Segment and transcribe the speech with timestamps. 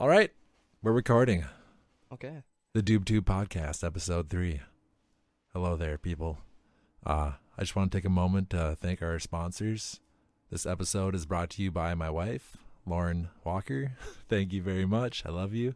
[0.00, 0.30] All right,
[0.82, 1.44] we're recording
[2.10, 2.42] Okay.
[2.72, 4.62] the DoobTube podcast, episode three.
[5.52, 6.38] Hello there, people.
[7.04, 10.00] Uh, I just want to take a moment to thank our sponsors.
[10.50, 12.56] This episode is brought to you by my wife,
[12.86, 13.92] Lauren Walker.
[14.30, 15.22] thank you very much.
[15.26, 15.74] I love you.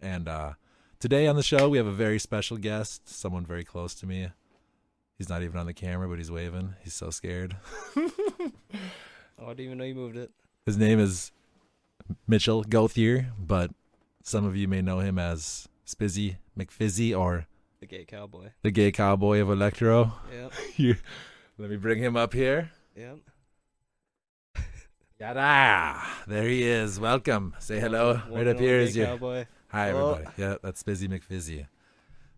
[0.00, 0.52] And uh,
[1.00, 4.28] today on the show, we have a very special guest, someone very close to me.
[5.18, 6.76] He's not even on the camera, but he's waving.
[6.84, 7.56] He's so scared.
[9.42, 10.30] Oh, I didn't even know you moved it.
[10.66, 11.32] His name is
[12.26, 13.70] Mitchell Gothier, but
[14.22, 17.46] some of you may know him as Spizzy McFizzy or
[17.80, 18.50] The gay cowboy.
[18.62, 20.12] the gay cowboy of Electro.
[20.32, 20.52] Yep.
[20.76, 20.96] You,
[21.58, 22.70] let me bring him up here.
[22.96, 23.18] Yep.
[25.20, 26.00] Yada!
[26.26, 26.98] There he is.
[26.98, 27.54] Welcome.
[27.58, 28.14] Say hello.
[28.28, 29.04] One right up here is you.
[29.04, 29.46] Cowboy.
[29.68, 30.12] Hi, Hello.
[30.14, 30.34] everybody.
[30.42, 31.66] Yeah, that's Spizzy McFizzy.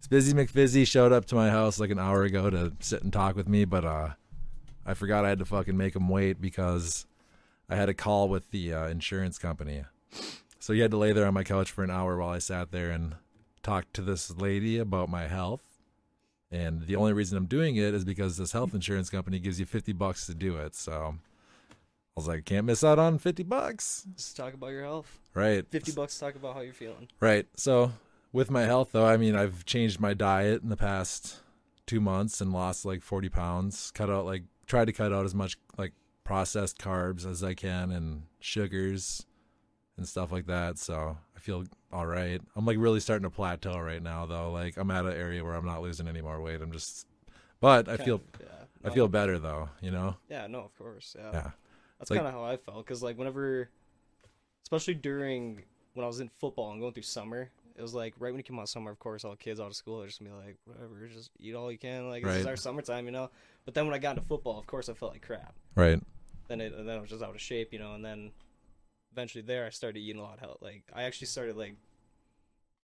[0.06, 3.36] Spizzy McFizzy showed up to my house like an hour ago to sit and talk
[3.36, 4.10] with me, but uh,
[4.84, 7.06] I forgot I had to fucking make him wait because
[7.68, 9.84] I had a call with the uh, insurance company.
[10.58, 12.70] So he had to lay there on my couch for an hour while I sat
[12.70, 13.16] there and
[13.62, 15.62] talked to this lady about my health.
[16.50, 19.66] And the only reason I'm doing it is because this health insurance company gives you
[19.66, 20.74] 50 bucks to do it.
[20.74, 21.74] So I
[22.14, 24.06] was like, can't miss out on 50 bucks.
[24.14, 25.18] Just talk about your health.
[25.34, 25.66] Right.
[25.70, 27.08] 50 bucks to talk about how you're feeling.
[27.20, 27.46] Right.
[27.56, 27.92] So
[28.32, 31.40] with my health, though, I mean, I've changed my diet in the past
[31.86, 33.90] two months and lost like 40 pounds.
[33.92, 35.92] Cut out like tried to cut out as much like
[36.24, 39.26] processed carbs as I can and sugars
[39.96, 40.78] and stuff like that.
[40.78, 42.40] So I feel all right.
[42.56, 44.50] I'm like really starting to plateau right now, though.
[44.50, 46.60] Like I'm at an area where I'm not losing any more weight.
[46.62, 47.06] I'm just,
[47.60, 48.90] but I Kind feel of, yeah.
[48.90, 49.68] I feel better though.
[49.80, 50.16] You know.
[50.28, 51.14] Yeah, no, of course.
[51.18, 51.30] Yeah.
[51.32, 51.50] Yeah.
[51.98, 52.84] That's like- kind of how I felt.
[52.84, 53.68] Because, like, whenever,
[54.64, 55.62] especially during
[55.94, 58.44] when I was in football and going through summer, it was like right when you
[58.44, 60.56] come out summer, of course, all kids out of school are just gonna be like,
[60.64, 62.08] whatever, just eat all you can.
[62.08, 63.30] Like, this is our summertime, you know?
[63.64, 65.54] But then when I got into football, of course, I felt like crap.
[65.74, 66.00] Right.
[66.48, 68.32] then it and then I was just out of shape, you know, and then
[69.12, 70.58] eventually there I started eating a lot of health.
[70.60, 71.76] Like I actually started like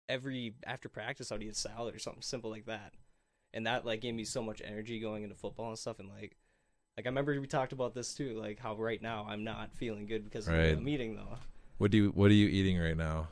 [0.07, 2.93] every after practice I'd eat a salad or something simple like that.
[3.53, 6.35] And that like gave me so much energy going into football and stuff and like
[6.97, 10.05] like I remember we talked about this too, like how right now I'm not feeling
[10.05, 10.75] good because of Right.
[10.75, 11.37] the meeting though.
[11.77, 13.27] What do you What are you eating right now?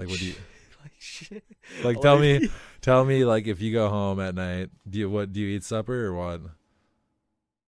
[0.00, 0.34] Like what do you
[0.82, 1.44] like shit.
[1.84, 2.00] like?
[2.00, 2.48] Tell me.
[2.80, 5.32] Tell me, like, if you go home at night, do you what?
[5.34, 6.40] Do you eat supper or what?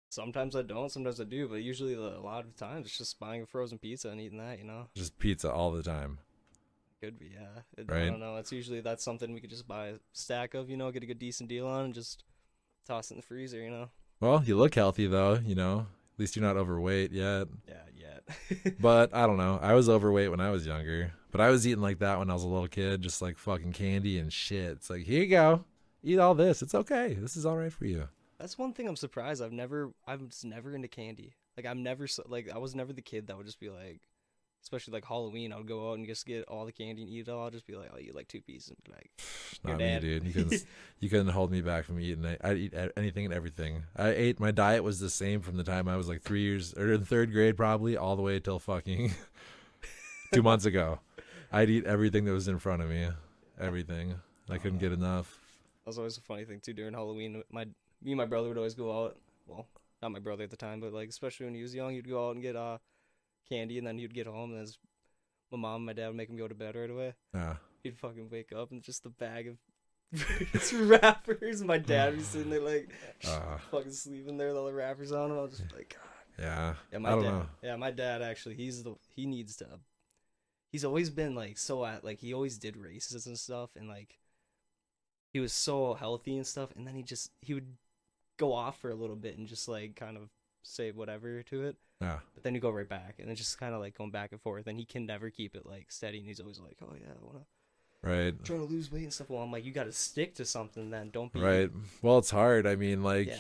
[0.10, 3.42] Sometimes I don't, sometimes I do, but usually a lot of times it's just buying
[3.42, 4.88] a frozen pizza and eating that, you know.
[4.94, 6.20] Just pizza all the time.
[7.02, 7.62] Could be, yeah.
[7.78, 8.04] It, Right.
[8.04, 8.36] I don't know.
[8.36, 11.06] It's usually that's something we could just buy a stack of, you know, get a
[11.06, 12.26] good decent deal on, and just
[12.86, 13.90] toss it in the freezer, you know.
[14.20, 15.40] Well, you look healthy though.
[15.44, 17.48] You know, at least you're not overweight yet.
[17.68, 18.72] Yeah, yeah.
[18.80, 19.58] But I don't know.
[19.62, 22.34] I was overweight when I was younger, but I was eating like that when I
[22.34, 24.72] was a little kid, just like fucking candy and shit.
[24.72, 25.64] It's like here you go,
[26.04, 26.62] eat all this.
[26.62, 27.14] It's okay.
[27.20, 28.08] This is all right for you.
[28.40, 29.42] that's one thing I'm surprised.
[29.42, 31.36] I've never, I'm just never into candy.
[31.58, 34.00] Like I'm never like I was never the kid that would just be like,
[34.64, 35.52] especially like Halloween.
[35.52, 37.46] I would go out and just get all the candy and eat it all.
[37.48, 39.12] I'd just be like, I'll eat like two pieces and be like,
[39.64, 40.02] Not me, dad.
[40.02, 40.24] dude.
[40.26, 40.66] You couldn't.
[41.00, 42.24] you couldn't hold me back from eating.
[42.24, 42.40] it.
[42.44, 43.84] I'd eat anything and everything.
[43.98, 44.40] I ate.
[44.40, 47.04] My diet was the same from the time I was like three years or in
[47.04, 49.14] third grade, probably all the way till fucking
[50.34, 51.00] two months ago.
[51.52, 53.10] I'd eat everything that was in front of me.
[53.60, 54.16] Everything.
[54.50, 55.40] I couldn't get enough.
[55.84, 56.74] that was always a funny thing too.
[56.74, 57.66] During Halloween, my
[58.02, 59.18] me and my brother would always go out.
[59.48, 59.68] Well,
[60.02, 62.28] not my brother at the time, but like especially when he was young, he'd go
[62.30, 62.78] out and get uh
[63.50, 64.78] candy, and then he'd get home, and his,
[65.52, 67.14] my mom, and my dad would make him go to bed right away.
[67.34, 67.56] Yeah.
[67.84, 69.58] He'd fucking wake up and just a bag of
[70.54, 71.64] it's wrappers.
[71.64, 72.90] My dad would be sitting there like
[73.28, 75.32] Uh, fucking sleeping there with all the wrappers on.
[75.32, 75.96] And I was just like,
[76.38, 76.44] God.
[76.44, 76.74] yeah.
[76.92, 77.22] Yeah, my dad.
[77.22, 77.46] know.
[77.64, 78.56] Yeah, my dad actually.
[78.56, 79.68] He's the he needs to.
[80.72, 84.20] He's always been like so at like he always did races and stuff, and like
[85.34, 87.76] he was so healthy and stuff, and then he just he would
[88.38, 90.30] go off for a little bit and just like kind of
[90.64, 92.20] say whatever to it, Yeah.
[92.34, 94.42] but then you go right back, and then just kind of like going back and
[94.42, 97.10] forth, and he can never keep it like steady, and he's always like, oh yeah,
[97.12, 97.46] I wanna
[98.04, 98.44] Right.
[98.44, 99.30] trying to lose weight and stuff.
[99.30, 101.12] Well, I'm like, you got to stick to something then.
[101.12, 101.70] Don't be Right.
[102.02, 102.66] Well, it's hard.
[102.66, 103.38] I mean, like, yeah.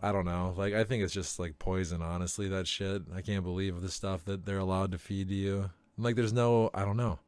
[0.00, 0.54] I don't know.
[0.56, 2.02] Like, I think it's just like poison.
[2.02, 3.02] Honestly, that shit.
[3.12, 5.70] I can't believe the stuff that they're allowed to feed you.
[5.98, 6.70] Like, there's no.
[6.74, 7.18] I don't know.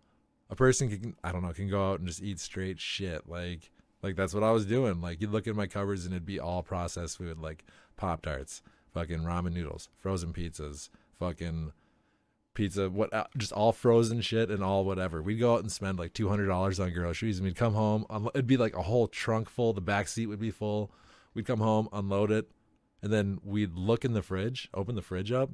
[0.50, 1.16] A person can.
[1.24, 1.52] I don't know.
[1.52, 3.28] Can go out and just eat straight shit.
[3.28, 3.70] Like,
[4.02, 5.00] like that's what I was doing.
[5.00, 7.64] Like, you'd look in my cupboards and it'd be all processed food, like
[7.96, 8.62] Pop Tarts,
[8.92, 10.88] fucking ramen noodles, frozen pizzas,
[11.18, 11.72] fucking
[12.54, 13.12] pizza, what?
[13.12, 15.22] uh, Just all frozen shit and all whatever.
[15.22, 18.04] We'd go out and spend like two hundred dollars on groceries, and we'd come home.
[18.34, 19.72] It'd be like a whole trunk full.
[19.72, 20.90] The back seat would be full.
[21.34, 22.50] We'd come home, unload it,
[23.02, 25.50] and then we'd look in the fridge, open the fridge up,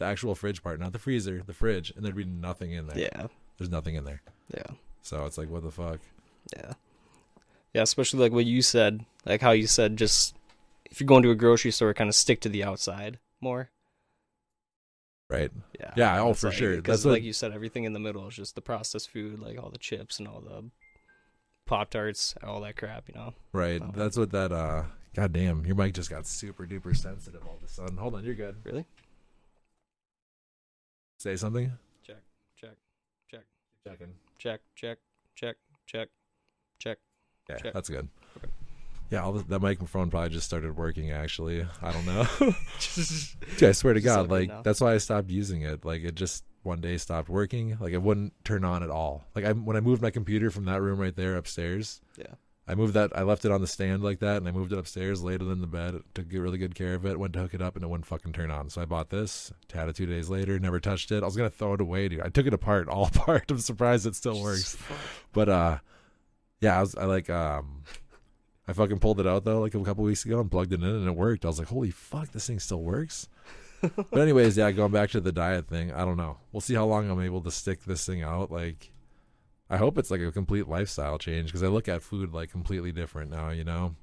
[0.00, 2.98] the actual fridge part, not the freezer, the fridge, and there'd be nothing in there.
[2.98, 3.26] Yeah.
[3.58, 4.22] There's nothing in there.
[4.52, 4.66] Yeah.
[5.02, 6.00] So it's like, what the fuck?
[6.56, 6.72] Yeah.
[7.74, 10.34] Yeah, especially like what you said, like how you said just
[10.90, 13.70] if you're going to a grocery store, kind of stick to the outside more.
[15.28, 15.52] Right.
[15.78, 15.92] Yeah.
[15.96, 16.74] Yeah, oh, for like- sure.
[16.76, 19.38] 'cause That's what- like you said, everything in the middle is just the processed food,
[19.38, 20.70] like all the chips and all the
[21.66, 23.08] pop tarts, all that crap.
[23.08, 23.34] You know.
[23.52, 23.80] Right.
[23.80, 23.92] Oh.
[23.94, 27.62] That's what that uh God damn, your mic just got super duper sensitive all of
[27.62, 27.96] a sudden.
[27.98, 28.56] Hold on, you're good.
[28.64, 28.86] Really?
[31.20, 31.70] Say something.
[32.02, 32.22] Check.
[32.56, 32.76] Check.
[33.30, 33.44] Check.
[33.86, 34.14] Checking.
[34.38, 34.60] Check.
[34.74, 34.98] Check.
[35.36, 35.56] Check.
[35.86, 36.08] Check.
[36.78, 36.98] Check.
[37.50, 37.72] Yeah, Check.
[37.74, 38.08] that's good.
[38.38, 38.48] Okay.
[39.10, 41.10] Yeah, all the, that microphone probably just started working.
[41.10, 42.26] Actually, I don't know.
[43.58, 44.62] Dude, I swear to God, like now.
[44.62, 45.84] that's why I stopped using it.
[45.84, 47.76] Like it just one day stopped working.
[47.78, 49.26] Like it wouldn't turn on at all.
[49.34, 52.00] Like I when I moved my computer from that room right there upstairs.
[52.16, 52.32] Yeah.
[52.70, 53.10] I moved that.
[53.16, 55.48] I left it on the stand like that, and I moved it upstairs, laid it
[55.48, 57.18] in the bed, took really good care of it.
[57.18, 58.70] Went to hook it up, and it wouldn't fucking turn on.
[58.70, 59.52] So I bought this.
[59.72, 60.58] Had it two days later.
[60.58, 61.22] Never touched it.
[61.22, 62.20] I was gonna throw it away, dude.
[62.20, 63.50] I took it apart, all apart.
[63.50, 64.76] I'm surprised it still works.
[65.32, 65.78] But uh,
[66.60, 67.82] yeah, I was I like um,
[68.68, 70.88] I fucking pulled it out though like a couple weeks ago and plugged it in
[70.88, 71.44] and it worked.
[71.44, 73.28] I was like, holy fuck, this thing still works.
[73.80, 76.36] but anyways, yeah, going back to the diet thing, I don't know.
[76.52, 78.52] We'll see how long I'm able to stick this thing out.
[78.52, 78.92] Like,
[79.70, 82.92] I hope it's like a complete lifestyle change because I look at food like completely
[82.92, 83.50] different now.
[83.50, 83.94] You know,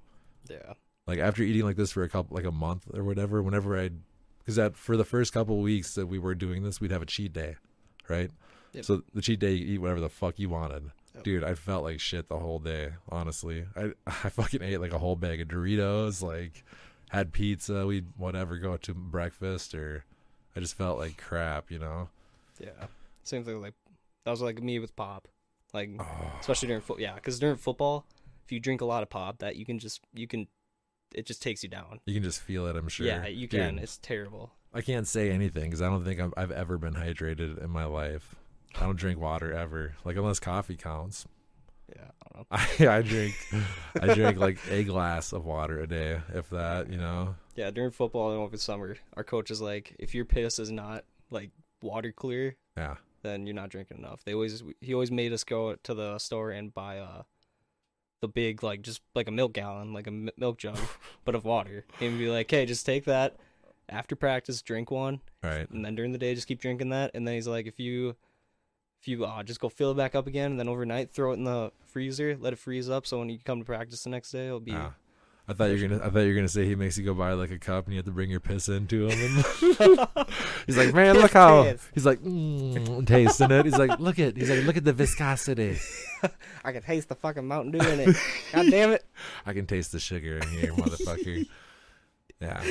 [0.49, 0.73] Yeah.
[1.05, 3.89] like after eating like this for a couple like a month or whatever, whenever I,
[4.39, 7.05] because that for the first couple weeks that we were doing this, we'd have a
[7.05, 7.57] cheat day,
[8.07, 8.31] right?
[8.73, 8.85] Yep.
[8.85, 10.91] So the cheat day, you eat whatever the fuck you wanted.
[11.23, 12.91] Dude, I felt like shit the whole day.
[13.09, 16.63] Honestly, I I fucking ate like a whole bag of Doritos, like
[17.09, 20.05] had pizza, we would whatever go to breakfast, or
[20.55, 22.09] I just felt like crap, you know.
[22.59, 22.85] Yeah.
[23.23, 23.61] Same thing.
[23.61, 23.73] Like
[24.25, 25.27] that was like me with pop.
[25.73, 26.05] Like Oh,
[26.39, 26.99] especially during foot.
[26.99, 28.05] Yeah, because during football,
[28.45, 30.47] if you drink a lot of pop, that you can just you can,
[31.13, 31.99] it just takes you down.
[32.05, 32.75] you can just feel it.
[32.75, 33.05] I'm sure.
[33.05, 33.79] Yeah, you Dude, can.
[33.79, 34.51] It's terrible.
[34.73, 37.85] I can't say anything because I don't think I've, I've ever been hydrated in my
[37.85, 38.35] life.
[38.75, 41.25] I don't drink water ever, like unless coffee counts.
[41.95, 42.89] Yeah, I don't know.
[42.91, 43.35] I, I drink,
[44.01, 46.91] I drink like a glass of water a day, if that.
[46.91, 47.35] You know.
[47.55, 51.05] Yeah, during football and over summer, our coach is like, if your piss is not
[51.31, 51.49] like
[51.81, 52.95] water clear, Yeah.
[53.23, 54.23] Then you're not drinking enough.
[54.23, 57.23] They always he always made us go to the store and buy uh
[58.21, 60.77] the big like just like a milk gallon, like a milk jug,
[61.25, 63.37] but of water, and be like, hey, just take that
[63.89, 65.69] after practice, drink one, right.
[65.69, 67.11] and then during the day just keep drinking that.
[67.13, 68.15] And then he's like, if you
[69.01, 71.35] if you uh just go fill it back up again, and then overnight throw it
[71.35, 74.31] in the freezer, let it freeze up, so when you come to practice the next
[74.31, 74.93] day, it'll be Ah.
[75.49, 76.05] I thought you were gonna.
[76.05, 77.93] I thought you were gonna say he makes you go buy like a cup and
[77.93, 79.11] you have to bring your piss into him.
[79.11, 80.07] And
[80.67, 81.63] he's like, man, look how.
[81.63, 81.89] piss.
[81.93, 83.63] He's like, mm, tasting it.
[83.65, 84.35] He's like, look at.
[84.35, 85.77] He's like, look at the viscosity.
[86.65, 88.17] I can taste the fucking Mountain Dew in it.
[88.51, 89.05] God damn it.
[89.45, 91.47] I can taste the sugar in here, motherfucker.
[92.41, 92.63] Yeah.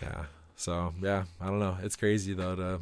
[0.00, 0.24] Yeah.
[0.56, 1.76] So yeah, I don't know.
[1.82, 2.80] It's crazy though to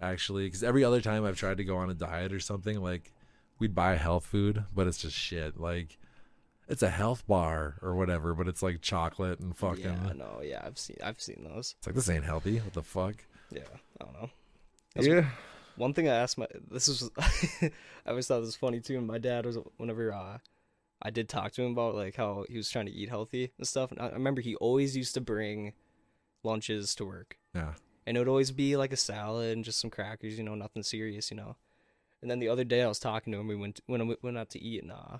[0.00, 3.12] actually because every other time I've tried to go on a diet or something, like
[3.58, 5.58] we'd buy health food, but it's just shit.
[5.58, 5.97] Like
[6.68, 9.84] it's a health bar or whatever, but it's like chocolate and fucking.
[9.84, 11.74] Yeah, no, yeah, I've seen I've seen those.
[11.78, 12.58] It's like this ain't healthy.
[12.58, 13.14] What the fuck?
[13.50, 13.62] Yeah,
[14.00, 14.30] I don't know.
[14.94, 15.26] That's yeah.
[15.76, 17.10] One thing I asked my this was
[17.62, 17.70] I
[18.06, 18.98] always thought this was funny too.
[18.98, 20.38] And my dad was whenever uh,
[21.00, 23.66] I did talk to him about like how he was trying to eat healthy and
[23.66, 23.90] stuff.
[23.92, 25.72] And I I remember he always used to bring
[26.42, 27.74] lunches to work, Yeah.
[28.06, 30.82] and it would always be like a salad and just some crackers, you know, nothing
[30.82, 31.56] serious, you know.
[32.22, 33.46] And then the other day I was talking to him.
[33.48, 35.18] We went when I went out to eat, and uh,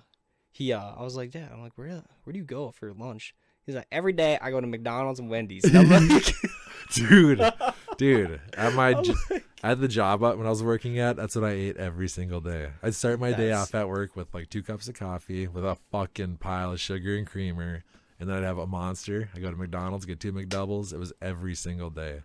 [0.51, 3.33] he uh, I was like, Dad, I'm like, where where do you go for lunch?
[3.65, 5.63] He's like, every day I go to McDonald's and Wendy's.
[5.63, 6.33] And I'm like,
[6.93, 7.53] dude,
[7.97, 11.35] dude, at my I'm j- like- at the job when I was working at, that's
[11.35, 12.69] what I ate every single day.
[12.81, 15.77] I'd start my day off at work with like two cups of coffee with a
[15.91, 17.83] fucking pile of sugar and creamer,
[18.19, 19.29] and then I'd have a monster.
[19.35, 20.93] I go to McDonald's, get two McDoubles.
[20.93, 22.21] It was every single day,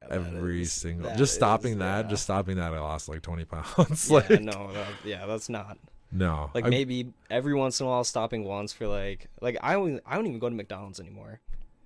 [0.00, 1.10] that every is- single.
[1.10, 2.10] Just is, stopping that, yeah.
[2.10, 4.08] just stopping that, I lost like twenty pounds.
[4.08, 5.76] yeah, like no, that, yeah, that's not
[6.10, 9.74] no, like I- maybe every once in a while stopping once for like like I
[9.74, 11.40] don't I don't even go to McDonald's anymore.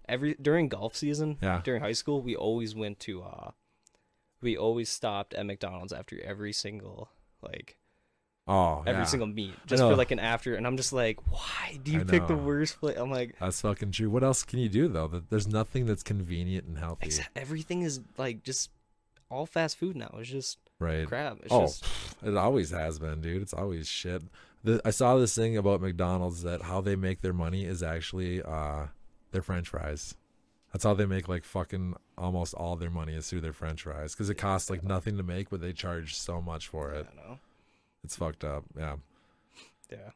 [0.09, 1.61] Every during golf season, Yeah.
[1.65, 3.51] during high school, we always went to uh,
[4.41, 7.09] we always stopped at McDonald's after every single
[7.41, 7.77] like
[8.49, 9.07] oh every yeah.
[9.07, 12.05] single meet just for like an after, and I'm just like, why do you I
[12.05, 12.97] pick the worst place?
[12.99, 14.11] I'm like, That's fucking true.
[14.11, 15.07] What else can you do though?
[15.09, 18.71] That there's nothing that's convenient and healthy, everything is like just
[19.31, 20.15] all fast food now.
[20.19, 21.07] It's just right?
[21.07, 21.39] crap.
[21.43, 21.85] It's Oh, just
[22.25, 23.43] It always has been, dude.
[23.43, 24.23] It's always shit.
[24.65, 28.43] The, I saw this thing about McDonald's that how they make their money is actually
[28.43, 28.87] uh,
[29.33, 30.15] their French fries.
[30.73, 34.15] That's how they make like fucking almost all their money is through their French fries
[34.15, 37.07] because it costs like nothing to make, but they charge so much for it.
[37.07, 37.39] don't know.
[38.05, 38.65] It's fucked up.
[38.77, 38.97] Yeah,
[39.91, 40.11] Yeah.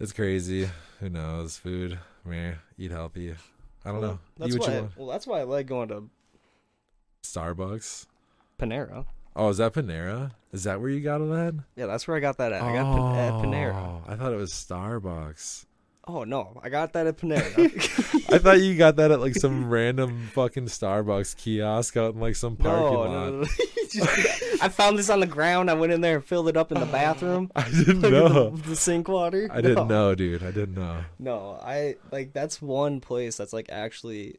[0.00, 0.68] it's crazy.
[1.00, 1.56] Who knows?
[1.56, 2.56] Food, man.
[2.78, 3.34] Eat healthy.
[3.84, 4.18] I don't Well, know.
[4.38, 4.76] That's why.
[4.78, 6.08] I, well, that's why I like going to
[7.24, 8.06] starbucks
[8.58, 9.06] Panera.
[9.34, 10.32] Oh, is that Panera?
[10.52, 11.54] Is that where you got it at?
[11.76, 12.62] Yeah, that's where I got that at.
[12.62, 13.74] I got Pan- at oh, Panera.
[13.74, 15.64] Oh, I thought it was Starbucks.
[16.06, 18.24] Oh no, I got that at Panera.
[18.34, 22.36] I thought you got that at like some random fucking Starbucks kiosk out in like
[22.36, 23.10] some parking no, lot.
[23.10, 23.44] no, no.
[24.60, 25.70] I found this on the ground.
[25.70, 27.50] I went in there and filled it up in the bathroom.
[27.54, 28.50] I didn't know.
[28.50, 29.48] the, the sink water.
[29.50, 30.42] I didn't know, dude.
[30.42, 31.04] I didn't know.
[31.18, 34.38] No, I like that's one place that's like actually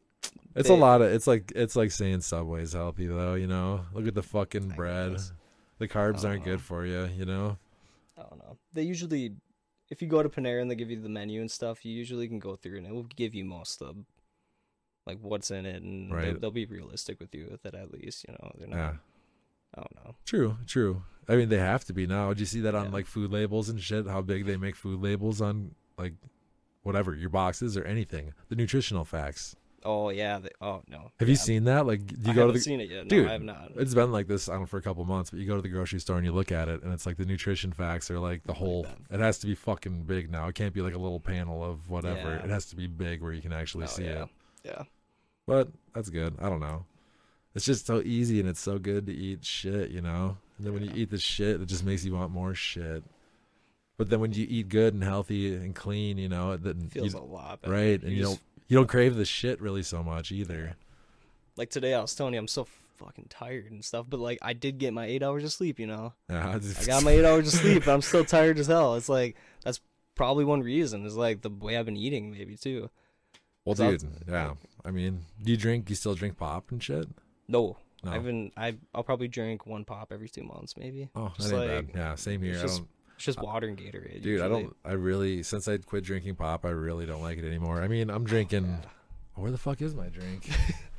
[0.54, 1.12] It's a lot of.
[1.12, 3.34] It's like it's like saying Subway's healthy though.
[3.34, 5.12] You know, look at the fucking I bread.
[5.12, 5.32] guess.
[5.78, 7.06] The carbs aren't Uh, good for you.
[7.16, 7.58] You know.
[8.16, 8.56] I don't know.
[8.72, 9.34] They usually,
[9.90, 12.28] if you go to Panera and they give you the menu and stuff, you usually
[12.28, 13.96] can go through and it will give you most of,
[15.06, 18.24] like what's in it, and they'll, they'll be realistic with you with it at least.
[18.28, 18.76] You know, they're not.
[18.76, 18.92] Yeah.
[19.76, 20.14] I don't know.
[20.24, 20.56] True.
[20.68, 21.02] True.
[21.28, 22.28] I mean, they have to be now.
[22.28, 22.92] Did you see that on Yeah.
[22.92, 24.06] like food labels and shit?
[24.06, 26.12] How big they make food labels on like
[26.84, 28.32] whatever your boxes or anything.
[28.48, 29.56] The nutritional facts.
[29.84, 30.38] Oh yeah.
[30.38, 31.10] They, oh no.
[31.20, 31.86] Have you seen that?
[31.86, 33.04] Like, do you I go to haven't the seen it yet.
[33.04, 33.72] No, Dude, I have not.
[33.76, 35.62] It's been like this, I don't know, for a couple months, but you go to
[35.62, 38.18] the grocery store and you look at it, and it's like the nutrition facts are
[38.18, 38.86] like the whole.
[39.10, 40.48] It has to be fucking big now.
[40.48, 42.30] It can't be like a little panel of whatever.
[42.30, 42.44] Yeah.
[42.44, 44.22] It has to be big where you can actually Oh, see yeah.
[44.22, 44.28] it.
[44.64, 44.82] Yeah.
[45.46, 46.36] But that's good.
[46.40, 46.86] I don't know.
[47.54, 50.38] It's just so easy and it's so good to eat shit, you know?
[50.56, 53.04] And then when you eat the shit, it just makes you want more shit.
[53.96, 57.20] But then when you eat good and healthy and clean, you know, then Feels you,
[57.20, 57.72] a lot better.
[57.72, 60.76] right, and you don't you don't crave the shit really so much either.
[61.56, 61.94] like today.
[61.94, 62.66] I was telling you I'm so
[62.98, 65.78] fucking tired and stuff, but like I did get my eight hours of sleep.
[65.78, 68.66] You know, Yeah, I got my eight hours of sleep, but I'm still tired as
[68.66, 68.94] hell.
[68.94, 69.80] It's like that's
[70.14, 71.04] probably one reason.
[71.06, 72.90] Is like the way I've been eating, maybe too.
[73.64, 74.54] Well, 'Cause I was- dude, yeah.
[74.84, 75.88] I mean, do you drink?
[75.88, 77.08] You still drink pop and shit?
[77.48, 78.10] No, No.
[78.12, 81.08] I've been I I'll probably drink one pop every two months, maybe.
[81.14, 81.98] Oh, that Just ain't like- bad.
[81.98, 82.58] Yeah, same here.
[82.58, 82.88] I just- don't,
[83.26, 84.20] It's just water and Gatorade.
[84.20, 84.42] dude.
[84.42, 84.76] I don't.
[84.84, 87.80] I really since I quit drinking pop, I really don't like it anymore.
[87.80, 88.66] I mean, I'm drinking.
[88.66, 88.88] Yeah.
[89.36, 90.50] Where the fuck is my drink?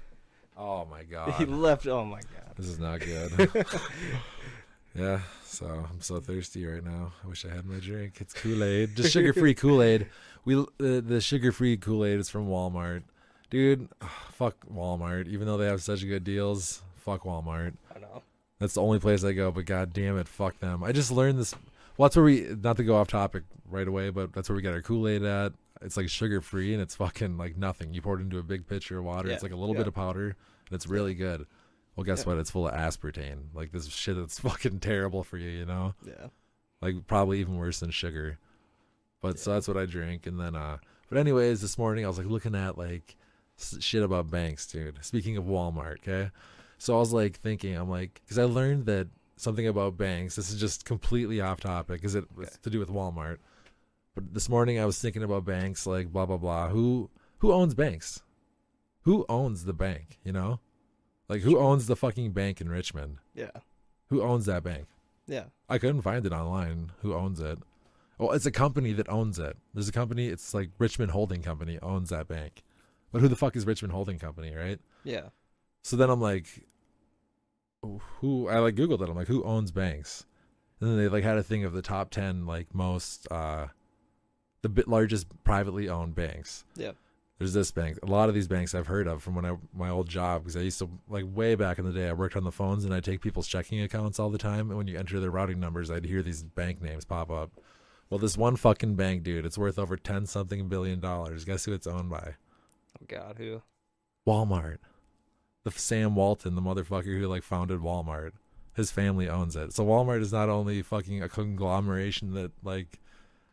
[0.58, 1.34] oh my god.
[1.34, 1.86] He left.
[1.86, 2.56] Oh my god.
[2.58, 3.54] this is not good.
[4.96, 7.14] yeah, so I'm so thirsty right now.
[7.24, 8.18] I wish I had my drink.
[8.20, 10.08] It's Kool Aid, just sugar free Kool Aid.
[10.46, 13.04] We uh, the sugar free Kool Aid is from Walmart,
[13.52, 13.88] dude.
[14.32, 15.28] fuck Walmart.
[15.28, 17.74] Even though they have such good deals, fuck Walmart.
[17.96, 18.24] I know.
[18.58, 20.84] That's the only place I go, but god damn it, fuck them.
[20.84, 21.54] I just learned this.
[21.98, 24.62] Well, that's where we, not to go off topic right away, but that's where we
[24.62, 25.54] get our Kool Aid at.
[25.82, 27.94] It's like sugar free and it's fucking like nothing.
[27.94, 29.30] You pour it into a big pitcher of water.
[29.30, 29.82] it's like a little yeah.
[29.82, 31.46] bit of powder and it's really good.
[31.96, 32.34] Well, guess Yeah.
[32.34, 32.38] what?
[32.40, 33.54] It's full of aspartame.
[33.54, 35.94] Like this shit that's fucking terrible for you, you know?
[36.06, 36.28] Yeah.
[36.82, 38.40] Like probably even worse than sugar.
[39.22, 40.28] But so that's what I drink.
[40.28, 40.78] And then, uh,
[41.10, 43.16] but anyways, this morning I was like looking at like
[43.80, 45.04] shit about banks, dude.
[45.04, 46.32] Speaking of Walmart, okay?
[46.78, 50.36] So I was like thinking, I'm like, because I learned that something about banks.
[50.36, 52.58] This is just completely off topic because it was Okay.
[52.64, 53.38] to do with Walmart.
[54.14, 56.70] But this morning I was thinking about banks, like blah blah blah.
[56.70, 58.22] Who who owns banks?
[59.02, 60.20] Who owns the bank?
[60.24, 60.60] You know,
[61.30, 63.18] like who owns the fucking bank in Richmond?
[63.34, 63.52] Yeah.
[64.10, 64.88] Who owns that bank?
[65.28, 65.46] Yeah.
[65.68, 66.92] I couldn't find it online.
[67.02, 67.60] Who owns it?
[68.18, 69.58] Well, it's a company that owns it.
[69.74, 70.28] There's a company.
[70.28, 72.64] It's like Richmond Holding Company owns that bank.
[73.12, 74.80] But who the fuck is Richmond Holding Company, right?
[75.04, 75.30] Yeah.
[75.84, 76.66] So then I'm like,
[78.20, 78.48] who?
[78.48, 79.10] I like Googled it.
[79.10, 80.26] I'm like, who owns banks?
[80.80, 83.68] And then they like had a thing of the top ten like most, uh
[84.62, 86.66] the bit largest privately owned banks.
[86.76, 86.92] Yeah.
[87.38, 88.00] There's this bank.
[88.02, 90.56] A lot of these banks I've heard of from when I my old job because
[90.56, 92.08] I used to like way back in the day.
[92.10, 94.70] I worked on the phones and I take people's checking accounts all the time.
[94.70, 97.52] And when you enter their routing numbers, I'd hear these bank names pop up.
[98.10, 101.44] Well, this one fucking bank, dude, it's worth over ten something billion dollars.
[101.46, 102.36] Guess who it's owned by?
[103.00, 103.62] Oh God, who?
[104.26, 104.78] Walmart.
[105.66, 108.32] The Sam Walton, the motherfucker who like founded Walmart.
[108.74, 109.74] His family owns it.
[109.74, 113.00] So Walmart is not only fucking a conglomeration that like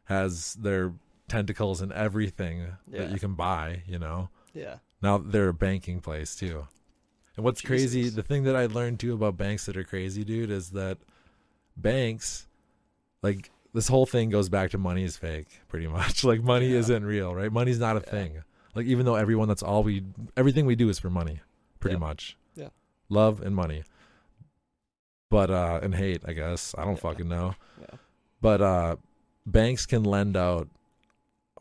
[0.04, 0.92] has their
[1.28, 4.28] tentacles in everything that you can buy, you know.
[4.54, 4.76] Yeah.
[5.02, 6.68] Now they're a banking place too.
[7.36, 10.50] And what's crazy, the thing that I learned too about banks that are crazy, dude,
[10.50, 10.98] is that
[11.76, 12.46] banks
[13.22, 16.24] like this whole thing goes back to money is fake, pretty much.
[16.32, 16.78] Like money Yeah.
[16.80, 17.50] isn't real, right?
[17.50, 18.10] Money's not a Yeah.
[18.10, 18.42] thing.
[18.74, 20.02] Like even though everyone that's all we
[20.36, 21.40] everything we do is for money,
[21.82, 22.00] pretty Yeah.
[22.00, 22.36] much.
[22.54, 22.68] Yeah.
[23.10, 23.84] Love and money.
[25.30, 26.74] But uh and hate, I guess.
[26.78, 27.00] I don't Yeah.
[27.00, 27.54] fucking know.
[27.80, 27.96] Yeah.
[28.40, 28.96] But uh
[29.46, 30.68] banks can lend out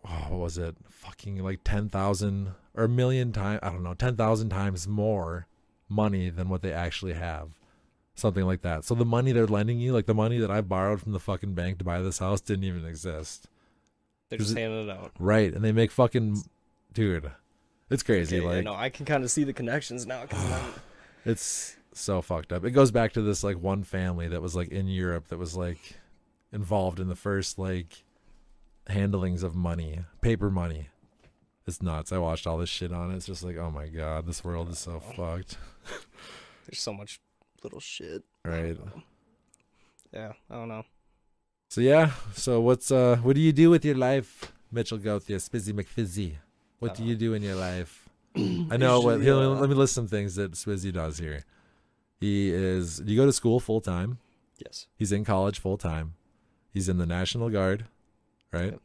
[0.08, 0.76] oh, what was it?
[0.88, 5.46] Fucking like 10,000 or a million times, I don't know, 10,000 times more
[5.90, 7.60] money than what they actually have.
[8.16, 8.84] Something like that.
[8.84, 11.54] So the money they're lending you, like the money that I borrowed from the fucking
[11.54, 13.48] bank to buy this house didn't even exist.
[14.30, 15.12] They're just handing it out.
[15.20, 15.54] Right.
[15.54, 16.44] And they make fucking
[16.94, 17.32] dude.
[17.92, 20.24] It's crazy Okay, yeah, like no, I can kind of see the connections now
[21.26, 22.64] It's so fucked up.
[22.64, 25.56] It goes back to this like one family that was like in Europe that was
[25.56, 25.98] like
[26.52, 28.04] involved in the first like
[28.88, 30.88] handlings of money, paper money.
[31.68, 32.12] It's nuts.
[32.12, 33.18] I watched all this shit on it.
[33.18, 35.58] It's just like, oh my god, this world is so fucked.
[36.66, 37.20] there's so much
[37.62, 38.24] little shit.
[38.44, 38.78] Right.
[40.12, 40.86] Yeah, I don't know.
[41.68, 42.12] So yeah.
[42.34, 44.54] So what's uh what do you do with your life?
[44.72, 46.38] Mitchell Gothia, Spizzy McFizzy.
[46.82, 48.10] What do Uh, you do in your life?
[48.36, 49.22] I know what.
[49.22, 51.46] Here, uh, let me list some things that Spizzy does here.
[52.20, 52.98] He is.
[52.98, 54.18] Do you go to school full time?
[54.58, 54.88] Yes.
[54.96, 56.16] He's in college full time.
[56.74, 57.86] He's in the National Guard,
[58.52, 58.80] right?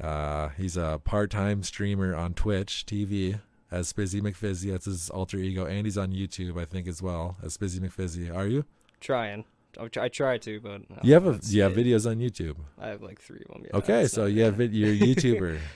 [0.00, 4.70] Uh, he's a part-time streamer on Twitch TV as Spizzy McFizzy.
[4.70, 8.34] That's his alter ego, and he's on YouTube, I think, as well as Spizzy McFizzy.
[8.34, 8.64] Are you?
[9.00, 9.44] Trying.
[9.80, 12.56] I try, to, but no, you have a it's- you have videos on YouTube.
[12.78, 13.62] I have like three of them.
[13.64, 15.58] Yeah, okay, so not- you have you're a YouTuber.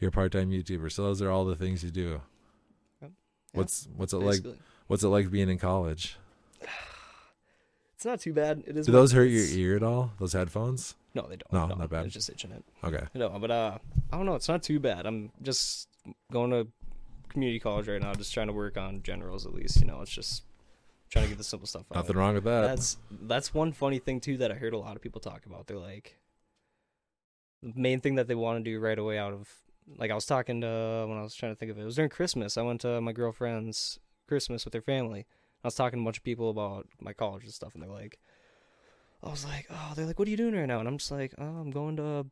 [0.00, 0.90] you're a part-time YouTuber.
[0.90, 2.20] So those are all the things you do.
[3.52, 4.44] What's what's it like?
[4.86, 6.16] What's it like being in college?
[7.96, 8.62] It's not too bad.
[8.66, 8.86] It is.
[8.86, 10.12] Do those hurt your ear at all?
[10.18, 10.94] Those headphones?
[11.14, 11.52] No, they don't.
[11.52, 12.06] No, not bad.
[12.06, 12.64] It's just itching it.
[12.82, 13.04] Okay.
[13.14, 13.76] No, but uh,
[14.10, 14.36] I don't know.
[14.36, 15.04] It's not too bad.
[15.04, 15.86] I'm just
[16.32, 16.66] going to
[17.28, 19.80] community college right now, just trying to work on generals at least.
[19.82, 20.44] You know, it's just
[21.10, 21.96] trying to get the simple stuff out.
[21.96, 22.62] Nothing wrong with that.
[22.62, 25.66] That's that's one funny thing too that I heard a lot of people talk about.
[25.66, 26.16] They're like,
[27.62, 29.48] the main thing that they want to do right away out of
[29.98, 31.82] like I was talking to when I was trying to think of it.
[31.82, 32.56] It was during Christmas.
[32.56, 35.26] I went to my girlfriend's Christmas with her family.
[35.62, 37.90] I was talking to a bunch of people about my college and stuff, and they're
[37.90, 38.18] like,
[39.22, 40.78] I was like, oh, they're like, what are you doing right now?
[40.78, 42.26] And I'm just like, oh, I'm going to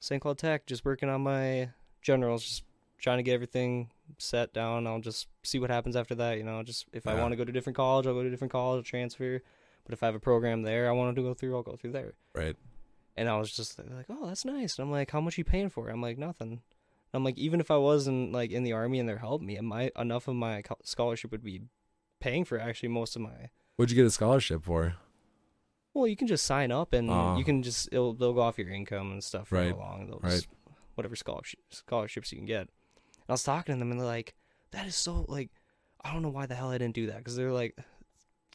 [0.00, 0.22] St.
[0.22, 2.62] Cloud Tech, just working on my generals, just
[2.98, 4.86] trying to get everything set down.
[4.86, 6.38] I'll just see what happens after that.
[6.38, 8.28] You know, just if I want to go to a different college, I'll go to
[8.28, 9.42] a different college, I'll transfer.
[9.84, 11.92] But if I have a program there I wanted to go through, I'll go through
[11.92, 12.14] there.
[12.34, 12.56] right.
[13.16, 14.78] And I was just like, oh, that's nice.
[14.78, 15.92] And I'm like, how much are you paying for it?
[15.92, 16.50] I'm like, nothing.
[16.50, 16.60] And
[17.14, 19.90] I'm like, even if I wasn't like in the army and they're helping me, my
[19.98, 21.62] enough of my scholarship would be
[22.20, 23.50] paying for actually most of my.
[23.76, 24.96] What'd you get a scholarship for?
[25.94, 27.38] Well, you can just sign up and Ah.
[27.38, 30.08] you can just it'll they'll go off your income and stuff right, along.
[30.08, 30.32] They'll right.
[30.32, 30.48] just
[30.94, 32.60] whatever scholarship scholarships you can get.
[32.60, 34.34] And I was talking to them and they're like,
[34.72, 35.50] that is so like,
[36.04, 37.78] I don't know why the hell I didn't do that because they're like.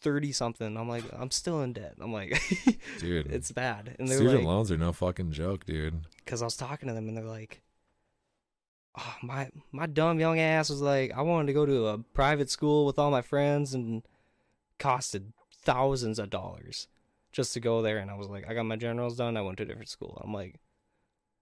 [0.02, 0.78] 30 something.
[0.78, 1.96] I'm like, I'm still in debt.
[2.02, 2.42] I'm like,
[3.00, 3.28] Dude.
[3.32, 3.96] it's bad.
[4.00, 6.02] And they're Student like, loans are no fucking joke, dude.
[6.26, 7.62] because I was talking to them and they're like,
[8.98, 12.50] oh, my my dumb young ass was like, I wanted to go to a private
[12.50, 14.04] school with all my friends and
[14.80, 15.32] costed
[15.64, 16.88] thousands of dollars
[17.32, 17.98] just to go there.
[18.00, 19.38] And I was like, I got my generals done.
[19.38, 20.20] I went to a different school.
[20.24, 20.60] I'm like,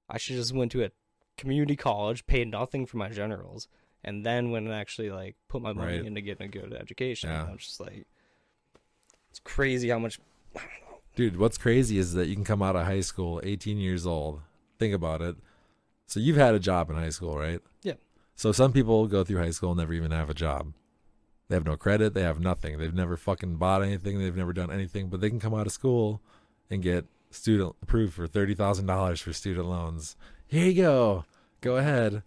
[0.10, 0.92] I should just went to a
[1.38, 3.68] community college, paid nothing for my generals,
[4.04, 6.06] and then when and actually like put my money Right.
[6.06, 7.30] into getting a good education.
[7.30, 7.46] Yeah.
[7.48, 8.06] I was just like,
[9.30, 10.20] it's crazy how much.
[11.16, 14.42] Dude, what's crazy is that you can come out of high school 18 years old.
[14.78, 15.36] Think about it.
[16.08, 17.60] So you've had a job in high school, right?
[17.84, 17.94] Yeah.
[18.36, 20.74] So some people go through high school and never even have a job.
[21.50, 22.78] They have no credit, they have nothing.
[22.78, 25.74] They've never fucking bought anything, they've never done anything, but they can come out of
[25.74, 26.22] school
[26.70, 30.16] and get student approved for $30,000 for student loans.
[30.48, 31.26] Here you go.
[31.62, 32.24] Go ahead.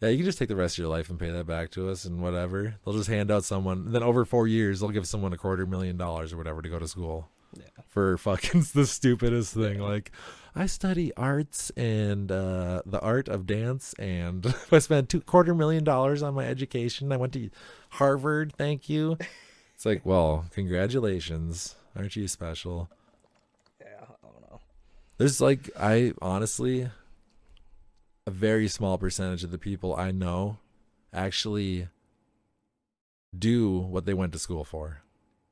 [0.00, 1.90] Yeah, you can just take the rest of your life and pay that back to
[1.90, 2.76] us and whatever.
[2.84, 3.92] They'll just hand out someone.
[3.92, 6.78] Then over 4 years, they'll give someone a quarter million dollars or whatever to go
[6.78, 7.64] to school Yeah.
[7.88, 9.78] for fucking the stupidest thing.
[9.80, 10.10] Like,
[10.56, 15.84] I study arts and uh, the art of dance, and I spent two quarter million
[15.84, 17.12] dollars on my education.
[17.12, 17.50] I went to
[17.90, 18.54] Harvard.
[18.56, 19.18] Thank you.
[19.74, 21.74] It's like, well, congratulations.
[21.94, 22.88] Aren't you special?
[23.80, 23.86] Yeah.
[24.02, 24.60] I don't know.
[25.18, 26.88] There's like, I honestly,
[28.26, 30.58] a very small percentage of the people I know
[31.12, 31.88] actually
[33.36, 35.02] do what they went to school for.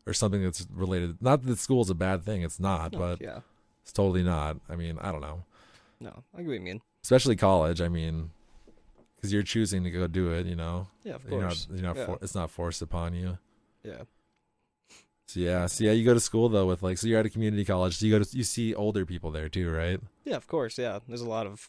[0.07, 1.19] Or something that's related.
[1.21, 2.41] Not that school's a bad thing.
[2.43, 3.41] It's not, No, but yeah.
[3.83, 4.57] it's totally not.
[4.69, 5.45] I mean, I don't know.
[6.01, 6.55] No, I agree.
[6.59, 6.81] what you mean.
[7.03, 7.83] Especially college.
[7.83, 8.31] I mean,
[9.17, 10.47] because you're choosing to go do it.
[10.47, 11.69] You know, Yeah, of you're not, course.
[11.71, 12.07] you're not yeah.
[12.07, 13.37] for, it's not forced upon you.
[13.85, 14.03] yeah.
[15.27, 17.31] So yeah, so yeah, you go to school though with like, so you're at a
[17.31, 17.99] community college.
[17.99, 20.01] So you go to you see older people there too, right?
[20.25, 20.79] Yeah, of course.
[20.79, 21.69] Yeah, there's a lot of.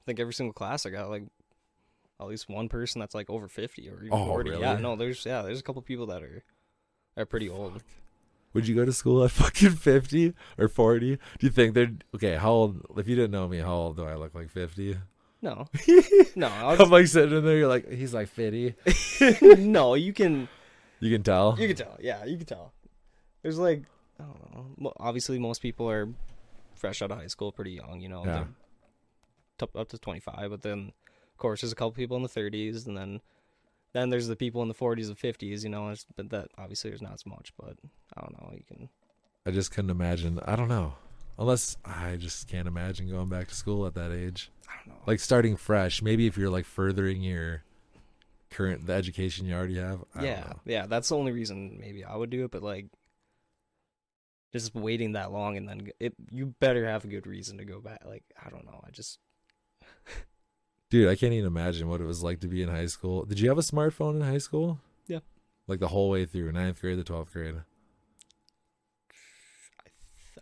[0.00, 1.24] I think every single class I got like
[2.20, 4.50] at least one person that's like over fifty or even Oh, forty.
[4.50, 6.42] Yeah, no, there's yeah, there's a couple people that are
[7.16, 7.82] are pretty old.
[8.52, 11.16] Would you go to school at fucking fifty or forty?
[11.38, 12.36] Do you think they're okay?
[12.36, 12.84] How old?
[12.96, 14.96] If you didn't know me, how old do I look like fifty?
[15.42, 15.66] No,
[16.36, 17.56] no, I I'm like sitting in there.
[17.56, 18.74] You're like, he's like fifty.
[19.56, 19.94] no.
[19.94, 20.48] You can
[20.98, 21.56] You can tell.
[21.58, 21.96] you can tell.
[22.00, 22.72] Yeah, you can tell.
[23.42, 23.84] There's like
[24.18, 24.92] I don't know.
[24.98, 26.08] Obviously, most people are
[26.74, 28.00] fresh out of high school, pretty young.
[28.00, 28.44] You know, Yeah.
[29.60, 30.50] They're up to twenty five.
[30.50, 30.92] But then,
[31.32, 33.20] of course, there's a couple people in the thirties, and then
[33.92, 35.64] then there's the people in the forties and fifties.
[35.64, 37.52] You know, it's- but that obviously there's not as much.
[37.58, 37.76] But
[38.16, 38.50] I don't know.
[38.52, 38.88] You can.
[39.46, 40.38] I just couldn't imagine.
[40.44, 40.94] I don't know.
[41.38, 44.50] Unless I just can't imagine going back to school at that age.
[44.68, 45.02] I don't know.
[45.06, 46.02] Like starting fresh.
[46.02, 47.62] Maybe if you're like furthering your
[48.50, 50.04] current the education you already have.
[50.14, 50.60] I don't yeah, know.
[50.66, 50.86] yeah.
[50.86, 52.50] That's the only reason maybe I would do it.
[52.50, 52.86] But like,
[54.52, 57.80] just waiting that long and then it, you better have a good reason to go
[57.80, 58.02] back.
[58.04, 58.80] Like, I don't know.
[58.86, 59.18] I just
[60.90, 63.24] Dude, I can't even imagine what it was like to be in high school.
[63.24, 64.80] Did you have a smartphone in high school?
[65.06, 65.20] Yeah.
[65.68, 67.54] Like the whole way through, ninth grade to twelfth grade.
[69.78, 69.90] I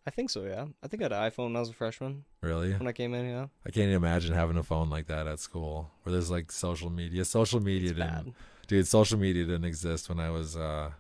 [0.07, 0.45] I think so.
[0.45, 2.73] Yeah, I think I had an iPhone when I was a freshman Really?
[2.73, 3.27] when I came in.
[3.29, 6.51] Yeah, I can't even imagine having a phone like that at school where there's like
[6.51, 7.25] social media.
[7.25, 8.35] Social media it's didn't bad.
[8.69, 10.91] dude, social media didn't exist when I was uh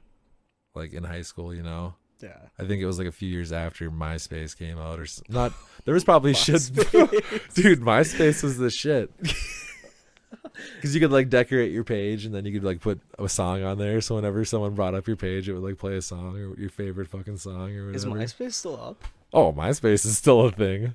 [0.74, 1.94] like in high school, you know.
[2.20, 2.36] Yeah.
[2.58, 5.52] I think it was like a few years after MySpace came out or s- not
[5.84, 6.70] there was probably shit
[7.54, 9.10] dude, MySpace was the shit.
[10.82, 13.62] Cuz you could like decorate your page and then you could like put a song
[13.62, 16.36] on there so whenever someone brought up your page it would like play a song
[16.36, 17.92] or your favorite fucking song or whatever.
[17.94, 18.24] Is whatever.
[18.26, 19.04] MySpace still up?
[19.32, 20.94] oh, MySpace is still a thing.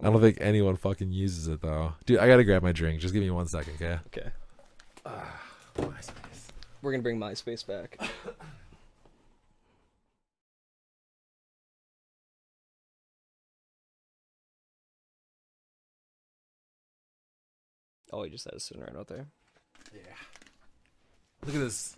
[0.00, 1.92] I don't think anyone fucking uses it though.
[2.06, 3.00] Dude, I gotta grab my drink.
[3.00, 3.98] Just give me one second, okay?
[4.06, 4.30] Okay,
[5.04, 5.40] ah,
[5.76, 6.48] MySpace.
[6.80, 8.00] we're gonna bring MySpace back.
[18.12, 19.26] Oh, he just had it sitting right out there.
[19.94, 20.00] Yeah.
[21.46, 21.94] Look at this.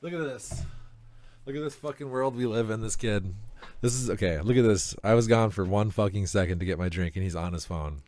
[0.00, 0.62] Look at this.
[1.46, 3.34] Look at this fucking world we live in, this kid.
[3.80, 4.40] This is okay.
[4.40, 4.94] Look at this.
[5.02, 7.64] I was gone for one fucking second to get my drink and he's on his
[7.64, 8.02] phone.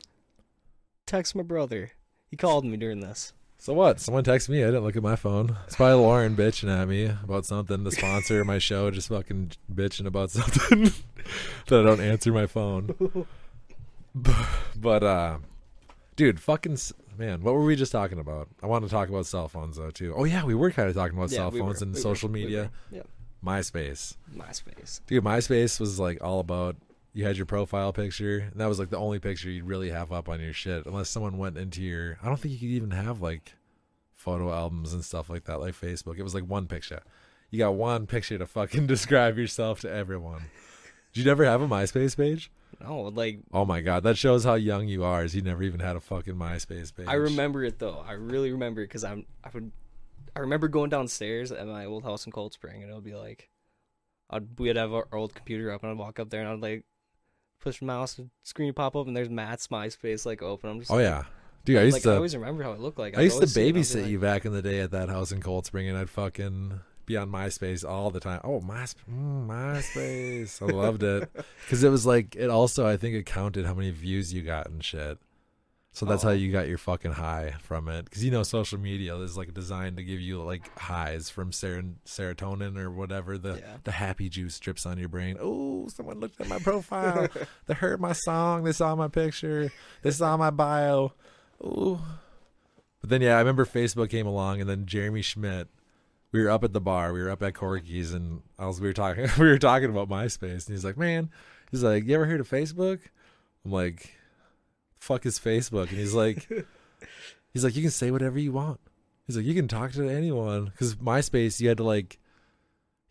[1.07, 1.93] Text my brother.
[2.31, 3.33] He called me during this.
[3.59, 4.01] So what?
[4.01, 4.63] Someone texted me.
[4.63, 5.57] I didn't look at my phone.
[5.67, 7.83] It's probably Lauren bitching at me about something.
[7.85, 10.93] The sponsor of my show just fucking bitching about something
[11.69, 13.27] that I don't answer my phone.
[14.77, 15.39] But uh,
[16.15, 18.49] dude, fucking s- man, what were we just talking about?
[18.63, 20.15] I want to talk about cell phones though too.
[20.17, 22.01] Oh yeah, we were kind of talking about Yeah, cell we phones were, and we
[22.01, 22.71] social we media.
[22.91, 22.97] were.
[22.99, 23.03] Yeah.
[23.45, 25.01] MySpace, MySpace.
[25.07, 25.23] dude.
[25.23, 26.77] MySpace was like all about
[27.13, 30.11] you had your profile picture, and that was like the only picture you'd really have
[30.13, 32.19] up on your shit, unless someone went into your.
[32.23, 33.53] I don't think you could even have like
[34.15, 36.19] photo albums and stuff like that, like Facebook.
[36.19, 37.03] It was like one picture.
[37.51, 40.45] You got one picture to fucking describe yourself to everyone.
[41.15, 42.51] Did you never have a MySpace page?
[42.81, 45.25] No, like Oh my god, that shows how young you are.
[45.25, 47.07] Is he never even had a fucking MySpace page?
[47.09, 48.05] I remember it though.
[48.07, 49.71] I really remember it because I'm I would
[50.35, 53.15] I remember going downstairs at my old house in Cold Spring and it would be
[53.15, 53.49] like
[54.29, 56.85] I'd we'd have our old computer up and I'd walk up there and I'd like
[57.61, 60.69] push the mouse and screen pop up and there's Matt's MySpace like open.
[60.69, 61.23] I'm just Oh like, yeah,
[61.65, 61.79] dude.
[61.79, 62.11] I used like to.
[62.11, 63.17] I always remember how it looked like.
[63.17, 64.53] I I'd used to always see it and I'd be babysit like, you back in
[64.53, 68.11] the day at that house in Cold Spring, and I'd fucking be on MySpace all
[68.11, 68.41] the time.
[68.45, 70.63] Oh, My, mm, MySpace.
[70.63, 71.31] I loved it
[71.65, 72.87] because it was like it also.
[72.87, 75.19] I think it counted how many views you got and shit.
[75.93, 76.33] So that's how Oh.
[76.33, 78.07] you got your fucking high from it.
[78.07, 81.85] Because you know, social media is like designed to give you like highs from ser-
[82.05, 83.77] serotonin or whatever the Yeah.
[83.85, 85.37] the happy juice drips on your brain.
[85.41, 87.29] Oh, someone looked at my profile.
[87.67, 88.65] they heard my song.
[88.65, 89.71] They saw my picture.
[90.03, 91.13] They saw my bio.
[91.63, 92.01] Ooh.
[93.01, 95.69] But then yeah, I remember Facebook came along, and then Jeremy Schmidt.
[96.35, 97.13] We were up at the bar.
[97.13, 99.29] We were up at Corky's, and I was we were talking.
[99.39, 101.31] We were talking about MySpace, and he's like, "Man,
[101.71, 102.99] he's like, you ever heard of Facebook?"
[103.65, 104.17] I'm like,
[104.99, 106.49] "Fuck is Facebook?" And he's like,
[107.53, 108.81] "He's like, you can say whatever you want."
[109.29, 112.19] He's like, "You can talk to anyone," because MySpace, you had to like.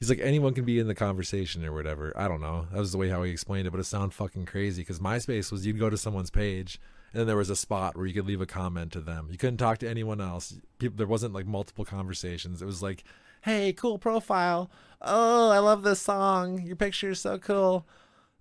[0.02, 2.12] He's like anyone can be in the conversation or whatever.
[2.18, 2.68] I don't know.
[2.74, 5.50] That was the way how he explained it, but it sounded fucking crazy because MySpace
[5.50, 6.78] was you'd go to someone's page
[7.14, 9.28] and then there was a spot where you could leave a comment to them.
[9.32, 10.56] You couldn't talk to anyone else.
[10.80, 12.62] People, there wasn't like multiple conversations.
[12.62, 13.04] It was like,
[13.42, 14.70] "Hey, cool profile.
[15.02, 16.62] Oh, I love this song.
[16.64, 17.86] Your picture is so cool."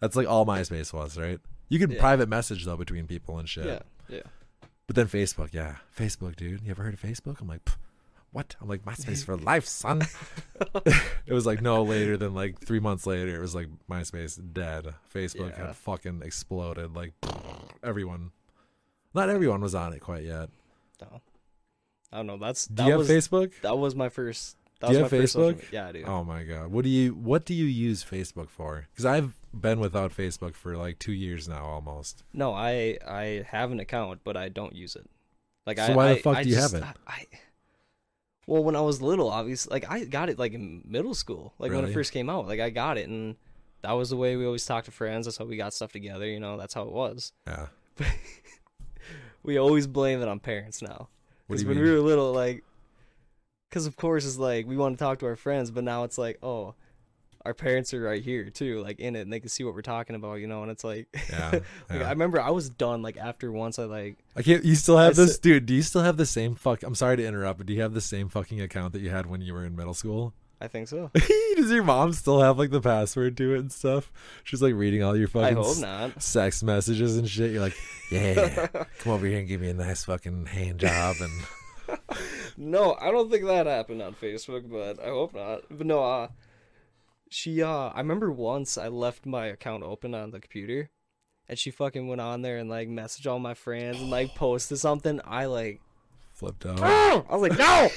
[0.00, 1.38] That's like all MySpace was, right?
[1.68, 2.00] You could Yeah.
[2.00, 3.66] private message though between people and shit.
[3.66, 3.82] Yeah,
[4.16, 4.22] yeah.
[4.86, 6.62] But then Facebook, yeah, Facebook, dude.
[6.64, 7.40] You ever heard of Facebook?
[7.40, 7.76] I'm like, "Pff,
[8.32, 8.56] what?
[8.60, 10.02] I'm like MySpace for life, son.
[11.26, 13.36] it was like no later than like three months later.
[13.36, 14.94] It was like MySpace dead.
[15.14, 15.66] Facebook Yeah.
[15.68, 16.94] had fucking exploded.
[16.94, 17.12] Like
[17.82, 18.32] everyone,
[19.14, 20.48] not everyone was on it quite yet.
[21.00, 21.20] No.
[22.12, 22.36] I don't know.
[22.38, 23.52] That's Do that you have Facebook?
[23.62, 24.56] that was my first.
[24.80, 25.72] That Do you was have my Facebook?
[25.72, 26.04] Yeah, I do.
[26.04, 28.86] Oh my god, what do you what do you use Facebook for?
[28.92, 32.24] Because I've been without Facebook for like two years now, almost.
[32.32, 35.08] No, I I have an account, but I don't use it.
[35.66, 36.82] Like So I, why the fuck I do you have it?
[37.06, 37.26] I,
[38.46, 41.70] well, when I was little, obviously, like I got it like in middle school, like
[41.72, 42.48] when it first came out.
[42.48, 43.36] Like I got it, and
[43.82, 45.26] that was the way we always talked to friends.
[45.26, 46.26] That's how we got stuff together.
[46.26, 47.32] You know, that's how it was.
[47.46, 47.66] Yeah.
[49.42, 51.08] We always blame it on parents now.
[51.48, 51.84] Because when mean?
[51.84, 52.62] we were little, like,
[53.68, 56.16] because of course it's like we want to talk to our friends, but now it's
[56.18, 56.74] like, oh,
[57.44, 59.82] our parents are right here too, like in it, and they can see what we're
[59.82, 60.62] talking about, you know.
[60.62, 61.50] And it's like, Yeah,
[61.90, 62.06] like yeah.
[62.06, 64.64] I remember I was done like after once I like I can't.
[64.64, 65.66] You still have I this, said- dude?
[65.66, 66.82] Do you still have the same fuck?
[66.84, 69.26] I'm sorry to interrupt, but do you have the same fucking account that you had
[69.26, 70.34] when you were in middle school?
[70.62, 71.10] I think so.
[71.56, 74.12] Does your mom still have like the password to it and stuff?
[74.44, 76.22] She's like reading all your fucking I hope not.
[76.22, 77.50] sex messages and shit.
[77.50, 77.74] You're like,
[78.12, 78.68] yeah,
[79.00, 81.98] come over here and give me a nice fucking hand job and
[82.56, 85.62] No, I don't think that happened on Facebook, but I hope not.
[85.68, 86.28] But no, uh
[87.28, 90.90] she uh I remember once I left my account open on the computer
[91.48, 94.78] and she fucking went on there and like messaged all my friends and like posted
[94.78, 95.20] something.
[95.24, 95.80] I like
[96.32, 96.80] flipped out.
[96.80, 97.88] I was like, no!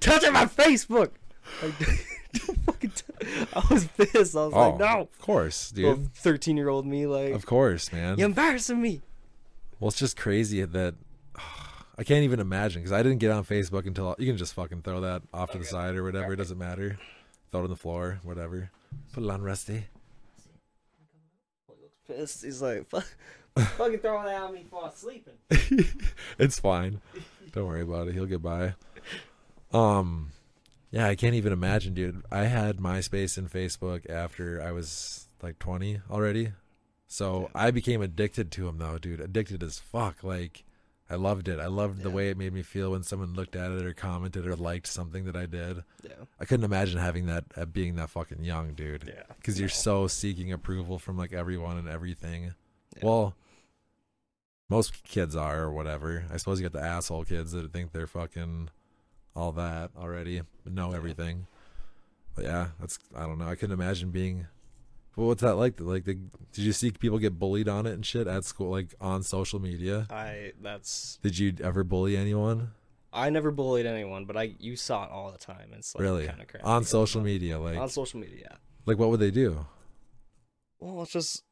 [0.00, 1.12] Touching my Facebook!
[1.62, 1.78] Like,
[2.32, 4.36] don't fucking t- I was pissed.
[4.36, 5.00] I was oh, like, no.
[5.02, 6.12] of course, dude.
[6.14, 8.18] Thirteen year old me, like, Of course, man.
[8.18, 9.00] you're embarrassing me.
[9.80, 10.94] Well, it's just crazy that
[11.98, 14.82] I can't even imagine because I didn't get on Facebook until you can just fucking
[14.82, 16.32] throw that off to the side or whatever.
[16.32, 16.98] It doesn't matter.
[17.50, 18.70] Throw it on the floor, whatever.
[19.12, 19.84] Put it on Rusty.
[21.66, 22.44] He looks Pissed.
[22.44, 23.06] He's like, fuck,
[23.76, 25.34] fucking throw that on me while I'm sleeping.
[26.38, 27.00] it's fine.
[27.52, 28.14] Don't worry about it.
[28.14, 28.74] He'll get by.
[29.72, 30.30] Um,
[30.92, 32.22] yeah, I can't even imagine, dude.
[32.30, 36.52] I had MySpace and Facebook after I was like 20 already.
[37.08, 39.20] So I became addicted to them, though, dude.
[39.20, 40.22] Addicted as fuck.
[40.22, 40.64] Like,
[41.10, 41.58] I loved it.
[41.58, 44.46] I loved the way it made me feel when someone looked at it or commented
[44.46, 45.82] or liked something that I did.
[46.02, 46.12] Yeah.
[46.40, 49.04] I couldn't imagine having that at being that fucking young, dude.
[49.06, 49.24] Yeah.
[49.36, 49.72] Because you're No.
[49.74, 52.54] so seeking approval from like everyone and everything.
[52.96, 53.02] Yeah.
[53.02, 53.34] Well,
[54.70, 56.24] most kids are or whatever.
[56.32, 58.70] I suppose you got the asshole kids that think they're fucking
[59.34, 61.46] all that already, know everything.
[62.34, 63.46] But yeah, that's I don't know.
[63.46, 64.46] I couldn't imagine being.
[65.16, 65.78] Well, what's that like?
[65.78, 68.94] Like, the, did you see people get bullied on it and shit at school, like
[69.00, 70.06] on social media?
[70.10, 72.70] I that's Did you ever bully anyone?
[73.12, 75.68] I never bullied anyone, but I you saw it all the time.
[75.74, 76.26] It's like really?
[76.26, 76.64] kind of crazy.
[76.64, 78.56] On social media, like, on social media.
[78.86, 79.66] like what would they do?
[80.80, 81.42] Well, it's just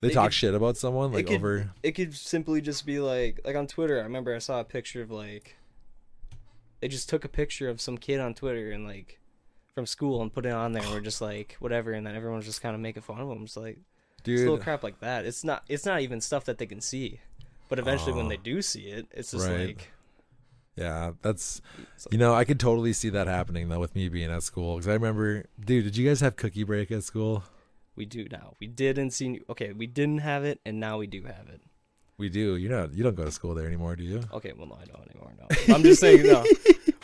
[0.00, 1.70] They It talk could- shit about someone, it like could- over.
[1.82, 3.98] it could simply just be like like on Twitter.
[3.98, 5.56] I remember I saw a picture of like
[6.80, 9.18] they just took a picture of some kid on Twitter and like
[9.74, 12.44] from school and put it on there and we're just like whatever and then everyone's
[12.46, 13.42] just kind of making fun of them.
[13.44, 13.78] It's like
[14.16, 15.24] it's Dude, little crap like that.
[15.24, 17.20] It's not it's not even stuff that they can see.
[17.68, 18.28] But eventually when Oh.
[18.30, 19.66] they do see it, it's just Right.
[19.68, 19.92] like
[20.76, 21.60] yeah, that's
[22.10, 24.88] You know, I could totally see that happening though with me being at school because
[24.88, 25.84] I remember, dude.
[25.84, 27.44] Did you guys have cookie break at school?
[27.96, 28.54] we do now.
[28.60, 31.60] We didn't see okay, we didn't have it and now we do have it.
[32.18, 32.56] We do.
[32.56, 34.22] You know, you don't go to school there anymore, do you?
[34.32, 35.32] Okay, well no, I don't anymore.
[35.38, 36.44] No, I'm just saying no.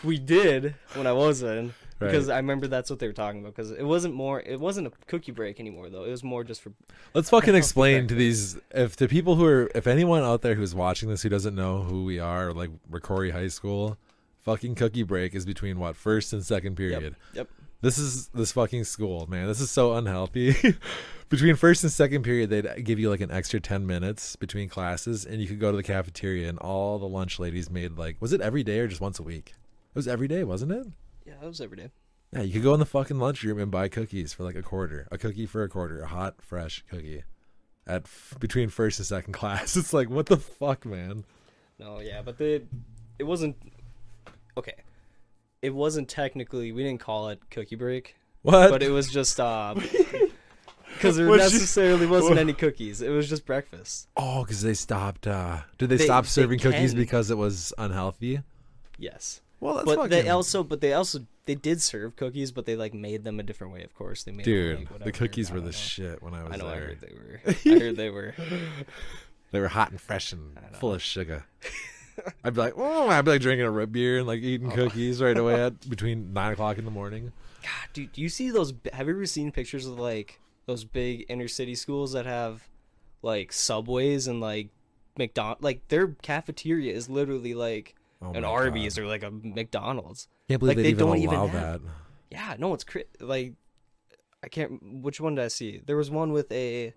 [0.04, 2.08] We did when I was in Right.
[2.10, 3.54] because I remember that's what they were talking about.
[3.54, 6.04] Because it wasn't more, it wasn't a cookie break anymore though.
[6.04, 6.72] It was more just for
[7.14, 10.74] Let's fucking explain to these if to people who are if anyone out there who's
[10.74, 13.96] watching this who doesn't know who we are, like Rocori High School,
[14.42, 17.16] fucking cookie break is between what first and second period.
[17.32, 17.48] yep.
[17.80, 19.46] This is this fucking school, man.
[19.46, 20.54] This is so unhealthy.
[21.28, 25.24] between first and second period, they'd give you like an extra ten minutes between classes,
[25.24, 28.32] and you could go to the cafeteria, and all the lunch ladies made like was
[28.32, 29.50] it every day or just once a week?
[29.94, 30.86] It was every day, wasn't it?
[31.26, 31.90] yeah, it was every day.
[32.32, 35.06] Yeah, you could go in the fucking lunchroom and buy cookies for like a quarter,
[35.12, 37.22] a cookie for a quarter, a hot, fresh cookie,
[37.86, 39.76] at f- between first and second class.
[39.76, 41.24] It's like what the fuck, man.
[41.78, 42.62] No, yeah, but they,
[43.18, 43.56] it wasn't
[44.56, 44.74] okay.
[45.62, 48.70] It wasn't technically we didn't call it cookie break, What?
[48.70, 49.74] but it was just uh
[51.04, 53.00] because there you- necessarily wasn't any cookies.
[53.02, 54.08] It was just breakfast.
[54.16, 55.26] oh, because they stopped.
[55.26, 57.00] uh Did they, They- stop they serving cookies can.
[57.00, 58.40] because it was unhealthy?
[58.98, 59.40] Yes.
[59.60, 60.10] Well, that's but fucking.
[60.10, 63.42] they also but they also they did serve cookies but they like made them a
[63.42, 65.70] different way of course they made them, Dude, like, the cookies were the know.
[65.72, 67.40] shit when I was i know i heard they were
[67.76, 68.34] i heard they were
[69.52, 71.44] They were hot and fresh and full of sugar.
[72.44, 74.74] I'd be like, oh, I'd be like drinking a root beer and like eating Oh.
[74.74, 77.32] cookies right away at between nine o'clock in the morning.
[77.62, 81.24] god dude do you see those have you ever seen pictures of like those big
[81.28, 82.68] inner city schools that have
[83.22, 84.68] like subways and like
[85.16, 89.02] mcdonald like their cafeteria is literally like Oh an arby's God.
[89.02, 90.28] or like a mcdonald's.
[90.48, 91.90] Can't believe like, they even don't even allow have- that.
[92.30, 93.52] yeah no it's cri- like
[94.42, 95.80] i can't which one did i see?
[95.84, 96.94] There was one with a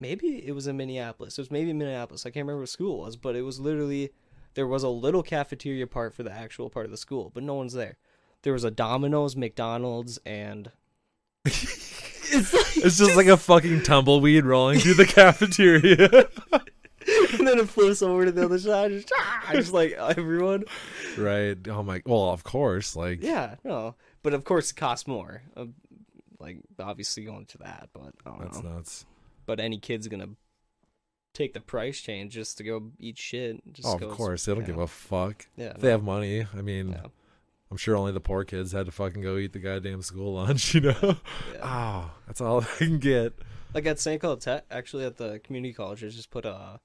[0.00, 1.38] maybe it was in minneapolis.
[1.38, 2.24] It was maybe in minneapolis.
[2.26, 4.10] I can't remember what school it was but it was literally
[4.54, 7.54] there was a little cafeteria part for the actual part of the school but no
[7.54, 7.98] one's there.
[8.42, 10.70] There was a domino's mcdonald's and
[11.44, 16.28] it's like, It's just like a fucking tumbleweed rolling through the cafeteria.
[17.38, 20.64] and then it flips over to the other side just, ah, just like everyone
[21.16, 21.56] right.
[21.68, 22.02] Oh my.
[22.04, 22.94] Well, of course.
[22.94, 23.22] Like.
[23.22, 25.64] yeah no but of course it costs more uh,
[26.38, 28.74] like obviously going to that but I don't That's know.
[28.74, 29.06] nuts.
[29.46, 30.28] but any kid's gonna
[31.32, 33.60] take the price change just to go eat shit.
[33.72, 34.44] Just Oh, of goes- course.
[34.44, 34.66] They don't yeah.
[34.66, 35.46] give a fuck.
[35.56, 36.44] Yeah, If they have money.
[36.56, 36.96] I mean,
[37.70, 40.74] I'm sure only the poor kids had to fucking go eat the goddamn school lunch,
[40.74, 41.16] you know?
[41.54, 41.60] yeah.
[41.62, 43.34] Oh, that's all I can get.
[43.74, 44.20] Like at St.
[44.20, 46.80] Cloud Tech, actually at the community college, they just put a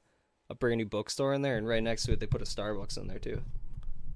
[0.48, 2.98] a brand new bookstore in there, and right next to it, they put a Starbucks
[3.00, 3.41] in there too.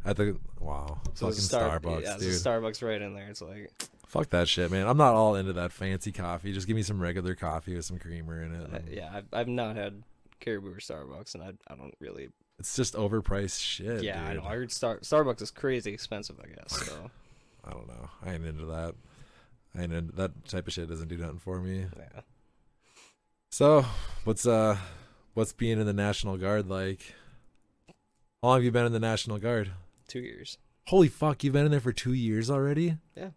[0.06, 2.34] At the wow, So fucking a Star- Starbucks, yeah, dude.
[2.34, 3.28] Starbucks right in there.
[3.30, 3.72] It's like,
[4.08, 4.88] Fuck that shit, man.
[4.88, 6.54] I'm not all into that fancy coffee.
[6.54, 8.70] Just give me some regular coffee with some creamer in it.
[8.74, 10.04] uh, yeah, I've, I've not had
[10.40, 12.30] Caribou or Starbucks, and I I don't really.
[12.60, 14.04] It's just overpriced shit.
[14.04, 14.43] yeah, I know.
[14.43, 16.36] I heard Star Starbucks is crazy expensive.
[16.43, 17.10] I guess so.
[17.65, 18.10] I don't know.
[18.26, 18.95] I ain't into that.
[19.78, 20.89] I ain't into that type of shit.
[20.89, 21.86] Doesn't do nothing for me.
[21.98, 22.22] Yeah.
[23.52, 23.86] So,
[24.26, 24.78] what's uh,
[25.36, 27.13] what's being in the National Guard like?
[28.41, 29.72] How long have you been in the National Guard?
[30.08, 30.58] Two years.
[30.88, 32.98] Holy fuck, you've been in there for two years already?
[33.15, 33.30] Yeah.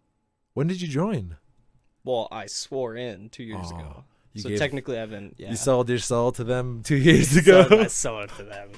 [0.53, 1.37] When did you join?
[2.03, 4.03] Well, I swore in two years Oh, ago.
[4.33, 5.35] You so gave- technically, I've been.
[5.37, 5.51] Yeah.
[5.51, 7.67] you sold your soul to them two years ago.
[7.69, 8.71] I sold it to them.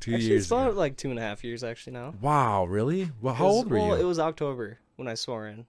[0.00, 0.78] two actually, years it's about ago.
[0.78, 2.14] like two and a half years actually now.
[2.20, 3.10] Wow, really?
[3.20, 4.02] Well, how old were well, you?
[4.02, 5.66] It was October when I swore in.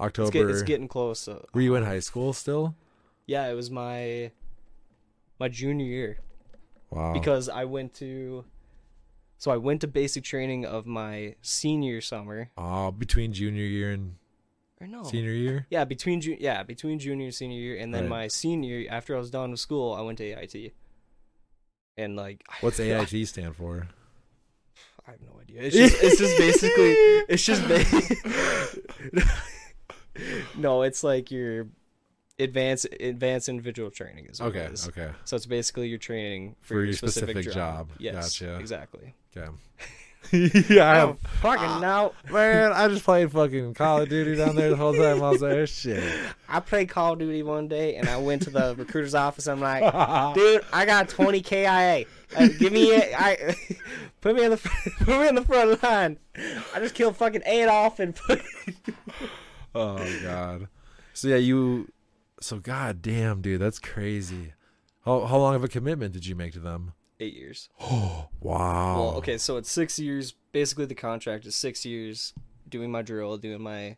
[0.00, 0.28] October.
[0.28, 1.20] It's, get, it's getting close.
[1.20, 1.44] So.
[1.52, 2.74] were you in um, high school still?
[3.26, 4.30] Yeah, it was my
[5.38, 6.18] my junior year
[6.90, 7.12] Wow.
[7.12, 8.44] because I went to.
[9.36, 12.50] So I went to basic training of my senior summer.
[12.56, 14.16] oh, between junior year and
[14.80, 15.02] Or no.
[15.02, 15.66] senior year.
[15.70, 18.10] Yeah, between ju- yeah between junior and senior year, and then Right.
[18.10, 20.72] my senior after I was done with school, I went to AIT.
[21.96, 23.88] And like, What's AIT stand for?
[25.06, 25.62] I have no idea.
[25.62, 26.92] It's just it's just basically
[27.28, 29.22] it's just ba-
[30.56, 31.66] no, it's like your
[32.38, 34.86] advanced advanced individual training is what Okay, it is.
[34.88, 37.88] okay, So it's basically your training for, For your your specific, specific job.
[37.88, 37.96] job.
[37.98, 38.58] Yes, Gotcha.
[38.60, 39.14] exactly.
[39.36, 39.48] okay.
[40.32, 42.12] yeah, I Oh, have, fucking now.
[42.30, 42.72] man.
[42.72, 45.22] I just played fucking Call of Duty down there the whole time.
[45.22, 45.66] I was there.
[45.66, 46.02] Shit.
[46.48, 49.46] I played Call of Duty one day, and I went to the recruiter's office.
[49.46, 49.82] I'm like,
[50.34, 52.04] dude, I got 20 KIA.
[52.36, 53.14] Uh, give me it.
[53.16, 53.54] I
[54.20, 54.56] put me in the
[54.98, 56.18] put me in the front line.
[56.74, 58.42] I just killed fucking Adolf and put.
[59.74, 60.68] Oh god.
[61.14, 61.90] So yeah, you.
[62.40, 64.52] So god damn, dude, that's crazy.
[65.06, 66.92] How how long of a commitment did you make to them?
[67.20, 67.68] Eight years.
[67.80, 68.96] Oh wow.
[68.96, 70.34] Well, okay, so it's six years.
[70.52, 72.32] Basically, the contract is six years
[72.68, 73.96] doing my drill, doing my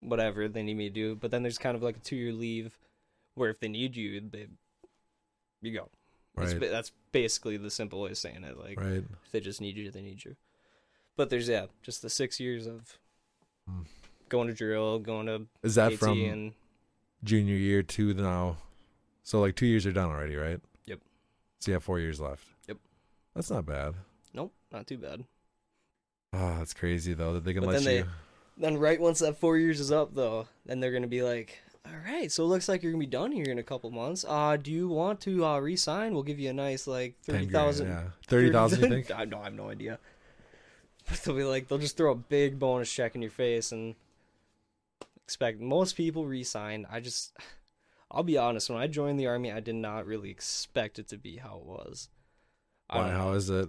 [0.00, 1.14] whatever they need me to do.
[1.16, 2.78] But then there's kind of like a two year leave
[3.34, 4.46] where if they need you, they
[5.60, 5.88] you go.
[6.36, 6.60] That's, Right.
[6.60, 8.58] ba- that's basically the simple way of saying it.
[8.58, 9.04] Like Right.
[9.24, 10.36] if they just need you, they need you.
[11.16, 12.98] But there's yeah, just the six years of
[13.68, 13.82] Hmm.
[14.28, 16.52] going to drill, going to Is that AT, from and
[17.22, 18.56] junior year to now?
[19.22, 20.60] So like two years are done already, right?
[21.62, 22.44] So you have four years left.
[22.66, 22.78] Yep.
[23.36, 23.94] That's not bad.
[24.34, 25.22] nope, not too bad.
[26.32, 28.04] Oh, that's crazy though that they can But let then you.
[28.56, 31.92] Then right once that four years is up, though, then they're gonna be like, "All
[32.04, 34.24] right, so it looks like you're gonna be done here in a couple months.
[34.28, 36.14] Uh, do you want to uh, resign?
[36.14, 37.88] We'll give you a nice like 10 thirty thousand.
[37.88, 38.02] Yeah.
[38.26, 38.82] Thirty thousand.
[38.82, 39.10] You think?
[39.16, 40.00] I no, I have no idea.
[41.08, 43.94] But they'll be like, they'll just throw a big bonus check in your face and
[45.24, 46.86] expect most people resign.
[46.90, 47.36] I just,
[48.12, 48.68] I'll be honest.
[48.70, 51.64] When I joined the army, I did not really expect it to be how it
[51.64, 52.08] was.
[52.90, 53.10] Why?
[53.10, 53.68] How is it?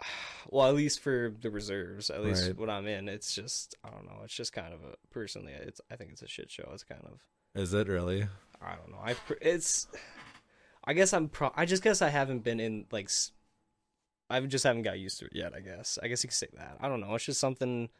[0.50, 2.56] Well, at least for the reserves, at least Right.
[2.56, 4.20] when I'm in, it's just I don't know.
[4.24, 6.70] It's just kind of a personally, it's I think it's a shit show.
[6.72, 7.20] It's kind of
[7.54, 8.22] Is it really?
[8.62, 8.98] I don't know.
[9.04, 9.88] I it's
[10.84, 11.52] I guess I'm pro.
[11.54, 13.10] I just guess I haven't been in like
[14.30, 15.52] I just haven't got used to it yet.
[15.52, 16.78] I guess I guess you could say that.
[16.80, 17.14] I don't know.
[17.14, 17.90] It's just something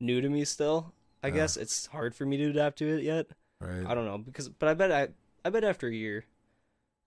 [0.00, 0.92] new to me still.
[1.22, 1.34] I Yeah.
[1.34, 3.28] guess it's hard for me to adapt to it yet.
[3.64, 3.86] Right.
[3.86, 5.08] I don't know because but I bet I
[5.44, 6.24] I bet after a year,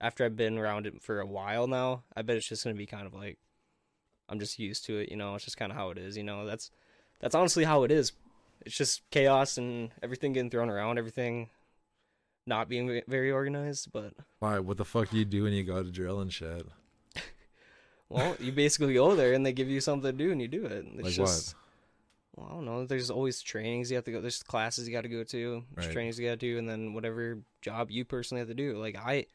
[0.02, 2.86] after I've been around it for a while now, I bet it's just gonna be
[2.86, 3.38] kind of like
[4.30, 5.10] I'm just used to it.
[5.10, 6.18] You know, it's just kind of how it is.
[6.18, 6.72] You know, that's
[7.20, 8.12] that's honestly how it is.
[8.66, 11.50] It's just chaos and everything getting thrown around, everything
[12.46, 13.92] not being very organized.
[13.92, 14.60] But Why?
[14.60, 16.66] What the fuck do you do when you go to drill and shit?
[18.10, 20.66] well, you basically go there and they give you something to do and you do
[20.66, 20.86] it.
[20.96, 21.56] It's Like just,
[22.38, 22.86] Well, I don't know.
[22.86, 24.22] There's always trainings you have to go.
[24.22, 25.64] There's classes you got to go to.
[25.74, 25.94] There's Right.
[25.94, 28.78] trainings you got to do, and then whatever job you personally have to do.
[28.78, 29.26] Like I,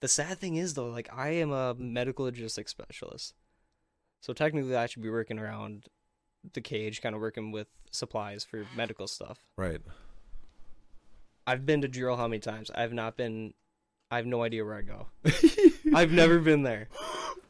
[0.00, 3.34] the sad thing is though, like I am a medical logistics specialist,
[4.20, 5.84] so technically I should be working around
[6.52, 9.38] the cage, kind of working with supplies for medical stuff.
[9.56, 9.80] Right.
[11.46, 12.70] I've been to drill how many times?
[12.74, 13.54] I've not been.
[14.10, 15.06] I have no idea where I go.
[15.94, 16.88] I've never been there.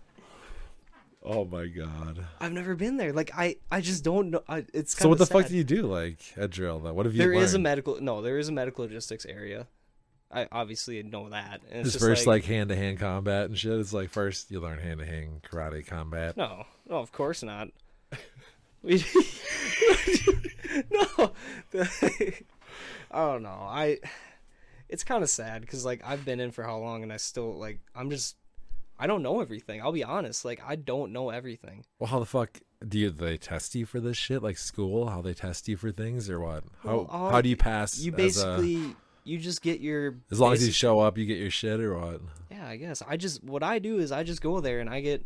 [1.22, 2.24] Oh my god.
[2.40, 3.12] I've never been there.
[3.12, 4.42] Like I, I just don't know.
[4.48, 6.94] I, it's So what the fuck do you do like at drill though?
[6.94, 9.66] What have you There is a medical no, there is a medical logistics area.
[10.32, 11.60] I obviously know that.
[11.70, 13.72] And it's Just just first like hand to hand combat and shit.
[13.72, 16.36] It's like first you learn hand to hand karate combat.
[16.36, 17.68] no, no, of course not.
[18.82, 18.94] We
[20.90, 21.32] no,
[21.74, 22.32] I
[23.12, 23.66] don't know.
[23.68, 23.98] I
[24.88, 27.58] it's kind of sad because like I've been in for how long and I still
[27.58, 28.36] like I'm just
[29.00, 29.80] I don't know everything.
[29.80, 30.44] I'll be honest.
[30.44, 31.84] Like I don't know everything.
[31.98, 34.42] Well, how the fuck do you they test you for this shit?
[34.42, 36.64] Like school, how they test you for things or what?
[36.82, 37.98] How Well, uh, how do you pass?
[37.98, 41.24] You as, a- basically you just get your as long as you show up, you
[41.24, 42.20] get your shit or what?
[42.50, 43.02] Yeah, I guess.
[43.06, 45.24] I just what I do is I just go there and I get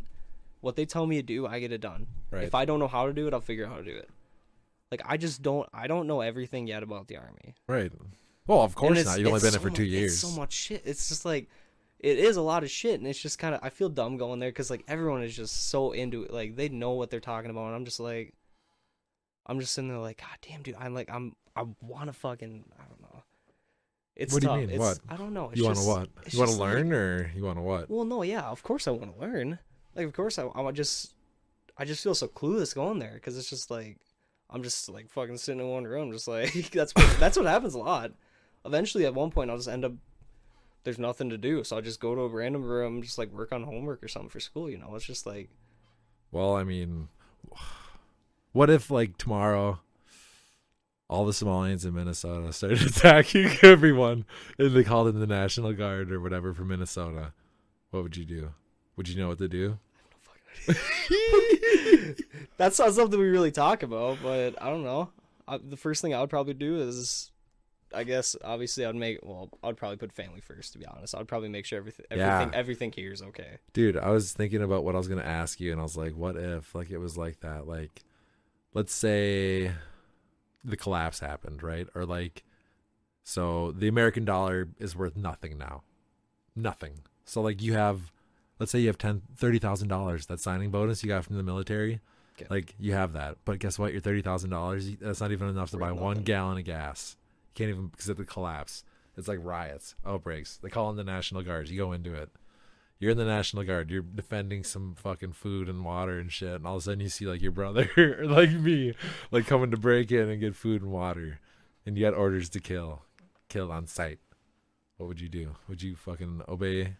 [0.61, 2.07] what they tell me to do, I get it done.
[2.31, 2.43] Right.
[2.43, 4.09] If I don't know how to do it, I'll figure out how to do it.
[4.91, 7.55] Like I just don't I don't know everything yet about the army.
[7.67, 7.91] right.
[8.47, 9.17] Well, of course not.
[9.17, 10.19] You've only been so there for two years.
[10.19, 10.83] so much shit.
[10.85, 11.49] It's just like
[12.05, 14.39] it is a lot of shit and it's just kind of I feel dumb going
[14.39, 16.31] there cuz like everyone is just so into it.
[16.31, 18.33] Like they know what they're talking about and I'm just like
[19.47, 22.65] I'm just sitting there like god damn dude, I'm like I'm I want to fucking
[22.79, 23.23] I don't know.
[24.15, 24.69] It's What do you mean?
[24.69, 24.99] It's, What?
[25.09, 25.49] I don't know.
[25.49, 26.09] It's you want to what?
[26.31, 27.89] You want to just like- learn or you want to what?
[27.89, 29.59] well, no, yeah, of course I want to learn.
[29.95, 31.13] Like, of course I, I just,
[31.77, 33.97] I just feel so clueless going there because it's just like,
[34.49, 37.73] I'm just like fucking sitting in one room, just like that's what, that's what happens
[37.73, 38.11] a lot.
[38.65, 39.93] Eventually, at one point, I'll just end up
[40.85, 43.51] there's nothing to do, so I'll just go to a random room, just like work
[43.51, 44.69] on homework or something for school.
[44.69, 45.49] You know, it's just like
[46.31, 47.09] Well, I mean,
[48.53, 49.79] what if like tomorrow
[51.09, 54.25] all the Somalians in Minnesota started attacking everyone
[54.57, 57.33] and they called in the National Guard or whatever from Minnesota?
[57.89, 58.53] What would you do?
[58.95, 59.79] Would you know what to do?
[62.57, 65.09] that's not something we really talk about, but I don't know.
[65.47, 67.31] I, the first thing I would probably do is,
[67.95, 69.19] I guess, obviously, I'd make.
[69.23, 70.73] Well, I'd probably put family first.
[70.73, 72.57] To be honest, I'd probably make sure everything, everything, Yeah.
[72.59, 73.57] everything here is okay.
[73.73, 76.15] Dude, I was thinking about what I was gonna ask you, and I was like,
[76.15, 77.67] what if like it was like that?
[77.67, 78.03] Like,
[78.73, 79.71] let's say
[80.63, 81.87] the collapse happened, right?
[81.95, 82.43] Or like,
[83.23, 85.83] so the American dollar is worth nothing now,
[86.55, 86.99] nothing.
[87.23, 88.11] So like you have,
[88.59, 90.25] let's say you have ten, thirty thousand dollars.
[90.27, 91.99] That signing bonus you got from the military,
[92.37, 92.47] Okay.
[92.49, 93.37] like you have that.
[93.45, 93.91] But guess what?
[93.93, 97.15] Your thirty thousand dollars, that's not even enough to buy Worth one gallon of gas.
[97.55, 98.83] Can't even because of the collapse.
[99.17, 100.57] It's like riots, outbreaks.
[100.61, 101.71] They call in the National Guards.
[101.71, 102.29] You go into it
[102.99, 106.65] you're in the National Guard, you're defending some fucking food and water and shit, and
[106.65, 108.93] all of a sudden you see like your brother or like me,
[109.31, 111.39] like coming to break in and get food and water,
[111.85, 113.01] and you got orders to kill,
[113.49, 114.19] kill on sight.
[114.97, 115.55] What would you do?
[115.67, 116.95] Would you fucking obey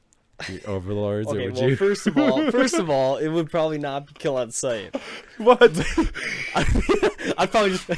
[0.50, 1.76] your overlords, Okay, or would well, you?
[1.76, 4.96] first of all, first of all, it would probably not kill on sight.
[5.38, 5.62] what?
[6.56, 7.90] I'd probably just,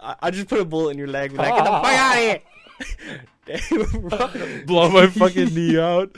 [0.00, 2.16] I- I'd just put a bullet in your leg, and like, get the fuck out
[2.16, 2.22] of
[4.58, 4.64] here.
[4.66, 6.10] Blow my fucking knee out.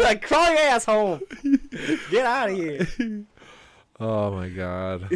[0.00, 1.20] like crawl your ass home.
[2.10, 2.86] Get out of here.
[4.00, 5.08] Oh my god.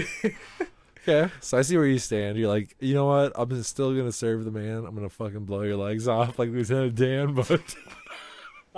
[1.09, 2.37] Okay, so I see where you stand.
[2.37, 3.33] You're like, you know what?
[3.35, 4.85] I'm still gonna serve the man.
[4.85, 7.49] I'm gonna fucking blow your legs off like Lieutenant Dan, but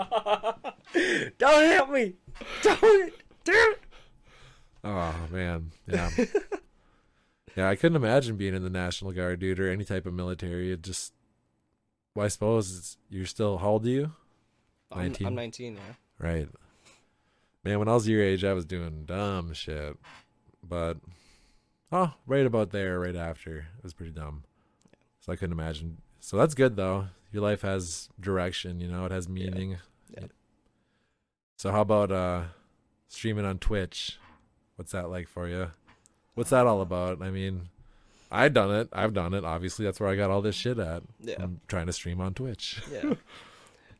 [1.38, 2.14] Don't help me.
[2.62, 3.12] Don't.
[3.44, 3.76] Dude.
[4.84, 6.10] oh man, yeah,
[7.56, 7.68] yeah.
[7.68, 10.72] I couldn't imagine being in the National Guard, dude, or any type of military.
[10.72, 11.12] It just,
[12.14, 13.58] well, I suppose it's, you're still.
[13.58, 14.12] How old are you?
[14.92, 15.26] I'm, 19?
[15.26, 15.80] I'm 19, yeah.
[16.18, 16.48] Right.
[17.64, 19.96] Man, when I was your age, I was doing dumb shit.
[20.66, 20.98] But,
[21.92, 23.58] oh, right about there, right after.
[23.58, 24.44] It was pretty dumb.
[25.20, 25.98] So I couldn't imagine.
[26.20, 27.08] So that's good, though.
[27.32, 29.72] Your life has direction, you know, it has meaning.
[29.72, 29.76] Yeah.
[31.56, 32.44] So, how about uh
[33.08, 34.18] streaming on Twitch?
[34.76, 35.70] What's that like for you?
[36.34, 37.20] What's that all about?
[37.20, 37.68] I mean,
[38.30, 38.88] I've done it.
[38.92, 39.44] I've done it.
[39.44, 41.02] Obviously, that's where I got all this shit at.
[41.20, 41.34] Yeah.
[41.38, 42.80] I'm trying to stream on Twitch.
[42.90, 43.14] Yeah.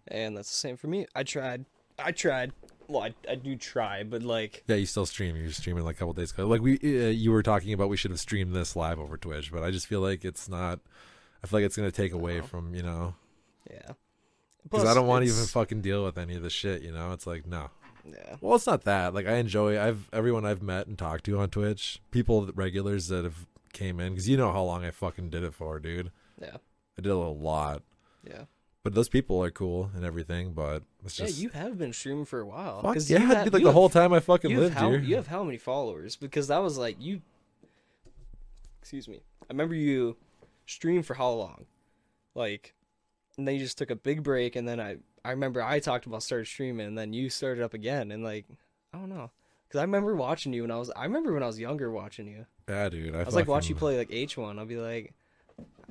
[0.08, 1.06] and that's the same for me.
[1.14, 1.66] I tried.
[1.98, 2.52] I tried.
[2.88, 5.36] Well, I, I do try, but like, Yeah, you still stream.
[5.36, 6.46] You're streaming like a couple days ago.
[6.46, 9.52] Like we, uh, you were talking about, we should have streamed this live over Twitch,
[9.52, 10.80] but I just feel like it's not.
[11.42, 13.14] I feel like it's gonna take away from you know
[13.70, 13.92] yeah.
[14.64, 16.82] Because I don't want to even fucking deal with any of the shit.
[16.82, 17.70] You know, it's like no.
[18.04, 18.36] Yeah.
[18.40, 19.14] Well, it's not that.
[19.14, 19.80] Like I enjoy.
[19.80, 24.12] I've everyone I've met and talked to on Twitch, people regulars that have came in
[24.12, 26.10] because you know how long I fucking did it for, dude.
[26.40, 26.56] Yeah.
[26.98, 27.82] I did a lot,
[28.28, 28.44] Yeah.
[28.82, 30.52] but those people are cool and everything.
[30.54, 32.82] But it's Yeah, you have been streaming for a while.
[32.82, 33.52] fuck yeah, have- dude.
[33.54, 34.98] Like the have- whole time I fucking lived how, here.
[35.00, 36.16] You have how many followers?
[36.16, 37.20] Because that was like you.
[38.80, 39.20] Excuse me.
[39.42, 40.16] I remember you
[40.66, 41.66] streamed for how long?
[42.34, 42.74] Like,
[43.38, 46.06] and then you just took a big break, and then I I remember I talked
[46.06, 48.46] about started streaming, and then you started up again, and like
[48.92, 49.30] I don't know,
[49.68, 52.26] because I remember watching you when I was I remember when I was younger watching
[52.26, 52.46] you.
[52.68, 53.14] yeah, dude.
[53.14, 54.58] I, I was like watch you play like H one.
[54.58, 55.14] I'll be like.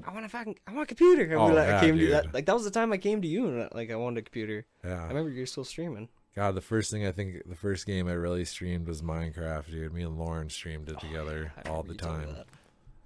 [0.07, 1.35] I want a fucking, I want a computer.
[1.37, 3.27] Oh, like, yeah, I came to that, like that was the time I came to
[3.27, 4.65] you and uh, like I wanted a computer.
[4.81, 5.03] Yeah.
[5.03, 6.07] I remember you're still streaming.
[6.37, 9.93] God, the first thing I think, the first game I really streamed was Minecraft, dude.
[9.93, 12.29] Me and Lauren streamed it together Oh, I all the time.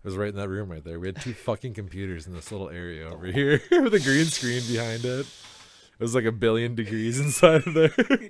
[0.04, 0.99] It was right in that room right there.
[0.99, 4.62] We had two fucking computers in this little area over here with a green screen
[4.68, 5.26] behind it.
[5.26, 7.93] It was like a billion degrees inside of there.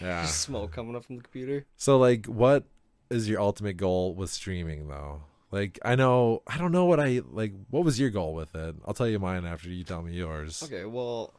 [0.00, 0.22] yeah.
[0.22, 1.64] Just smoke coming up from the computer.
[1.78, 2.64] So, like, what
[3.08, 5.22] is your ultimate goal with streaming, though?
[5.50, 7.54] Like, I know, I don't know what I like.
[7.70, 8.74] What was your goal with it?
[8.84, 10.62] I'll tell you mine after you tell me yours.
[10.62, 11.32] Okay, well,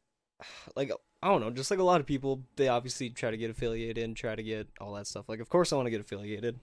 [0.76, 0.90] like
[1.22, 4.04] I don't know, just like a lot of people, they obviously try to get affiliated
[4.04, 5.28] and try to get all that stuff.
[5.28, 6.58] Like, of course, I want to get affiliated.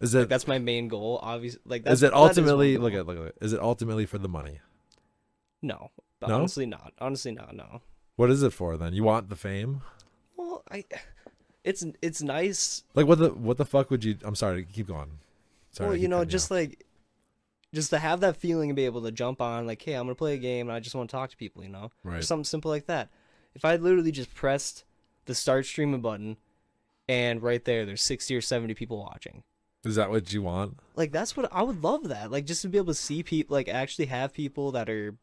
[0.00, 1.18] Is Like, it that's my main goal.
[1.22, 3.36] Obviously, like that's is it ultimately look at look at it.
[3.40, 4.60] Is it ultimately for the money?
[5.62, 5.90] no,
[6.26, 6.34] No?
[6.34, 6.92] honestly not.
[6.98, 7.54] Honestly not.
[7.54, 7.82] No.
[8.16, 8.94] What is it for then?
[8.94, 9.82] You want the fame?
[10.36, 10.84] Well, I,
[11.64, 12.84] it's it's nice.
[12.94, 14.16] Like what the what the fuck would you?
[14.24, 15.18] I'm sorry, keep going.
[15.72, 16.84] Sorry, well, you know, just like,
[17.72, 20.14] just to have that feeling and be able to jump on, like, hey, I'm gonna
[20.14, 21.62] play a game and I just want to talk to people.
[21.62, 22.24] You know, or right.
[22.24, 23.10] something simple like that.
[23.54, 24.84] If I literally just pressed
[25.26, 26.38] the start streaming button,
[27.08, 29.42] and right there, there's sixty or seventy people watching.
[29.84, 30.78] Is that what you want?
[30.96, 32.30] like that's what I would love that.
[32.30, 35.14] Like just to be able to see people like actually have people that are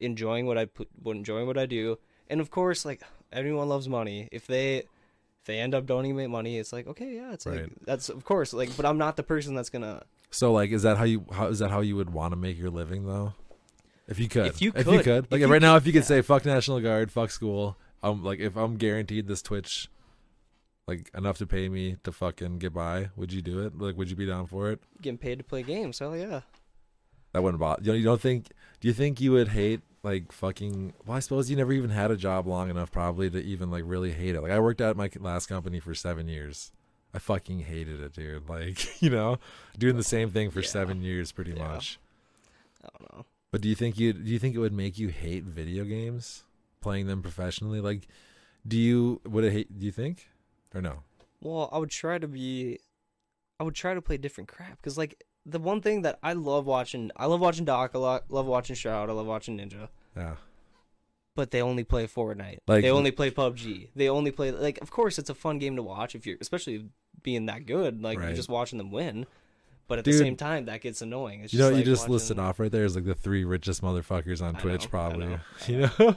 [0.00, 1.98] enjoying what I put enjoying what I do.
[2.28, 3.00] And of course, like
[3.32, 4.28] everyone loves money.
[4.32, 7.70] If they If they end up donating me money, it's like okay, yeah, it's like
[7.86, 10.02] that's of course like, but I'm not the person that's gonna.
[10.32, 12.58] So like, is that how you how is that how you would want to make
[12.58, 13.34] your living though?
[14.08, 14.80] If you could, If you could.
[14.80, 16.18] if you could, if like you right now, if you could yeah.
[16.18, 19.88] say fuck National Guard, fuck school, I'm like if I'm guaranteed this Twitch,
[20.90, 23.78] like enough to pay me to fucking get by, would you do it?
[23.78, 24.80] Like, would you be down for it?
[25.00, 26.40] Getting paid to play games, hell yeah.
[27.32, 27.82] That wouldn't bother.
[27.82, 28.48] You, know, you don't think?
[28.80, 30.94] Do you think you would hate like fucking?
[31.06, 33.84] Well, I suppose you never even had a job long enough probably to even like
[33.86, 34.40] really hate it.
[34.40, 36.72] Like I worked at my last company for seven years.
[37.14, 38.48] I fucking hated it, dude.
[38.48, 39.38] Like you know,
[39.78, 40.66] doing the same thing for Yeah.
[40.68, 41.68] seven years pretty Yeah.
[41.68, 41.98] much.
[42.84, 43.26] I don't know.
[43.52, 46.42] But do you think you do you think it would make you hate video games
[46.80, 47.80] playing them professionally?
[47.80, 48.08] Like,
[48.66, 49.78] do you would it hate?
[49.78, 50.28] Do you think
[50.74, 51.02] or no?
[51.40, 52.78] Well, I would try to be,
[53.58, 56.66] I would try to play different crap because like the one thing that I love
[56.66, 60.34] watching, I love watching Doc a lot, love watching Shroud, I love watching Ninja, Yeah,
[61.34, 62.58] but they only play Fortnite.
[62.66, 63.88] Like- they only play PUBG.
[63.96, 66.86] They only play like, of course, it's a fun game to watch if you're, especially
[67.22, 68.02] being that good.
[68.02, 68.26] Like Right.
[68.28, 69.24] you're just watching them win,
[69.88, 70.14] but at Dude.
[70.14, 71.40] the same time, that gets annoying.
[71.42, 73.44] It's you know just you just watching- listed off right there is like the three
[73.44, 75.26] richest motherfuckers on I Twitch know, probably.
[75.26, 76.16] know, you know.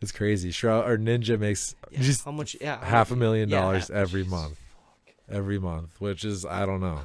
[0.00, 0.02] Know, I know.
[0.02, 0.50] it's crazy.
[0.50, 2.56] Shroud or Ninja makes Yeah, just how much?
[2.60, 4.58] Yeah, half a million yeah, dollars every jeez, month.
[5.06, 5.14] fuck.
[5.28, 7.00] every month, which is I don't know.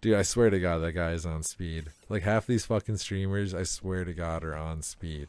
[0.00, 1.86] Dude, I swear to God, that guy is on speed.
[2.10, 5.28] Like half these fucking streamers, I swear to God, are on speed.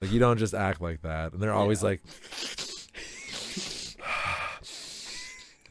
[0.00, 1.88] Like you don't just act like that, and they're always Yeah.
[1.88, 2.02] like,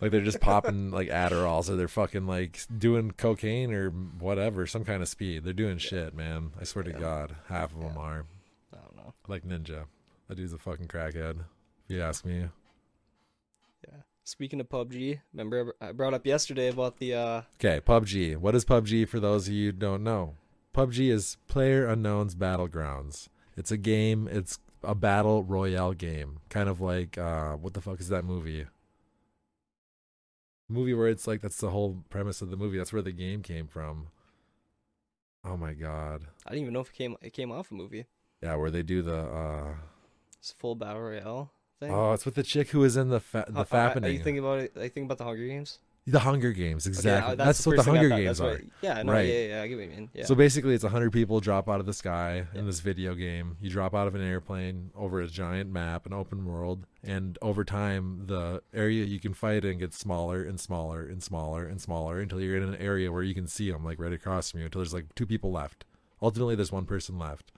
[0.01, 4.83] like they're just popping like Adderalls, or they're fucking like doing cocaine or whatever, some
[4.85, 5.43] kind of speed.
[5.43, 6.51] They're doing shit, man.
[6.59, 8.25] I swear to God, half of them are
[8.73, 9.13] I don't know.
[9.27, 9.85] like Ninja.
[10.33, 11.41] That dude's a fucking crackhead.
[11.85, 12.47] If you ask me.
[13.87, 13.97] Yeah.
[14.23, 18.37] Speaking of PUBG, remember I brought up yesterday about the uh Okay, PUBG.
[18.37, 20.33] What is PUBG for those of you who don't know?
[20.73, 23.27] PUBG is Player Unknown's Battlegrounds.
[23.55, 26.39] It's a game, it's a battle royale game.
[26.49, 28.65] Kind of like uh what the fuck is that movie?
[30.67, 32.79] Movie where it's like that's the whole premise of the movie.
[32.79, 34.07] That's where the game came from.
[35.45, 36.25] Oh my god.
[36.47, 38.07] I didn't even know if it came it came off a movie.
[38.41, 39.73] Yeah, where they do the uh
[40.43, 41.89] It's full battle royale thing.
[41.89, 44.19] Oh, it's with the chick who was in the fa- the Uh, uh, Are you
[44.19, 44.73] thinking about it?
[44.75, 45.79] Are you thinking about the Hunger Games?
[46.05, 47.31] the Hunger Games, exactly.
[47.31, 48.55] uh, that's, what the Hunger Games that's are.
[48.55, 49.25] what- yeah, no, Right.
[49.25, 50.09] yeah, yeah, yeah, I get what you mean.
[50.13, 50.25] Yeah.
[50.25, 52.59] So basically, it's a hundred people drop out of the sky Yeah.
[52.59, 53.55] in this video game.
[53.61, 57.63] You drop out of an airplane over a giant map, an open world, and over
[57.63, 62.19] time, the area you can fight in gets smaller and smaller and smaller and smaller
[62.19, 64.65] until you're in an area where you can see them like right across from you.
[64.65, 65.85] Until there's like two people left.
[66.21, 67.53] Ultimately, there's one person left.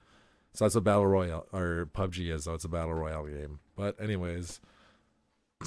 [0.56, 2.46] So that's what battle royale or PUBG is.
[2.46, 3.60] Though it's a battle royale game.
[3.76, 4.60] But anyways,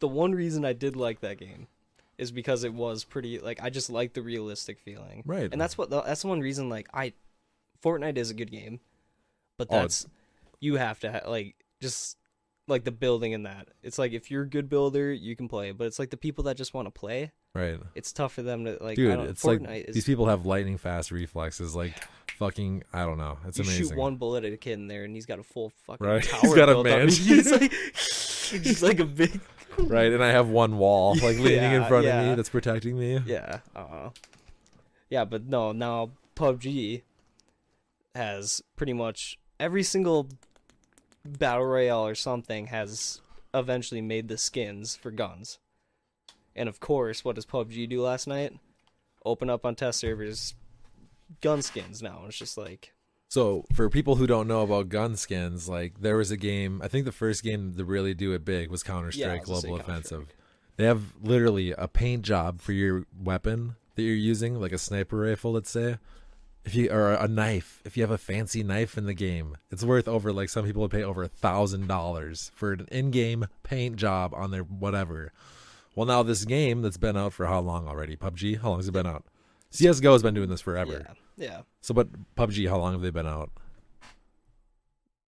[0.00, 1.68] the one reason I did like that game
[2.18, 5.22] is because it was pretty like I just like the realistic feeling.
[5.26, 7.12] right, And that's what the, that's the one reason like I
[7.84, 8.80] Fortnite is a good game.
[9.58, 10.06] But Oh, that's
[10.60, 12.16] you have to ha- like just
[12.68, 13.68] like the building in that.
[13.82, 16.44] It's like if you're a good builder, you can play, but it's like the people
[16.44, 17.78] that just want to play, right.
[17.94, 20.26] it's tough for them to like I Dude, don't- it's Fortnite like is these people
[20.26, 21.76] have lightning fast reflexes.
[21.76, 21.94] Like
[22.38, 23.38] fucking, I don't know.
[23.46, 23.88] It's you amazing.
[23.88, 26.22] shoot one bullet at a kid in there and he's got a full fucking Right.
[26.28, 26.86] tower He's got a up.
[27.10, 27.72] He's like
[28.64, 29.40] he's like a big
[29.76, 32.96] right and i have one wall like leaning in Yeah, front of me that's protecting
[32.96, 33.58] me Yeah.
[33.74, 34.10] Uh,
[35.10, 37.02] yeah, but no, now PUBG
[38.14, 40.28] has pretty much every single
[41.24, 43.20] battle royale or something has
[43.54, 45.58] eventually made the skins for guns.
[46.54, 48.54] And of course, what does PUBG do last night?
[49.24, 50.54] Open up on test servers
[51.40, 52.24] gun skins now.
[52.26, 52.92] It's just like
[53.28, 56.88] so for people who don't know about gun skins like there was a game i
[56.88, 60.28] think the first game to really do it big was counter-strike was global offensive.
[60.76, 65.16] They have literally a paint job for your weapon that you're using like a sniper
[65.16, 65.98] rifle let's say
[66.64, 69.56] if you or a knife if you have a fancy knife in the game.
[69.70, 73.46] It's worth over like some people would pay over a thousand dollars for an in-game
[73.62, 75.32] paint job on their whatever.
[75.94, 78.16] Well now this game that's been out for how long already?
[78.16, 79.24] Pubg how long has it been out
[79.72, 81.04] csgo has been doing this forever
[81.38, 83.50] yeah, yeah, so but pubg how long have they been out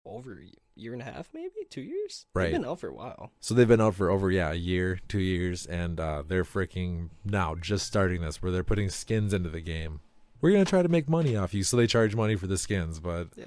[0.05, 2.27] over a year and a half, maybe two years.
[2.35, 2.45] Right.
[2.45, 3.33] They've been out for a while.
[3.41, 7.09] So they've been out for over yeah a year, two years, and uh, they're freaking
[7.25, 10.01] now just starting this where they're putting skins into the game.
[10.41, 13.01] We're gonna try to make money off you, so they charge money for the skins,
[13.01, 13.47] but Yeah,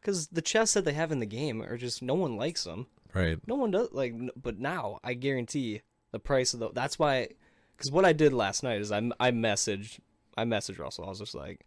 [0.00, 2.88] because the chests that they have in the game are just no one likes them.
[3.14, 6.70] right, No one does like, but now I guarantee the price of the.
[6.70, 7.28] That's why,
[7.76, 10.00] because what I did last night is I I messaged
[10.36, 11.04] I messaged Russell.
[11.04, 11.60] I was just like,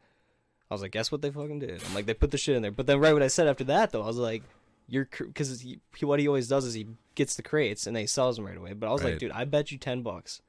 [0.69, 1.83] I was like, guess what they fucking did?
[1.85, 2.71] I'm like, they put the shit in there.
[2.71, 4.43] But then right what I said after that though, I was like,
[4.87, 8.07] you're because he, what he always does is he gets the crates and then he
[8.07, 8.73] sells them right away.
[8.73, 10.41] But I was like, dude, I bet you ten bucks,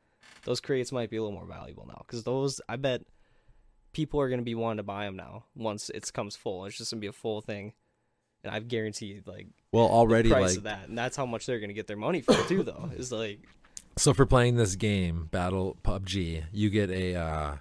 [0.44, 3.02] those crates might be a little more valuable now because those I bet
[3.92, 6.64] people are gonna be wanting to buy them now once it comes full.
[6.64, 7.72] It's just gonna be a full thing.
[8.44, 11.44] and I've guaranteed like Well, the already price like of that, and that's how much
[11.46, 12.62] they're gonna get their money for too.
[12.62, 13.40] Though is like
[13.98, 17.56] So for playing this game, Battle PUBG, you get a uh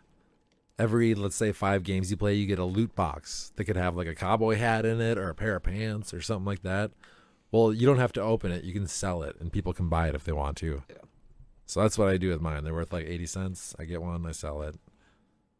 [0.79, 3.95] every let's say 5 games you play, you get a loot box that could have
[3.95, 6.91] like a cowboy hat in it or a pair of pants or something like that.
[7.51, 8.63] Well, you don't have to open it.
[8.63, 10.83] You can sell it and people can buy it if they want to.
[10.89, 10.95] Yeah.
[11.65, 12.63] So that's what I do with mine.
[12.63, 13.75] They're worth like 80 cents.
[13.77, 14.75] I get one, I sell it.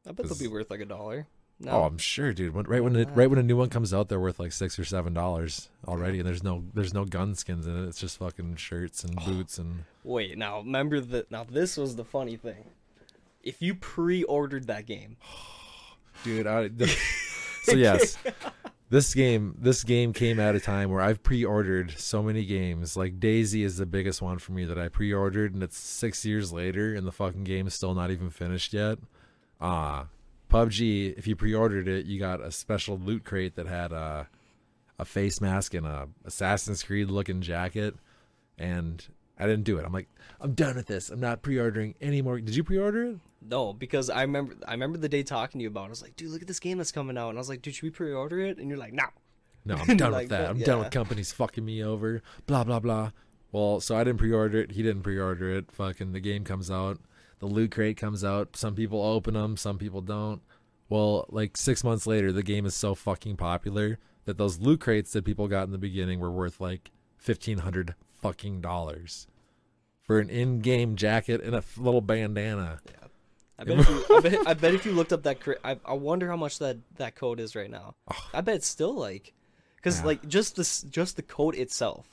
[0.07, 1.27] I bet they'll be worth like a dollar.
[1.59, 2.53] No, Oh, I'm sure, dude.
[2.53, 4.79] When, right when it, right when a new one comes out, they're worth like 6
[4.79, 7.87] or 7 dollars already and there's no there's no gun skins in it.
[7.87, 9.25] It's just fucking shirts and oh.
[9.25, 10.37] boots and wait.
[10.37, 11.29] Now remember that.
[11.29, 12.63] Now this was the funny thing.
[13.43, 15.17] If you pre-ordered that game,
[16.23, 16.47] dude.
[16.47, 16.87] I, the,
[17.63, 18.17] so yes,
[18.89, 22.97] this game this game came at a time where I've pre-ordered so many games.
[22.97, 26.51] Like DayZ is the biggest one for me that I pre-ordered, and it's six years
[26.51, 28.97] later, and the fucking game is still not even finished yet.
[29.61, 30.07] Ah,
[30.49, 31.17] PUBG.
[31.17, 34.27] If you pre-ordered it, you got a special loot crate that had a
[34.97, 37.95] a face mask and a Assassin's Creed looking jacket,
[38.57, 39.05] and
[39.37, 39.85] I didn't do it.
[39.85, 40.09] I'm like,
[40.41, 41.09] I'm done with this.
[41.09, 42.39] I'm not pre-ordering anymore.
[42.41, 43.19] Did you pre-order it?
[43.41, 45.83] No, because I remember I remember the day talking to you about.
[45.83, 45.87] it.
[45.87, 47.61] I was like, dude, look at this game that's coming out, and I was like,
[47.61, 48.57] dude, should we pre-order it?
[48.57, 49.05] And you're like, no.
[49.65, 50.49] No, I'm done Like with that.
[50.49, 52.21] I'm done with companies fucking me over.
[52.45, 53.11] Blah blah blah.
[53.51, 54.71] Well, so I didn't pre-order it.
[54.71, 55.71] He didn't pre-order it.
[55.71, 56.99] Fucking the game comes out.
[57.39, 58.55] The loot crate comes out.
[58.55, 59.57] Some people open them.
[59.57, 60.41] Some people don't.
[60.89, 65.13] Well, like six months later, the game is so fucking popular that those loot crates
[65.13, 69.27] that people got in the beginning were worth like fifteen hundred fucking dollars
[70.01, 72.79] for an in-game jacket and a little bandana.
[73.59, 75.77] I bet, if you, I, bet, I bet if you looked up that, cra- I,
[75.85, 77.95] I wonder how much that that code is right now.
[78.33, 79.33] I bet it's still like,
[79.75, 80.05] because Yeah.
[80.05, 82.07] like just this, just the code itself,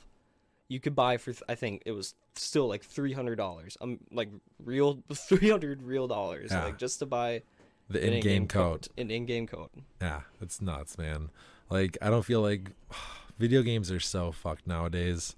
[0.67, 3.77] you could buy for I think it was still like three hundred dollars.
[3.79, 4.29] Um, like
[4.63, 6.65] real three hundred real dollars, Yeah.
[6.65, 7.43] like just to buy
[7.89, 8.89] The an in-game code.
[8.97, 9.69] an in-game code.
[10.01, 11.29] Yeah, it's nuts, man.
[11.69, 12.71] Like I don't feel like
[13.39, 15.35] video games are so fucked nowadays.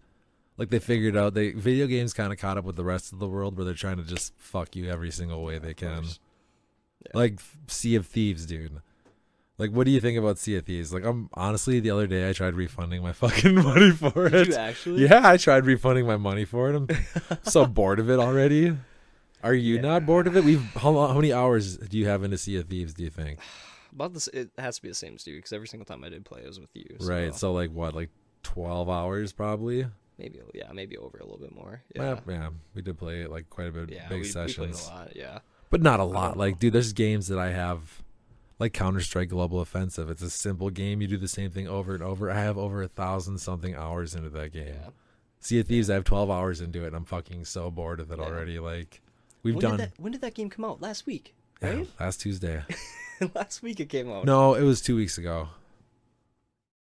[0.60, 3.20] Like they figured out they video games kind of caught up with the rest of
[3.20, 6.04] the world where they're trying to just fuck you every single way they can.
[6.04, 7.12] Yeah.
[7.14, 8.82] Like Sea of Thieves, dude.
[9.58, 10.94] Like what do you think about Sea of Thieves?
[10.94, 14.32] Like I'm honestly the other day I tried refunding my fucking money for it.
[14.32, 15.02] Did you actually?
[15.08, 16.76] Yeah, I tried refunding my money for it.
[16.76, 16.88] I'm
[17.44, 18.76] so bored of it already.
[19.42, 19.82] Are you Yeah.
[19.82, 20.44] not bored of it?
[20.44, 22.94] We've how, how many hours do you have into Sea of Thieves?
[22.94, 23.40] Do you think?
[23.94, 25.36] About this, it has to be the same, Stu.
[25.38, 26.86] Because every single time I did play, it was with you.
[27.00, 27.34] So Right.
[27.34, 28.10] So like what, like
[28.44, 29.88] twelve hours probably?
[30.20, 31.82] Maybe, yeah, maybe over a little bit more.
[31.96, 34.32] Yeah, Yeah, yeah, we did play it like quite a bit, yeah, big we, we
[34.32, 35.16] played sessions, a lot.
[35.16, 35.40] Yeah,
[35.70, 36.36] but not a lot.
[36.36, 36.40] know.
[36.40, 38.04] Like, dude, there's games that I have,
[38.60, 40.10] like Counter Strike Global Offensive.
[40.10, 41.02] It's a simple game.
[41.02, 42.30] You do the same thing over and over.
[42.30, 44.68] I have over a thousand something hours into that game.
[44.68, 44.90] yeah.
[45.40, 48.12] Sea of Thieves, I have twelve hours into it, and I'm fucking so bored of
[48.12, 48.26] it Yeah.
[48.26, 48.60] already.
[48.60, 49.02] Like,
[49.42, 50.82] we've when done Did that, when did that game come out?
[50.82, 51.88] Last week, yeah, right?
[52.00, 52.62] last Tuesday.
[53.36, 54.24] Last week it came out.
[54.24, 55.50] no, it was two weeks ago.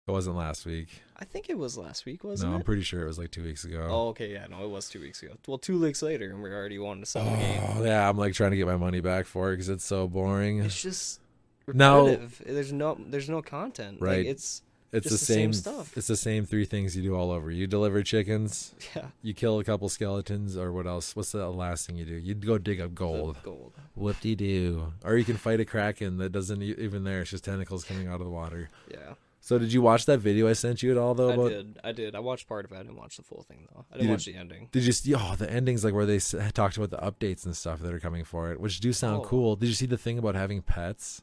[0.09, 0.89] It wasn't last week.
[1.19, 3.43] I think it was last week, wasn't no, I'm pretty sure it was like two
[3.43, 3.87] weeks ago.
[3.91, 5.33] Oh, okay, yeah, no, it was two weeks ago.
[5.47, 7.63] Well, two weeks later, and we're already wanting to sell the game.
[7.77, 10.09] Oh, yeah, I'm like trying to get my money back for it because it's so
[10.09, 10.59] boring.
[10.61, 11.21] It's just
[11.67, 12.43] Now- repetitive.
[12.47, 14.01] there's no, there's no content.
[14.03, 14.27] Like, Right.
[14.27, 14.61] it's
[14.93, 15.97] It's the the same same, stuff.
[15.97, 17.51] It's the same three things you do all over.
[17.51, 19.07] You deliver chickens, yeah.
[19.23, 21.17] you kill a couple skeletons, or what else?
[21.17, 22.15] What's the last thing you do?
[22.15, 23.39] You go dig up gold.
[23.43, 23.73] Gold.
[23.95, 24.93] Whoop de doo.
[25.03, 27.23] Or you can fight a kraken that doesn't even there.
[27.23, 28.69] It's just tentacles coming out of the water.
[28.91, 29.15] Yeah.
[29.47, 31.31] So did you watch that video I sent you at all though?
[31.31, 31.79] I About did.
[31.85, 32.17] I did.
[32.17, 32.75] I watched part of it.
[32.75, 33.85] I didn't watch the full thing though.
[33.93, 34.69] I didn't watch the ending.
[34.73, 35.15] Did you see?
[35.15, 38.25] Oh, the endings like where they talked about the updates and stuff that are coming
[38.25, 39.25] for it, which do sound Oh.
[39.25, 39.55] cool.
[39.55, 41.23] Did you see the thing about having pets?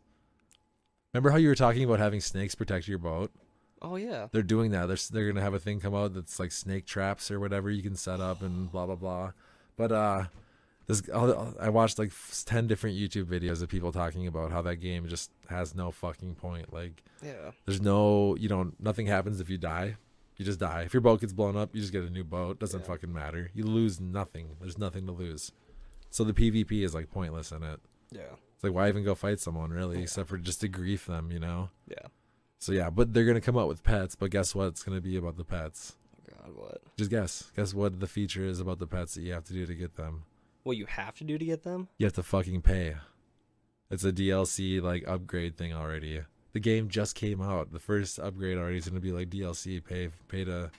[1.14, 3.30] Remember how you were talking about having snakes protect your boat?
[3.82, 4.28] Oh yeah.
[4.32, 4.86] They're doing that.
[4.86, 7.84] They're they're gonna have a thing come out that's like snake traps or whatever you
[7.84, 9.34] can set up and blah blah blah.
[9.76, 10.24] But uh,
[10.88, 12.12] this I'll- watched like
[12.46, 16.36] ten different YouTube videos of people talking about how that game just has no fucking
[16.36, 16.74] point.
[16.74, 17.52] Like Yeah.
[17.66, 19.98] there's no you know nothing happens if you die.
[20.38, 20.82] You just die.
[20.82, 22.60] If your boat gets blown up, you just get a new boat.
[22.60, 22.88] Doesn't Yeah.
[22.88, 23.52] fucking matter.
[23.54, 24.58] You lose nothing.
[24.60, 25.52] There's nothing to lose.
[26.10, 27.80] So the PvP is like pointless in it.
[28.12, 28.22] Yeah.
[28.56, 31.40] It's like why even go fight someone really, except for just to grief them, you
[31.40, 31.70] know?
[31.88, 32.08] Yeah.
[32.60, 34.16] So yeah, but they're gonna come out with pets.
[34.16, 34.68] But guess what?
[34.70, 35.94] It's gonna be about the pets.
[36.18, 36.82] Oh God, what?
[36.98, 37.52] Just guess.
[37.56, 39.96] Guess what the feature is about the pets that you have to do to get
[39.96, 40.24] them.
[40.64, 41.90] What you have to do to get them?
[41.98, 42.96] You have to fucking pay.
[43.92, 46.22] It's a DLC like upgrade thing already.
[46.54, 47.72] The game just came out.
[47.72, 49.84] The first upgrade already is gonna be like DLC.
[49.84, 50.72] Pay pay to.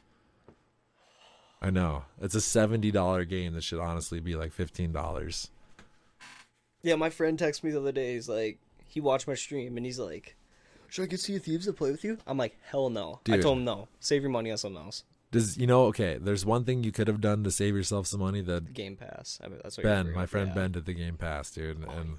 [1.61, 5.51] I know it's a seventy dollar game that should honestly be like fifteen dollars.
[6.83, 8.15] Yeah, my friend texted me the other day.
[8.15, 10.37] He's like, he watched my stream and he's like,
[10.89, 13.39] "Should I get Sea of Thieves to play with you?" I'm like, "Hell no!" I
[13.39, 13.89] told him no.
[14.01, 15.05] Save your money on something else.
[15.35, 15.87] Does you know?
[15.87, 18.41] Okay, there's one thing you could have done to save yourself some money.
[18.41, 19.41] That Game Pass.
[19.43, 20.55] I mean, that's what Ben, my friend yeah.
[20.55, 22.19] Ben, did the Game Pass, dude, and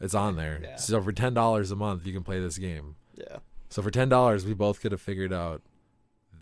[0.00, 0.60] it's on there.
[0.62, 0.76] Yeah.
[0.76, 2.96] So for ten dollars a month, you can play this game.
[3.16, 3.38] Yeah.
[3.70, 5.62] So for ten dollars, we both could have figured out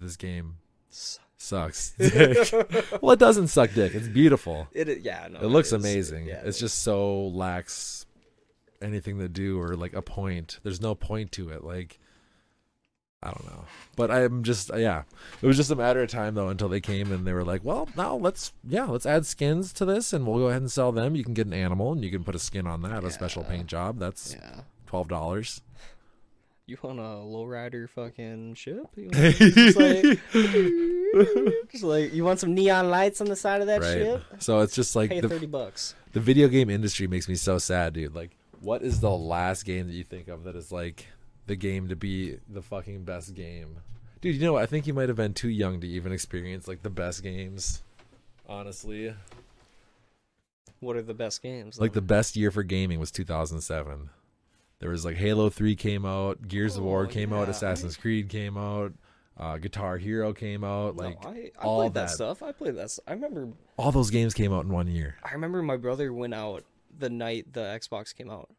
[0.01, 0.57] this game
[0.91, 2.53] S- sucks dick.
[3.01, 3.95] well, it doesn't suck dick.
[3.95, 4.69] It's beautiful.
[4.73, 5.73] It, yeah, no, it looks is.
[5.75, 6.27] amazing.
[6.27, 6.61] Yeah, it it's is.
[6.61, 8.07] just so lacks
[8.83, 10.59] anything to do or like a point.
[10.63, 11.65] There's no point to it.
[11.65, 11.99] Like
[13.23, 13.65] I don't know.
[13.97, 15.03] But I'm just uh, yeah.
[15.43, 17.65] It was just a matter of time though until they came and they were like,
[17.65, 20.93] "Well, now let's yeah, let's add skins to this and we'll go ahead and sell
[20.93, 21.17] them.
[21.17, 23.43] You can get an animal and you can put a skin on that, a special
[23.43, 23.99] paint job.
[23.99, 24.61] That's yeah.
[24.87, 25.61] $12."
[26.69, 28.89] You want a lowrider fucking ship?
[28.97, 30.21] You want just like,
[31.73, 33.91] just like you want some neon lights on the side of that right.
[33.91, 34.23] ship?
[34.39, 35.95] So it's just like Pay the thirty bucks.
[36.13, 38.15] the video game industry makes me so sad, dude.
[38.15, 41.07] Like, what is the last game that you think of that is like
[41.49, 43.79] the game to be the fucking best game?
[44.21, 44.63] Dude, you know what?
[44.63, 47.83] I think you might have been too young to even experience like the best games.
[48.49, 49.15] Honestly,
[50.81, 51.81] What are the best games?
[51.81, 54.11] like the best year for gaming was 2007.
[54.81, 57.51] There was like Halo 3 came out, Gears of War Oh, came out, yeah.
[57.51, 58.93] Assassin's Creed came out,
[59.37, 60.95] uh, Guitar Hero came out.
[60.97, 62.07] No, Like I, I all played that.
[62.09, 62.11] that.
[62.11, 62.43] stuff.
[62.43, 62.85] I played that.
[62.85, 63.49] s- I remember.
[63.77, 65.17] all those games came out in one year.
[65.25, 66.65] I remember my brother went out
[66.97, 68.51] the night the Xbox came out.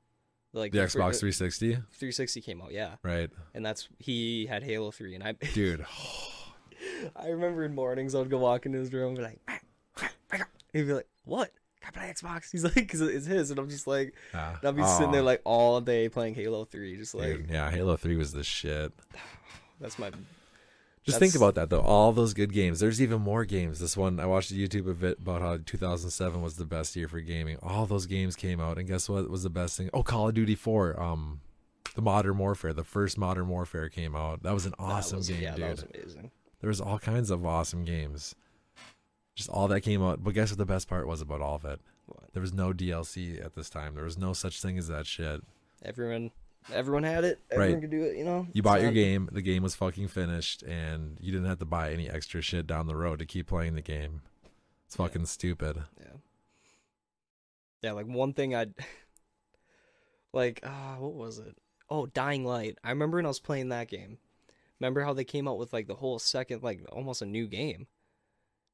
[0.53, 3.29] Like The Xbox 360, 360 came out, yeah, right?
[3.53, 5.85] and that's he had Halo 3, and I Dude,
[7.15, 9.39] I remember in mornings I'd go walk into his room and be like,
[10.73, 11.51] he'd be like, "What?
[11.81, 14.65] Can I play Xbox?" He's like, "Cause it's his," and I'm just like, ah, and
[14.65, 17.95] I'll be sitting there like all day playing Halo 3, just like Dude, yeah, Halo
[17.95, 18.91] 3 was the shit.
[19.79, 20.09] that's my
[21.09, 21.81] Just think about that though.
[21.81, 22.79] All those good games.
[22.79, 23.79] There's even more games.
[23.79, 27.07] This one I watched a YouTube of it about how 2007 was the best year
[27.07, 27.57] for gaming.
[27.61, 29.89] All those games came out, and guess what was the best thing?
[29.93, 31.01] Oh, Call of Duty 4.
[31.01, 31.41] Um,
[31.95, 34.43] the Modern Warfare, the first Modern Warfare came out.
[34.43, 35.63] That was an awesome was- game, Yeah, dude.
[35.65, 36.31] that was amazing.
[36.61, 38.35] There was all kinds of awesome games.
[39.35, 40.23] Just all that came out.
[40.23, 41.79] But guess what the best part was about all of it?
[42.05, 42.33] What?
[42.33, 43.95] There was no DLC at this time.
[43.95, 45.41] There was no such thing as that shit.
[45.83, 46.31] Everyone,
[46.73, 47.39] everyone had it.
[47.51, 47.61] Right.
[47.61, 48.17] Everyone could do it.
[48.17, 48.47] You know.
[48.53, 51.91] You bought your game, the game was fucking finished, and you didn't have to buy
[51.91, 54.21] any extra shit down the road to keep playing the game.
[54.87, 55.05] It's Yeah.
[55.05, 55.83] fucking stupid.
[55.99, 56.05] Yeah.
[57.81, 58.73] Yeah, like one thing I'd
[60.33, 61.55] like ah, what was it?
[61.89, 62.77] Oh, Dying Light.
[62.83, 64.17] I remember when I was playing that game.
[64.79, 67.87] Remember how they came out with like the whole second like almost a new game?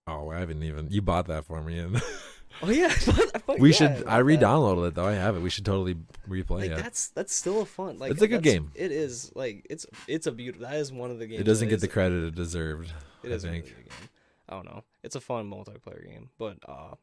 [0.08, 0.91] Oh, I haven't even.
[0.91, 2.02] You bought that for me, and
[2.64, 4.06] Oh yeah, I thought- I thought- we yeah, should.
[4.06, 5.06] bought I re-downloaded it though.
[5.06, 5.39] I have it.
[5.41, 5.95] We should totally
[6.28, 6.78] replay Like it.
[6.78, 7.99] that's that's still a fun.
[7.99, 8.72] Like It's a good game.
[8.76, 10.68] It is like it's it's a beautiful.
[10.68, 11.41] That is one of the games.
[11.41, 12.91] It doesn't get the credit it deserved.
[13.24, 13.76] It I is a really think.
[13.76, 14.10] good game.
[14.47, 14.84] I don't know.
[15.03, 16.95] It's a fun multiplayer game, but uh,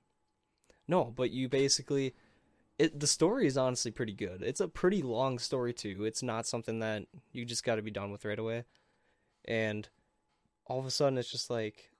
[0.89, 2.15] no, but you basically,
[2.79, 4.43] it the story is honestly pretty good.
[4.43, 6.05] It's a pretty long story too.
[6.05, 8.65] It's not something that you just got to be done with right away,
[9.45, 9.89] and
[10.67, 11.91] all of a sudden it's just like,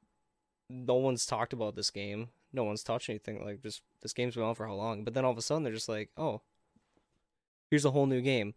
[0.71, 2.29] no one's talked about this game.
[2.53, 3.45] No one's touched anything.
[3.45, 5.05] Like just this game's been on for how long?
[5.05, 6.43] But then all of a sudden they're just like, oh,
[7.71, 8.55] here's a whole new game.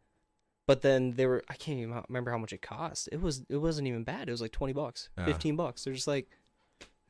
[0.67, 3.07] But then they were I can't even remember how much it cost.
[3.11, 4.27] It was it wasn't even bad.
[4.27, 5.83] It was like twenty bucks, fifteen bucks.
[5.83, 6.27] They're just like,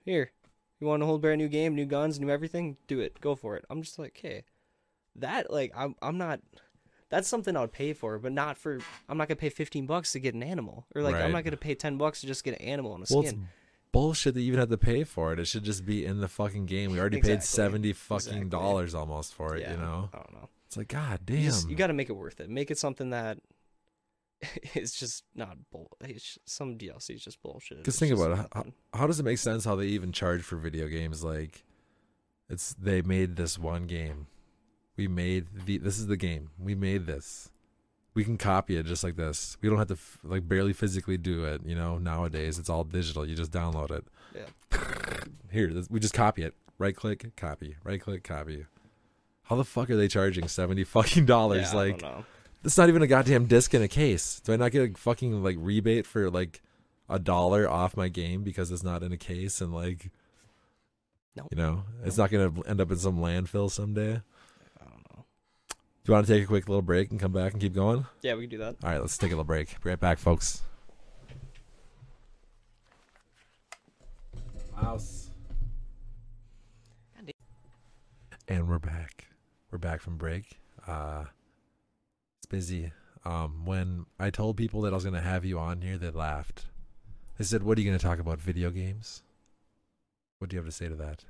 [0.04, 0.32] here,
[0.80, 2.76] you want a whole brand new game, new guns, new everything?
[2.88, 3.64] Do it, go for it.
[3.70, 4.44] I'm just like, hey,
[5.16, 6.42] that like I'm I'm not.
[7.10, 8.80] That's something I would pay for, but not for.
[9.08, 11.24] I'm not gonna pay fifteen bucks to get an animal, or like Right.
[11.24, 13.48] I'm not gonna pay ten bucks to just get an animal and a Well, skin.
[13.96, 15.40] Bullshit that you even have to pay for it.
[15.40, 16.92] It should just be in the fucking game.
[16.92, 18.50] We already paid seventy fucking Exactly.
[18.50, 19.62] dollars almost for it.
[19.62, 20.50] yeah, You know, I don't know.
[20.68, 21.38] it's like God damn.
[21.38, 22.50] You, just, you got to make it worth it.
[22.50, 23.38] Make it something that
[24.76, 25.90] is just not bull.
[26.02, 27.78] It's just, some DLC is just bullshit.
[27.80, 28.48] Because think about it.
[28.54, 31.24] How, how does it make sense how they even charge for video games?
[31.24, 31.64] Like,
[32.50, 34.28] it's they made this one game.
[34.98, 35.78] We made the.
[35.78, 36.52] This is the game.
[36.60, 37.50] We made this.
[38.16, 39.58] We can copy it just like this.
[39.62, 41.62] We don't have to f- like barely physically do it.
[41.66, 43.26] You know, nowadays it's all digital.
[43.28, 44.06] You just download it.
[44.34, 44.80] Yeah.
[45.52, 46.54] Here, this, we just copy it.
[46.78, 47.76] Right click, copy.
[47.84, 48.66] Right click, copy.
[49.44, 51.72] How the fuck are they charging seventy fucking dollars?
[51.74, 52.04] Yeah, like,
[52.64, 54.40] it's not even a goddamn disc in a case.
[54.44, 56.62] Do I not get a fucking like rebate for like
[57.08, 60.10] a dollar off my game because it's not in a case and like
[61.36, 61.48] Nope.
[61.52, 64.22] you know, it's not gonna end up in some landfill someday.
[66.06, 68.06] Do you want to take a quick little break and come back and keep going?
[68.22, 68.76] Yeah, we can do that.
[68.84, 69.82] All right, let's take a little break.
[69.82, 70.62] Be right back, folks.
[74.80, 75.32] Mouse.
[78.48, 79.30] And we're back.
[79.72, 80.60] We're back from break.
[80.86, 81.24] Uh
[82.38, 82.92] it's busy.
[83.24, 86.66] Um when I told people that I was gonna have you on here, they laughed.
[87.40, 88.40] They said, What are you gonna talk about?
[88.40, 89.24] Video games?
[90.38, 91.26] What do you have to say to that?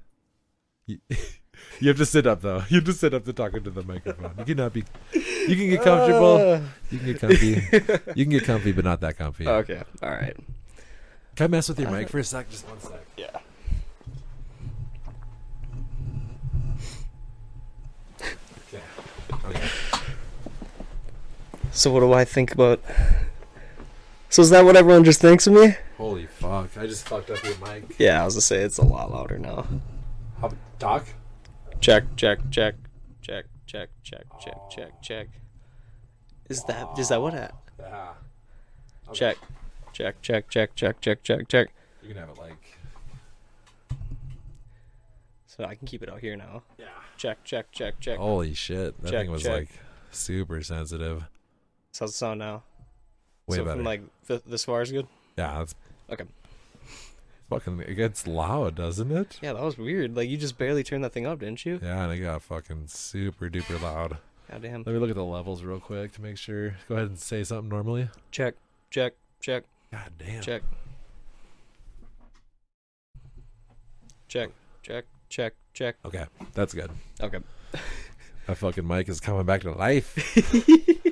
[0.86, 1.00] You,
[1.80, 2.64] you have to sit up though.
[2.70, 4.32] You have to sit up to talk into the microphone.
[4.40, 4.84] You cannot be
[5.14, 6.62] you can get comfortable.
[6.92, 7.64] You can get comfy.
[8.16, 9.48] You can get comfy, but not that comfy.
[9.48, 9.84] okay.
[10.02, 10.36] All right.
[11.36, 12.50] Can I mess with your mic uh, for a sec?
[12.50, 13.06] Just one sec.
[13.18, 13.38] Yeah.
[19.44, 19.70] Okay.
[21.72, 22.82] So what do I think about
[24.30, 25.76] So is that what everyone just thinks of me?
[25.98, 26.78] Holy fuck!
[26.78, 27.96] I just fucked up your mic.
[27.98, 29.66] Yeah, I was gonna say it's a lot louder now.
[30.42, 31.06] How, Doc?
[31.80, 32.76] Check, check, check,
[33.22, 35.28] check, check, check, check, check, check.
[36.50, 37.34] Is that is that what?
[37.36, 38.14] I, Yeah.
[39.14, 39.38] check,
[39.94, 41.74] check, check, check, check, check, check, check.
[42.02, 42.78] You can have it like.
[45.48, 46.64] So I can keep it out here now.
[46.78, 46.86] Yeah.
[47.18, 48.18] Check, check, check, check.
[48.18, 49.00] Holy shit!
[49.02, 49.52] That Check, thing was check.
[49.54, 49.70] like
[50.12, 51.24] super sensitive.
[51.94, 52.64] So how's it sound now?
[53.48, 53.78] Way so better.
[53.78, 55.08] from like th- this far is good.
[55.38, 55.76] yeah, it's
[56.12, 56.26] Okay.
[57.50, 57.80] Fucking.
[57.82, 59.40] It gets loud, doesn't it?
[59.42, 60.16] Yeah, that was weird.
[60.16, 61.80] Like you just barely turned that thing up, didn't you?
[61.82, 64.18] Yeah, and it got fucking super duper loud.
[64.50, 64.84] Goddamn.
[64.86, 66.76] Let me look at the levels real quick to make sure.
[66.88, 68.10] Go ahead and say something normally.
[68.32, 68.56] Check,
[68.92, 70.42] check, check, God damn.
[70.42, 70.62] check.
[74.28, 74.50] Check,
[74.84, 75.96] check, check, check.
[76.06, 76.92] Okay, that's good.
[77.22, 77.40] Okay.
[78.48, 80.16] My fucking mic is coming back to life.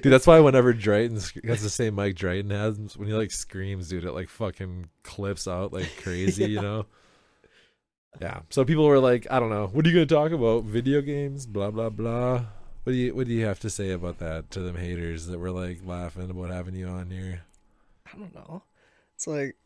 [0.00, 3.88] dude, that's why whenever Drayton has the same mic Drayton has, when he like screams,
[3.88, 6.86] dude, it like fucking clips out like crazy, you know?
[8.20, 8.40] Yeah.
[8.50, 10.64] So people were like, I don't know, what are you gonna talk about?
[10.64, 12.44] Video games, blah blah blah.
[12.84, 15.38] What do you what do you have to say about that to them haters that
[15.38, 17.42] were like laughing about having you on here?
[18.06, 18.62] I don't know.
[19.16, 19.56] It's like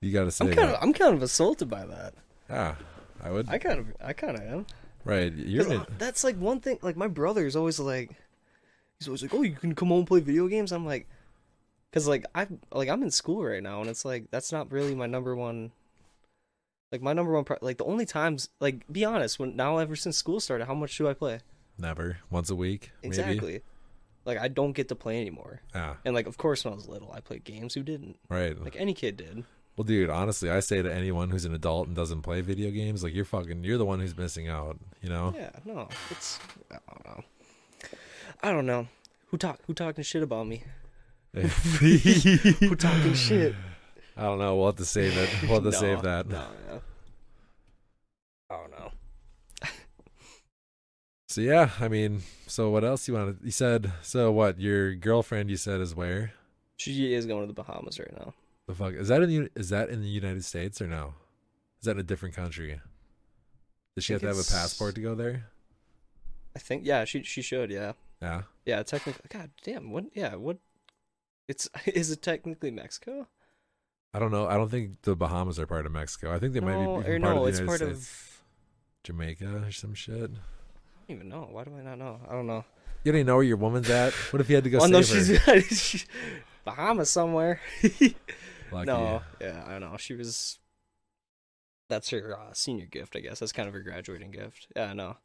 [0.00, 0.78] You gotta say I'm kind of.
[0.82, 2.14] I'm kind of assaulted by that.
[2.50, 2.74] Yeah.
[3.22, 4.66] I would I kind of I kind of am.
[5.04, 5.32] right.
[5.32, 6.78] You're that's like one thing.
[6.82, 8.10] Like my brother's always like,
[8.98, 11.08] he's always like, "Oh, you can come home and play video games." I'm like,
[11.90, 14.94] because like I like I'm in school right now, and it's like that's not really
[14.94, 15.72] my number one.
[16.92, 19.96] Like my number one, pri- like the only times, like be honest, when now ever
[19.96, 21.40] since school started, how much do I play?
[21.78, 22.18] never.
[22.30, 23.08] Once a week, maybe.
[23.08, 23.60] Exactly.
[24.24, 25.60] Like I don't get to play anymore.
[25.74, 25.94] Yeah.
[26.04, 27.74] And like of course when I was little, I played games.
[27.74, 28.18] Who didn't?
[28.28, 28.60] Right.
[28.60, 29.44] Like any kid did.
[29.76, 33.04] Well, dude, honestly, I say to anyone who's an adult and doesn't play video games,
[33.04, 34.78] like you're fucking, you're the one who's missing out.
[35.02, 35.34] You know?
[35.36, 35.50] Yeah.
[35.66, 36.38] No, it's
[36.70, 37.24] I don't know.
[38.42, 38.88] I don't know.
[39.28, 39.60] Who talk?
[39.66, 40.64] Who talking shit about me?
[41.34, 43.54] Who talking shit?
[44.16, 44.56] I don't know.
[44.56, 45.28] We'll have to save it.
[45.42, 46.28] We'll have to No, save that.
[46.28, 46.80] No, no.
[48.50, 48.90] I don't know.
[51.28, 53.44] So yeah, I mean, so what else you want to?
[53.44, 54.32] You said so.
[54.32, 56.32] What your girlfriend you said is where?
[56.78, 58.32] She is going to the Bahamas right now.
[58.68, 61.12] The fuck is that in the is that in the United States or no?
[61.80, 62.80] Is that in a different country?
[63.94, 65.46] Does she have to have a passport to go there?
[66.54, 66.86] I think.
[66.86, 67.70] Yeah, she she should.
[67.70, 67.92] Yeah,
[68.26, 68.42] Yeah.
[68.64, 68.82] yeah.
[68.82, 69.90] Technically, God damn.
[69.90, 70.04] What?
[70.14, 70.34] Yeah.
[70.34, 70.58] What?
[71.48, 73.28] It's is it technically Mexico?
[74.14, 74.46] I don't know.
[74.46, 76.34] I don't think the Bahamas are part of Mexico.
[76.34, 78.10] I think they might be or part no, of the it's United part States.
[78.10, 78.32] of.
[79.04, 80.14] Jamaica or some shit.
[80.16, 80.30] I don't
[81.08, 81.48] even know.
[81.52, 82.18] Why do I not know?
[82.28, 82.64] I don't know.
[83.04, 84.12] You don't even know where your woman's at.
[84.32, 85.60] What if you had to go oh save no, her?
[85.60, 86.06] she's, she's
[86.64, 87.60] Bahamas somewhere.
[88.72, 89.96] No, yeah, I don't know.
[89.96, 90.58] She was.
[91.88, 93.38] That's her uh, senior gift, I guess.
[93.38, 94.66] That's kind of her graduating gift.
[94.74, 95.16] Yeah, I know.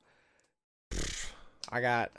[1.70, 2.12] I got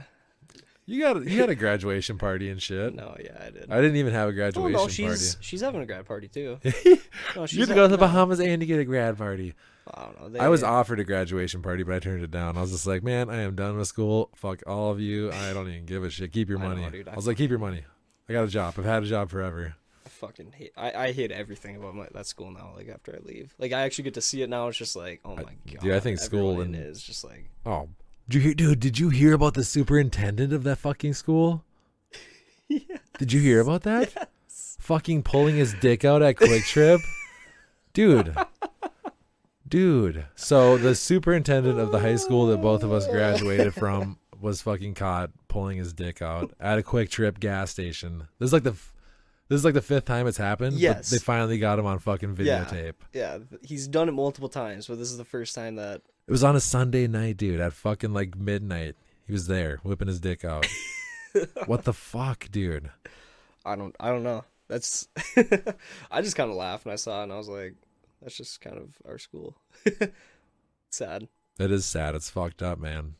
[0.85, 2.95] You got you had a graduation party and shit.
[2.97, 3.71] no, yeah, I did.
[3.71, 6.59] I didn't even have a graduation Oh no, she's she's having a grad party too.
[6.63, 7.01] party.
[7.37, 9.55] No, you get to go to the Bahamas and you get a grad party.
[9.95, 10.29] I don't know.
[10.29, 12.57] They, I was offered a graduation party, but I turned it down.
[12.57, 14.31] I was just like, man, I am done with school.
[14.35, 15.31] Fuck all of you.
[15.33, 16.33] I don't even give a shit.
[16.33, 16.91] Keep your I know, money.
[16.99, 17.09] dude.
[17.09, 17.85] I I was like, keep your money.
[18.29, 18.75] I got a job.
[18.79, 19.75] I've had a job forever.
[20.05, 20.73] I fucking hate.
[20.77, 22.73] I, I hate everything about my, that school now.
[22.77, 24.69] Like after I leave, like I actually get to see it now.
[24.69, 25.81] It's just like, oh my god.
[25.81, 27.51] dude, I think school and- is just like.
[27.67, 27.89] Oh,
[28.33, 28.81] did you hear, dude?
[28.81, 31.65] Did you hear about the superintendent of that fucking school?
[32.69, 32.97] yeah.
[33.19, 34.11] Did you hear about that?
[34.17, 34.77] Yes.
[34.81, 37.01] Fucking pulling his dick out at Kwik Trip,
[37.93, 38.35] dude.
[39.69, 44.61] Dude, so the superintendent of the high school that both of us graduated from was
[44.61, 48.29] fucking caught pulling his dick out at a Kwik Trip gas station.
[48.39, 48.73] This is like the
[49.49, 50.73] this is like the fifth time it's happened.
[50.73, 51.11] but Yes.
[51.11, 52.95] they finally got him on fucking videotape.
[53.13, 56.01] Yeah, th- he's done it multiple times, but this is the first time that.
[56.33, 57.61] It was on a Sunday night, dude.
[57.61, 60.67] At fucking like midnight, he was there whipping his dick out.
[61.67, 62.89] what the fuck, dude?
[63.67, 63.95] I don't.
[64.01, 64.43] I don't know.
[64.67, 65.09] That's.
[66.11, 67.75] I just kind of laughed when I saw it, and I was like,
[68.23, 69.59] "That's just kind of our school."
[70.89, 71.29] Sad.
[71.59, 72.15] It is sad.
[72.15, 73.15] It's fucked up, man.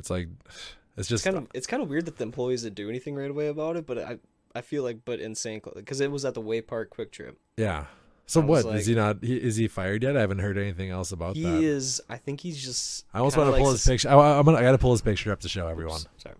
[0.00, 1.48] It's like it's It's just kind of.
[1.52, 3.98] It's kind of weird that the employees didn't do anything right away about it, but
[3.98, 4.18] I.
[4.54, 7.36] I feel like, but in insane because it was at the Waite Park Kwik Trip.
[7.58, 7.84] yeah.
[8.26, 8.58] So I what?
[8.60, 9.22] is like- he not?
[9.22, 10.16] He, is he fired yet?
[10.16, 11.40] I haven't heard anything else about that.
[11.40, 12.00] He is.
[12.08, 13.04] I think he's just.
[13.12, 14.08] I almost want to pull likes his picture.
[14.08, 14.58] I, I'm gonna.
[14.58, 16.00] I gotta pull his picture up to show Oops, everyone.
[16.16, 16.34] Sorry.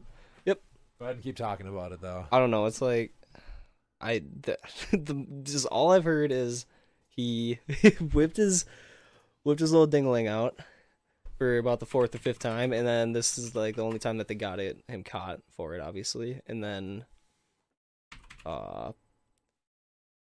[0.46, 0.60] Yep.
[0.98, 2.26] Go ahead and keep talking about it though.
[2.32, 2.66] I don't know.
[2.66, 3.12] It's like,
[4.00, 4.58] I the,
[4.92, 6.66] the just all I've heard is
[7.08, 7.58] he
[8.12, 8.64] whipped his
[9.42, 10.58] whipped his little dingling out
[11.36, 14.18] for about the fourth or fifth time, and then this is like the only time
[14.18, 17.04] that they got it him caught for it, obviously, and then
[18.46, 18.92] uh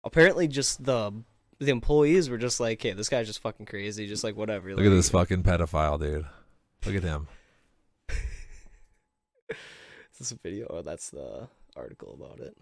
[0.03, 1.11] apparently just the
[1.59, 4.85] the employees were just like, "Hey, this guy's just fucking crazy, just like whatever." Look
[4.85, 6.25] at this fucking pedophile, dude.
[6.85, 7.27] Look at him.
[8.09, 8.17] Is
[10.19, 10.67] this a video?
[10.69, 12.55] Oh, that's the article about it.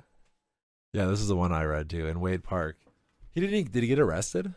[0.94, 2.78] Yeah, this is the one I read too in Waite Park.
[3.32, 3.72] He didn't.
[3.72, 4.54] Did he get arrested?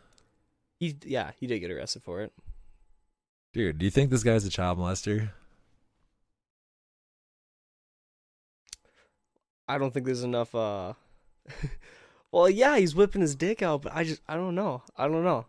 [0.78, 2.32] He yeah, he did get arrested for it.
[3.52, 5.30] Dude, do you think this guy's a child molester?
[9.68, 10.94] I don't think there's enough uh
[12.32, 14.82] Well, yeah, he's whipping his dick out, but I just I don't know.
[14.96, 15.46] I don't know.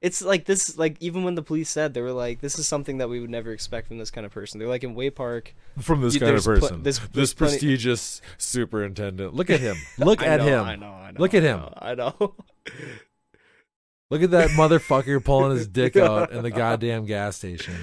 [0.00, 2.98] It's like this like even when the police said they were like this is something
[2.98, 4.58] that we would never expect from this kind of person.
[4.58, 5.54] They're like in Waite Park.
[5.78, 6.98] From this You- kind of there's pl- person, this
[7.34, 9.34] plenty- prestigious superintendent.
[9.34, 9.76] Look at him.
[9.98, 10.64] Look at know, him.
[10.64, 11.20] I know, I know.
[11.20, 11.58] Look at I him.
[11.58, 12.34] know, I know.
[14.10, 17.74] Look at that motherfucker pulling his dick out in the goddamn gas station.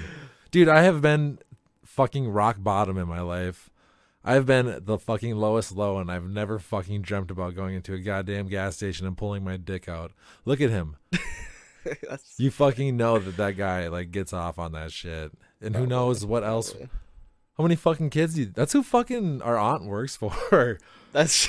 [0.50, 1.38] Dude, I have been
[1.84, 3.70] fucking rock bottom in my life.
[4.24, 7.98] I've been the fucking lowest low and I've never fucking dreamt about going into a
[7.98, 10.12] goddamn gas station and pulling my dick out.
[10.44, 10.96] Look at him.
[12.36, 15.32] You fucking know that that guy like gets off on that shit.
[15.62, 16.74] And who knows what else
[17.58, 20.78] how many fucking kids do you, that's who fucking our aunt works for.
[21.12, 21.48] That's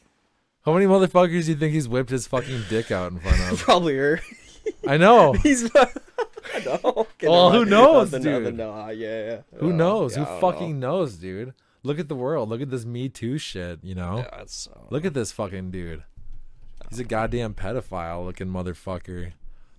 [0.64, 3.58] How many motherfuckers do you think he's whipped his fucking dick out in front of?
[3.60, 4.20] probably her.
[4.88, 5.34] I know.
[5.34, 7.06] He's no.
[7.22, 8.56] Well, who knows, dude?
[8.58, 9.40] Yeah, yeah.
[9.58, 10.16] Who knows?
[10.16, 10.40] yeah, Who know.
[10.40, 11.52] fucking knows, dude?
[11.86, 12.48] Look at the world.
[12.48, 14.18] Look at this Me Too shit, you know?
[14.18, 16.02] Yeah, uh, Look at this fucking dude.
[16.90, 19.32] He's a goddamn pedophile looking motherfucker.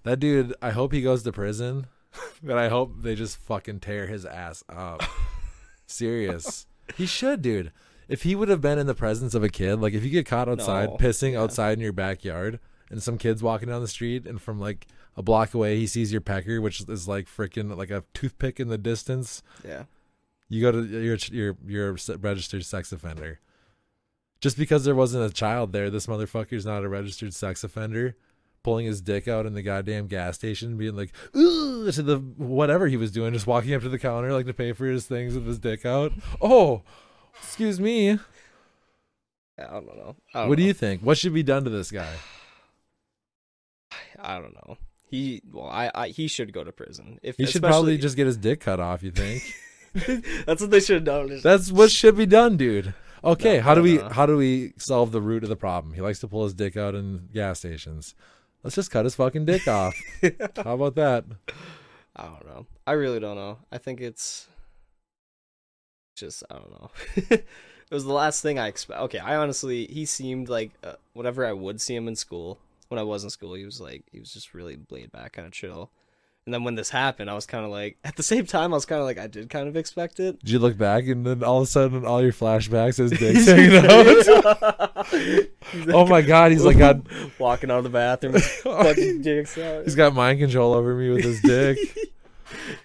[0.04, 1.88] That dude, I hope he goes to prison,
[2.44, 5.04] but I hope they just fucking tear his ass up.
[5.86, 6.66] Serious.
[6.96, 7.74] He should, dude.
[8.08, 10.26] If he would have been in the presence of a kid, like if you get
[10.26, 11.42] caught outside No, pissing yeah.
[11.42, 14.88] outside in your backyard and some kid's walking down the street and from like
[15.18, 18.70] a block away he sees your pecker, which is like freaking like a toothpick in
[18.70, 19.84] the distance, yeah.
[20.50, 23.40] You go to you're a se- registered sex offender.
[24.40, 28.16] Just because there wasn't a child there, this motherfucker's not a registered sex offender.
[28.64, 32.88] Pulling his dick out in the goddamn gas station, being like, "Ooh," to the whatever
[32.88, 35.36] he was doing, just walking up to the counter like to pay for his things
[35.36, 36.12] with his dick out.
[36.42, 36.82] Oh,
[37.40, 38.12] excuse me.
[39.58, 40.16] I don't know.
[40.34, 41.02] I don't What do you think?
[41.02, 42.14] What should be done to this guy?
[44.20, 44.78] I don't know.
[45.10, 47.20] He well, I, I he should go to prison.
[47.24, 49.02] If He should probably just get his dick cut off.
[49.02, 49.44] You think?
[50.46, 51.40] That's what they should have done.
[51.42, 52.94] That's what should be done, dude.
[53.24, 54.10] Okay, No, how do we no.
[54.10, 55.94] how do we solve the root of the problem?
[55.94, 58.16] He likes to pull his dick out in gas stations.
[58.64, 59.96] Let's just cut his fucking dick off.
[60.64, 61.26] How about that?
[62.16, 62.66] I don't know.
[62.86, 63.58] I really don't know.
[63.72, 64.48] I think it's
[66.16, 66.92] just I don't know.
[67.16, 67.46] it
[67.92, 69.00] was the last thing I expect.
[69.02, 73.00] Okay, I honestly he seemed like uh, whenever I would see him in school, when
[73.00, 75.54] I was in school, he was like he was just really laid back, kind of
[75.54, 75.90] chill.
[76.48, 78.78] And then when this happened, I was kind of like at the same time I
[78.78, 80.40] was kind of like I did kind of expect it.
[80.40, 83.46] Did you look back and then all of a sudden all your flashbacks his dick's
[83.46, 85.48] hanging out?
[85.94, 87.02] Oh my god, he's like got
[87.40, 89.84] walking out of the bathroom, fucking dicks out.
[89.84, 91.78] he's got mind control over me with his dick.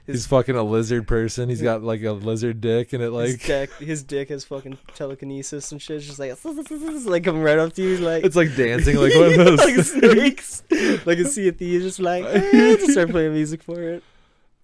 [0.06, 1.48] He's fucking a lizard person.
[1.48, 4.78] He's got like a lizard dick and it his like dick, his dick has fucking
[4.94, 5.96] telekinesis and shit.
[5.98, 6.36] It's just like
[7.06, 9.84] like coming right up to you, like it's like dancing like one of those like
[9.84, 10.62] snakes.
[11.06, 14.02] like a Sea of Thieves, just like eh, just start playing music for it.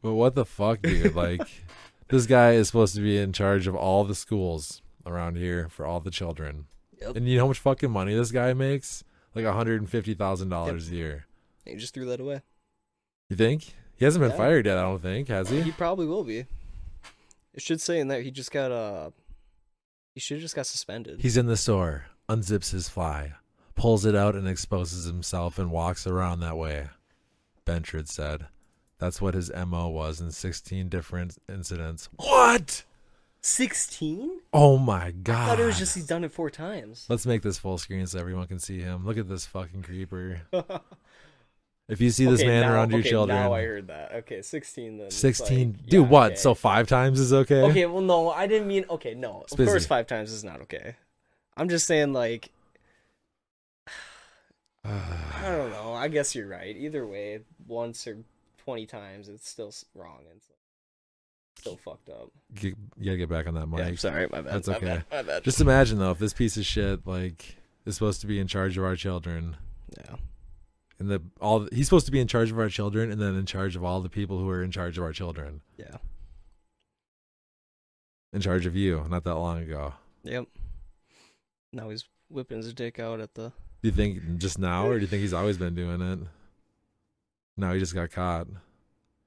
[0.02, 1.14] But what the fuck, dude?
[1.14, 1.40] Like,
[2.08, 5.84] this guy is supposed to be in charge of all the schools around here for
[5.84, 6.66] all the children.
[7.00, 7.16] Yep.
[7.16, 9.04] And you know how much fucking money this guy makes?
[9.34, 11.26] Like hundred and fifty thousand dollars a year.
[11.64, 12.42] He just threw that away.
[13.28, 13.74] You think?
[13.98, 14.36] He hasn't been Yeah.
[14.36, 14.78] fired yet.
[14.78, 15.60] I don't think has he.
[15.62, 16.46] He probably will be.
[17.54, 19.10] It should say in there he just got uh
[20.14, 21.20] he should have just got suspended.
[21.20, 23.32] He's in the store, unzips his fly,
[23.74, 26.88] pulls it out, and exposes himself, and walks around that way.
[27.66, 28.46] Benchard said,
[28.98, 32.84] "That's what his mo was in sixteen different incidents." What?
[33.40, 34.40] Sixteen?
[34.52, 35.36] Oh my god.
[35.42, 37.06] I thought it was just he's done it four times.
[37.08, 39.06] Let's make this full screen so everyone can see him.
[39.06, 40.42] Look at this fucking creeper.
[41.88, 44.12] If you see this Okay, man now- around your okay, children, Now I heard that.
[44.16, 45.10] Okay, sixteen then.
[45.10, 45.72] 16.
[45.72, 46.26] like- Dude, yeah, what?
[46.32, 46.34] okay.
[46.36, 47.62] So five times is okay?
[47.62, 49.44] Okay, well no, I didn't mean okay, no.
[49.50, 50.96] Of course five times is not okay.
[51.56, 52.50] I'm just saying like
[54.84, 55.92] I don't know.
[55.94, 56.76] I guess you're right.
[56.76, 58.18] Either way, once or
[58.58, 60.46] twenty times, it's still wrong and it's
[61.60, 62.30] still fucked up.
[62.54, 63.80] Get- you gotta get back on that mic.
[63.80, 64.54] Yeah, sorry, my bad.
[64.54, 64.86] That's my okay.
[64.86, 65.44] bad, My bad.
[65.44, 68.76] Just imagine though, if this piece of shit like is supposed to be in charge
[68.76, 69.56] of our children,
[69.96, 70.16] yeah.
[70.98, 73.46] And the all he's supposed to be in charge of our children, and then in
[73.46, 75.96] charge of all the people who are in charge of our children, Yeah.
[78.32, 79.94] in charge of you, not that long ago.
[80.24, 80.46] Yep.
[81.72, 83.52] Now he's whipping his dick out at the.
[83.82, 86.18] Do you think just now, or do you think he's always been doing it?
[87.56, 88.46] No, he just got caught.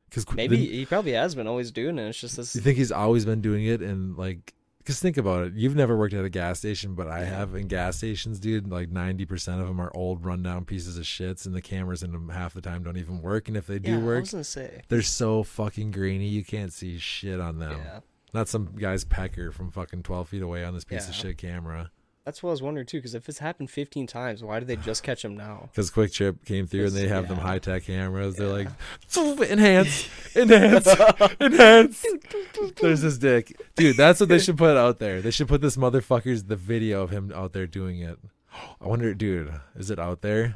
[0.10, 2.10] Because Maybe he probably has been always doing it.
[2.10, 2.54] It's just this.
[2.56, 4.54] You think he's always been doing it and like
[4.84, 7.68] because think about it you've never worked at a gas station but i have in
[7.68, 11.62] gas stations dude like 90% of them are old rundown pieces of shits and the
[11.62, 14.02] cameras in them half the time don't even work and if they do yeah, I
[14.02, 14.82] work was gonna say.
[14.90, 18.00] they're so fucking grainy you can't see shit on them Yeah.
[18.34, 21.92] not some guy's pecker from fucking 12 feet away on this piece of shit camera
[22.32, 23.00] That's what I was wondering too.
[23.00, 25.68] Because if it's happened 15 times, why did they just catch him now?
[25.70, 28.38] Because Kwik Trip came through and they have them high tech cameras.
[28.38, 28.70] They're like,
[29.18, 30.88] enhance, enhance,
[31.42, 32.06] enhance.
[32.82, 33.98] There's his dick, dude.
[33.98, 35.22] That's what they should put out there.
[35.22, 38.18] They should put this motherfucker's the video of him out there doing it.
[38.80, 40.56] I wonder, dude, is it out there?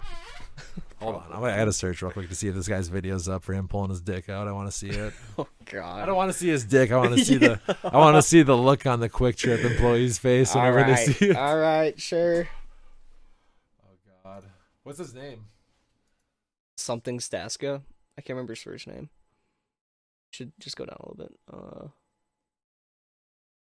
[0.99, 3.43] Hold on, I'm I gotta search real quick to see if this guy's video's up
[3.43, 4.47] for him pulling his dick out.
[4.47, 5.13] I want to see it.
[5.37, 6.01] Oh God.
[6.01, 6.91] I don't want to see his dick.
[6.91, 7.59] I want to see the.
[7.83, 11.05] I want to see the look on the Kwik Trip employee's face whenever right.
[11.05, 11.35] they see it.
[11.35, 11.99] All right.
[11.99, 12.47] Sure.
[13.83, 14.43] Oh God,
[14.83, 15.45] what's his name?
[16.77, 17.81] Something Staska.
[18.17, 19.09] I can't remember his first name.
[20.31, 21.39] Should just go down a little bit.
[21.51, 21.87] Uh,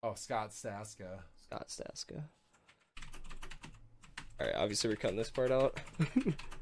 [0.02, 1.20] Oh, Scott Staska.
[1.44, 2.24] Scott Staska.
[4.40, 4.56] All right.
[4.56, 5.78] Obviously, we're cutting this part out.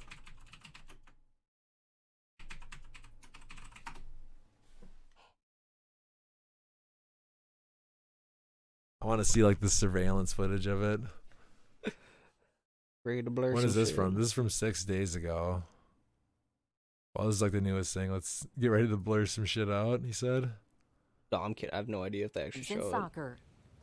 [9.01, 11.01] I want to see like the surveillance footage of it.
[13.03, 13.53] Ready to blur.
[13.53, 13.95] When some is this shit.
[13.95, 14.15] from?
[14.15, 15.63] This is from six days ago.
[17.15, 18.11] Well, this is like the newest thing.
[18.11, 20.01] Let's get ready to blur some shit out.
[20.03, 20.51] He said,
[21.31, 21.73] No, I'm kidding.
[21.73, 22.91] I have no idea if they actually It's in show it.
[22.91, 23.37] soccer.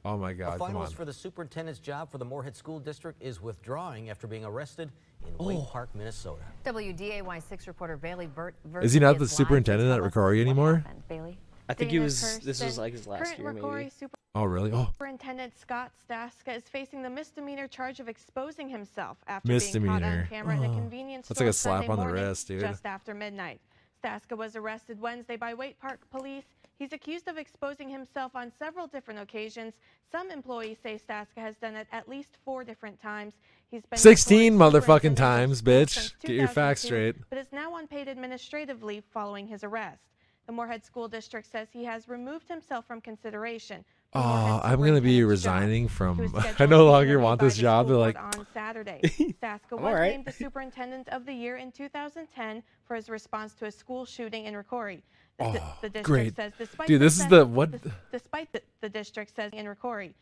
[0.04, 3.20] "Oh my God, come on!" finalist for the superintendent's job for the Moorhead School District
[3.22, 4.92] is withdrawing after being arrested
[5.26, 5.46] in oh.
[5.46, 5.68] Waite Oh.
[5.72, 6.42] Park, Minnesota.
[6.66, 8.54] WDAY6 reporter Bailey Burt.
[8.82, 10.84] Is he not the superintendent at Rocori anymore?
[11.08, 11.38] Bailey?
[11.68, 12.40] I think he was.
[12.40, 14.12] This was like his last year, Rocori maybe.
[14.36, 14.72] Oh really?
[14.72, 19.64] Oh, Superintendent Scott Staska is facing the misdemeanor charge of exposing himself after being caught
[19.66, 20.20] Misdemeanor.
[20.22, 20.74] on camera in a Oh.
[20.74, 22.60] convenience That's store like a slap Sunday on the morning, wrist, dude.
[22.60, 23.60] Just after midnight.
[24.02, 26.44] Staska was arrested Wednesday by Waite Park police.
[26.76, 29.74] He's accused of exposing himself on several different occasions.
[30.10, 33.34] Some employees say Staska has done it at least four different times.
[33.70, 35.90] He's been 16 Rocori's motherfucking superintendent times, bitch.
[35.90, 36.86] since Get your facts 2002,
[37.20, 37.30] straight.
[37.30, 40.02] But is now unpaid administrative leave following his arrest.
[40.46, 43.82] The Moorhead School District says he has removed himself from consideration.
[44.16, 46.32] Oh, I'm gonna be resigning from.
[46.60, 47.88] I no longer want this job.
[47.88, 49.00] They're like, on Saturday.
[49.42, 50.12] Staska was alright.
[50.12, 54.44] named the superintendent of the year in 2010 for his response to a school shooting
[54.46, 55.02] in Rocori.
[55.38, 55.52] The, Oh,
[55.82, 56.36] the district great.
[56.36, 57.72] says despite Dude, the this is the- what-
[58.12, 60.12] despite the, the district says in Rocori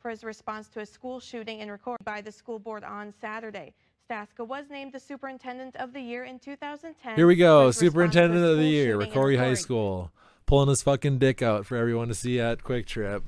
[0.00, 3.74] for his response to a school shooting in Rocori by the school board on Saturday.
[4.08, 7.14] Staska was named the superintendent of the year in 2010.
[7.16, 10.10] here we go, his response to a superintendent of the year, Rocori High School,
[10.48, 13.22] pulling his fucking dick out for everyone to see at Kwik Trip.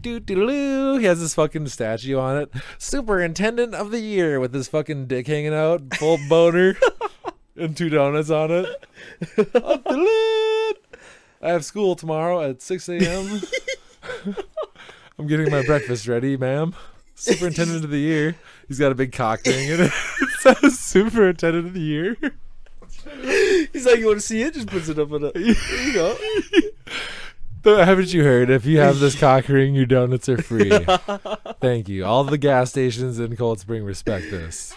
[0.00, 0.98] Doo doo.
[0.98, 2.50] He has this fucking statue on it.
[2.78, 6.76] Superintendent of the year with his fucking dick hanging out, full boner,
[7.56, 8.66] and two donuts on it.
[9.36, 10.76] Up the lid.
[11.42, 13.40] I have school tomorrow at 6 a.m.
[15.18, 16.74] I'm getting my breakfast ready, ma'am.
[17.16, 18.36] Superintendent of the year.
[18.68, 19.92] He's got a big cock ring in it.
[20.22, 22.16] It says Superintendent of the year.
[23.72, 24.54] He's like, you want to see it?
[24.54, 25.32] Just puts it up on a.
[25.32, 25.42] There
[25.86, 26.16] you go.
[27.64, 28.50] Haven't you heard?
[28.50, 30.70] If you have this cock ring, your donuts are free.
[31.60, 32.04] Thank you.
[32.04, 34.74] All the gas stations in Cold Spring respect this.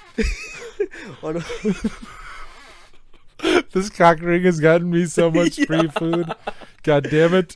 [3.71, 6.33] This cock ring has gotten me so much free food.
[6.83, 7.55] God damn it.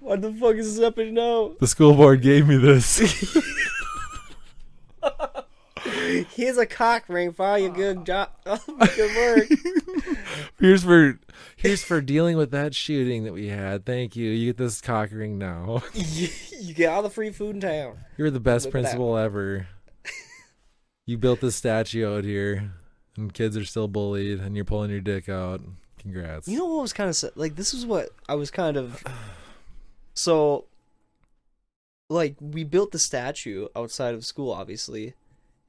[0.00, 1.52] what the fuck is this happening now?
[1.60, 3.00] The school board gave me this.
[6.34, 9.48] Here's a cock ring for all your good job, good work.
[10.58, 11.18] Here's for
[11.56, 13.86] here's for dealing with that shooting that we had.
[13.86, 14.30] Thank you.
[14.30, 15.82] You get this cock ring now.
[15.94, 16.28] you,
[16.58, 17.98] you get all the free food in town.
[18.18, 19.68] You're the best Look principal ever.
[21.06, 22.72] You built this statue out here,
[23.16, 25.60] and kids are still bullied, and you're pulling your dick out.
[25.98, 26.46] Congrats.
[26.46, 27.56] You know what was kind of like?
[27.56, 29.02] This is what I was kind of.
[30.14, 30.66] So,
[32.08, 35.14] like, we built the statue outside of school, obviously,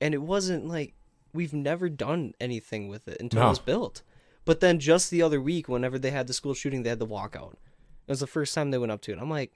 [0.02, 0.94] and it wasn't like
[1.34, 3.46] we've never done anything with it until No.
[3.46, 4.02] it was built.
[4.44, 7.08] But then just the other week, whenever they had the school shooting, they had the
[7.08, 7.54] walkout.
[7.54, 9.20] It was the first time they went up to it.
[9.22, 9.54] I'm like,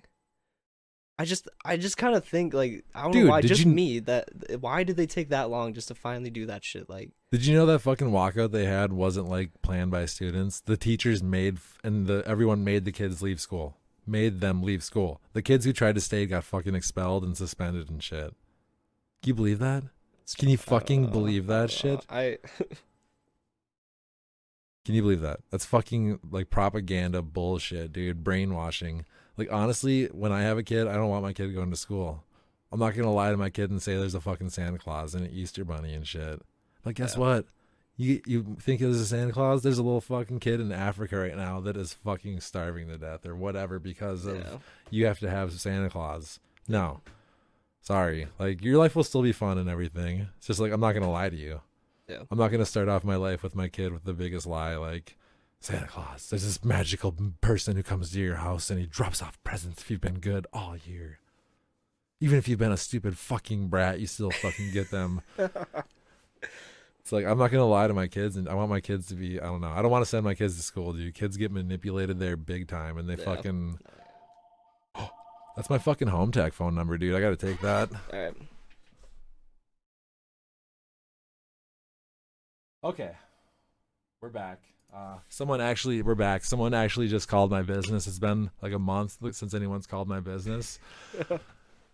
[1.18, 3.42] I just, I just kind of think like I don't Dude, know why.
[3.42, 4.30] Just you- me that
[4.62, 6.90] why did they take that long just to finally do that shit?
[6.90, 10.60] Like, Did you know that fucking walkout they had wasn't like planned by students?
[10.62, 13.78] The teachers made and the everyone made the kids leave school.
[14.06, 15.20] Made them leave school.
[15.34, 18.36] The kids who tried to stay got fucking expelled and suspended and shit.
[19.24, 19.84] Can you believe that?
[20.34, 22.06] Can you fucking uh, believe that shit?
[22.10, 22.38] I
[24.86, 25.40] Can you believe that?
[25.52, 28.24] That's fucking like propaganda bullshit, dude.
[28.24, 29.06] Brainwashing.
[29.38, 32.24] Like honestly, when I have a kid, I don't want my kid going to school.
[32.72, 35.26] I'm not gonna lie to my kid and say there's a fucking Santa Claus and
[35.26, 36.42] an Easter bunny and shit.
[36.84, 37.20] But guess Yeah.
[37.20, 37.46] what?
[37.98, 39.64] You you think there's a Santa Claus?
[39.64, 43.26] There's a little fucking kid in Africa right now that is fucking starving to death
[43.26, 46.40] or whatever because of you have to have Santa Claus.
[46.68, 47.00] No.
[47.86, 48.28] Sorry.
[48.40, 50.28] Like your life will still be fun and everything.
[50.38, 51.62] It's just like I'm not gonna lie to you.
[52.10, 52.24] Yeah.
[52.32, 55.18] I'm not gonna start off my life with my kid with the biggest lie like
[55.60, 56.30] Santa Claus.
[56.30, 59.92] There's this magical person who comes to your house and he drops off presents if
[59.92, 61.20] you've been good all year.
[62.20, 65.22] even if you've been a stupid fucking brat, you still fucking get them.
[67.00, 69.16] it's like I'm not gonna lie to my kids, and I want my kids to
[69.16, 69.40] be.
[69.40, 69.70] I don't know.
[69.70, 71.14] I don't want to send my kids to school, dude.
[71.14, 73.26] Kids get manipulated there big time, and they Yeah.
[73.26, 73.78] fucking.
[75.56, 77.16] That's my fucking home tech phone number, dude.
[77.16, 77.90] I gotta take that.
[78.14, 78.34] All right.
[82.84, 83.12] Okay.
[84.22, 84.60] We're back.
[84.94, 86.44] Uh, someone actually, we're back.
[86.44, 88.08] Someone actually just called my business.
[88.08, 90.80] It's been like a month since anyone's called my business.
[91.28, 91.40] so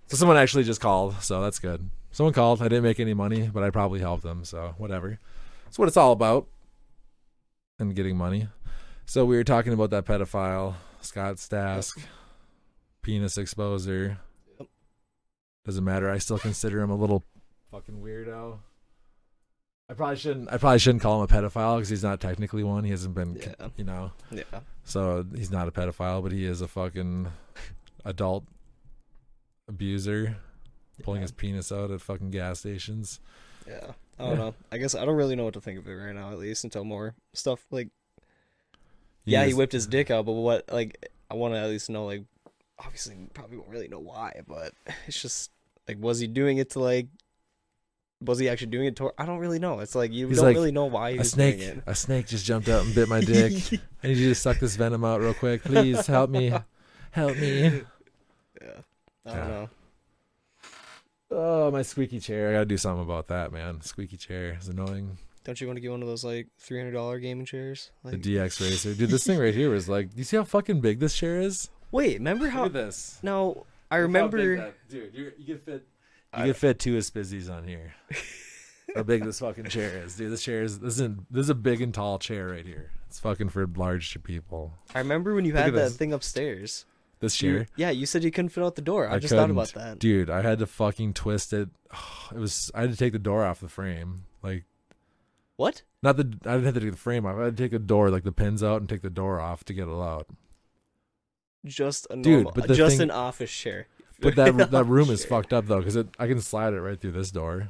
[0.07, 1.89] someone actually just called, so that's good.
[2.11, 2.61] Someone called.
[2.61, 5.19] I didn't make any money, but I probably helped them, so whatever.
[5.65, 6.47] That's what it's all about.
[7.79, 8.49] And getting money.
[9.05, 11.97] So we were talking about that pedophile, Scott Stask,
[13.01, 14.17] penis exposer.
[14.59, 14.67] Yep.
[15.65, 16.09] Doesn't matter.
[16.09, 17.23] I still consider him a little
[17.71, 18.59] fucking weirdo.
[19.89, 20.51] I probably shouldn't.
[20.51, 22.83] I probably shouldn't call him a pedophile because he's not technically one.
[22.85, 23.67] He hasn't been, Yeah.
[23.75, 24.11] you know.
[24.31, 24.43] Yeah.
[24.85, 27.27] So he's not a pedophile, but he is a fucking
[28.05, 28.45] adult
[29.67, 30.37] abuser,
[31.03, 33.19] pulling his penis out at fucking gas stations.
[33.67, 33.91] Yeah.
[34.19, 34.53] I don't know.
[34.71, 36.63] I guess I don't really know what to think of it right now, at least
[36.63, 37.89] until more stuff like
[39.25, 42.05] yeah, he whipped his dick out, but what like I want to at least know
[42.05, 42.23] like
[42.83, 44.73] obviously probably won't really know why, but
[45.07, 45.51] it's just
[45.87, 47.07] like was he doing it to like
[48.23, 49.79] was he actually doing it to I don't really know.
[49.79, 51.83] It's like you He's don't like, really know why A snake, doing it.
[51.87, 53.53] a snake just jumped out and bit my dick.
[54.03, 56.05] I need you to suck this venom out real quick, please.
[56.05, 56.53] Help me,
[57.11, 57.61] help me.
[58.61, 58.67] Yeah.
[59.25, 59.47] I don't Yeah.
[59.47, 59.69] know.
[61.33, 62.49] Oh, my squeaky chair.
[62.49, 63.81] I gotta do something about that, man.
[63.81, 65.17] Squeaky chair is annoying.
[65.43, 67.89] Don't you want to get one of those like three hundred dollar gaming chairs?
[68.03, 68.21] Like...
[68.21, 69.09] The DX Racer, dude.
[69.09, 71.69] This thing right here was like, do you see how fucking big this chair is?
[71.91, 72.63] Wait, remember how?
[72.63, 73.19] Look at this.
[73.23, 74.55] No, I Look how big remember.
[74.57, 75.13] that- dude.
[75.13, 75.87] You you could fit.
[76.35, 77.93] You I- could fit two Aspizzies on here.
[78.95, 80.31] how big this fucking chair is, dude.
[80.31, 82.91] This chair is this isn't this is a big and tall chair right here.
[83.07, 84.73] It's fucking for large people.
[84.95, 85.97] I remember when you Look had that this.
[85.97, 86.85] thing upstairs.
[87.19, 87.67] This You- chair.
[87.75, 89.07] yeah, you said you couldn't fit out the door.
[89.07, 89.87] I, just thought about couldn't.
[89.89, 89.99] that.
[89.99, 90.29] dude.
[90.29, 91.69] I had to fucking twist it.
[92.33, 94.23] It was I had to take the door off the frame.
[94.41, 94.63] Like
[95.57, 95.83] What?
[96.01, 97.37] not the I didn't have to take the frame off.
[97.37, 99.63] I had to take the door like the pins out and take the door off
[99.65, 100.27] to get it out.
[101.65, 103.87] Just a Dude, but the just thing- an office chair.
[104.19, 107.11] But that that room is fucked up though because I can slide it right through
[107.13, 107.69] this door.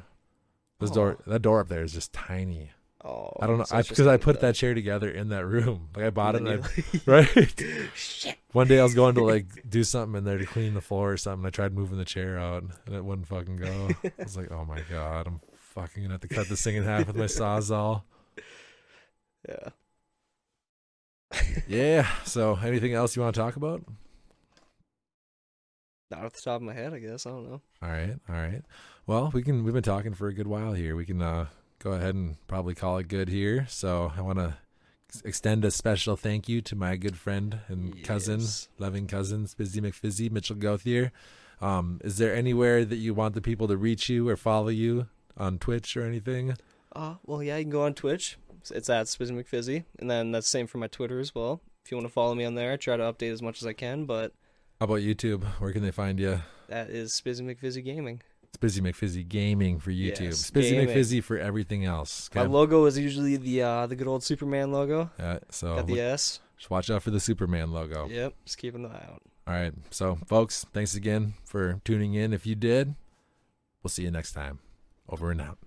[0.80, 1.30] This door, Oh.
[1.30, 2.70] that door up there is just tiny.
[3.04, 5.44] Oh, I don't know so it's just because I put that chair together in that
[5.44, 5.88] room.
[5.96, 7.62] Like I bought it, and and I, you- right.
[7.94, 8.36] Shit.
[8.52, 11.12] One day I was going to like do something in there to clean the floor
[11.12, 11.46] or something.
[11.46, 13.88] I tried moving the chair out and it wouldn't fucking go.
[14.04, 15.40] I was like, oh my god, I'm
[15.74, 18.02] fucking gonna have to cut this thing in half with my sawzall.
[19.48, 19.68] Yeah.
[21.68, 22.08] Yeah.
[22.24, 23.82] So, anything else you want to talk about?
[26.10, 27.24] Not off the top of my head, I guess.
[27.24, 27.60] I don't know.
[27.82, 28.62] All right, all right.
[29.06, 29.64] Well, we can.
[29.64, 30.94] We've been talking for a good while here.
[30.94, 31.46] We can uh,
[31.78, 33.66] go ahead and probably call it good here.
[33.68, 34.54] So I want to
[35.24, 38.42] extend a special thank you to my good friend and cousin,
[38.78, 41.12] loving cousin, Spizzy McFizzy, Mitchell Gauthier.
[41.60, 45.06] Um, is there anywhere that you want the people to reach you or follow you
[45.36, 46.56] on Twitch or anything?
[46.94, 48.36] Uh, well, yeah, you can go on Twitch.
[48.70, 51.60] It's at Spizzy McFizzy, and then that's the same for my Twitter as well.
[51.84, 53.66] If you want to follow me on there, I try to update as much as
[53.66, 54.32] I can, but
[54.78, 55.44] How about YouTube?
[55.58, 56.40] Where can they find you?
[56.68, 58.22] that is Spizzy McFizzy Gaming.
[58.56, 60.20] Spizzy McFizzy Gaming for YouTube.
[60.20, 60.88] Yes, Spizzy gaming.
[60.94, 62.28] McFizzy for everything else.
[62.34, 65.10] My logo is usually the uh, the good old Superman logo.
[65.18, 66.40] Uh, so Got the look- S.
[66.58, 68.08] just watch out for the Superman logo.
[68.08, 69.22] Yep, just keep an eye out.
[69.46, 69.72] All right.
[69.90, 72.32] So, folks, thanks again for tuning in.
[72.32, 72.94] If you did,
[73.82, 74.60] we'll see you next time.
[75.08, 75.58] Over and out.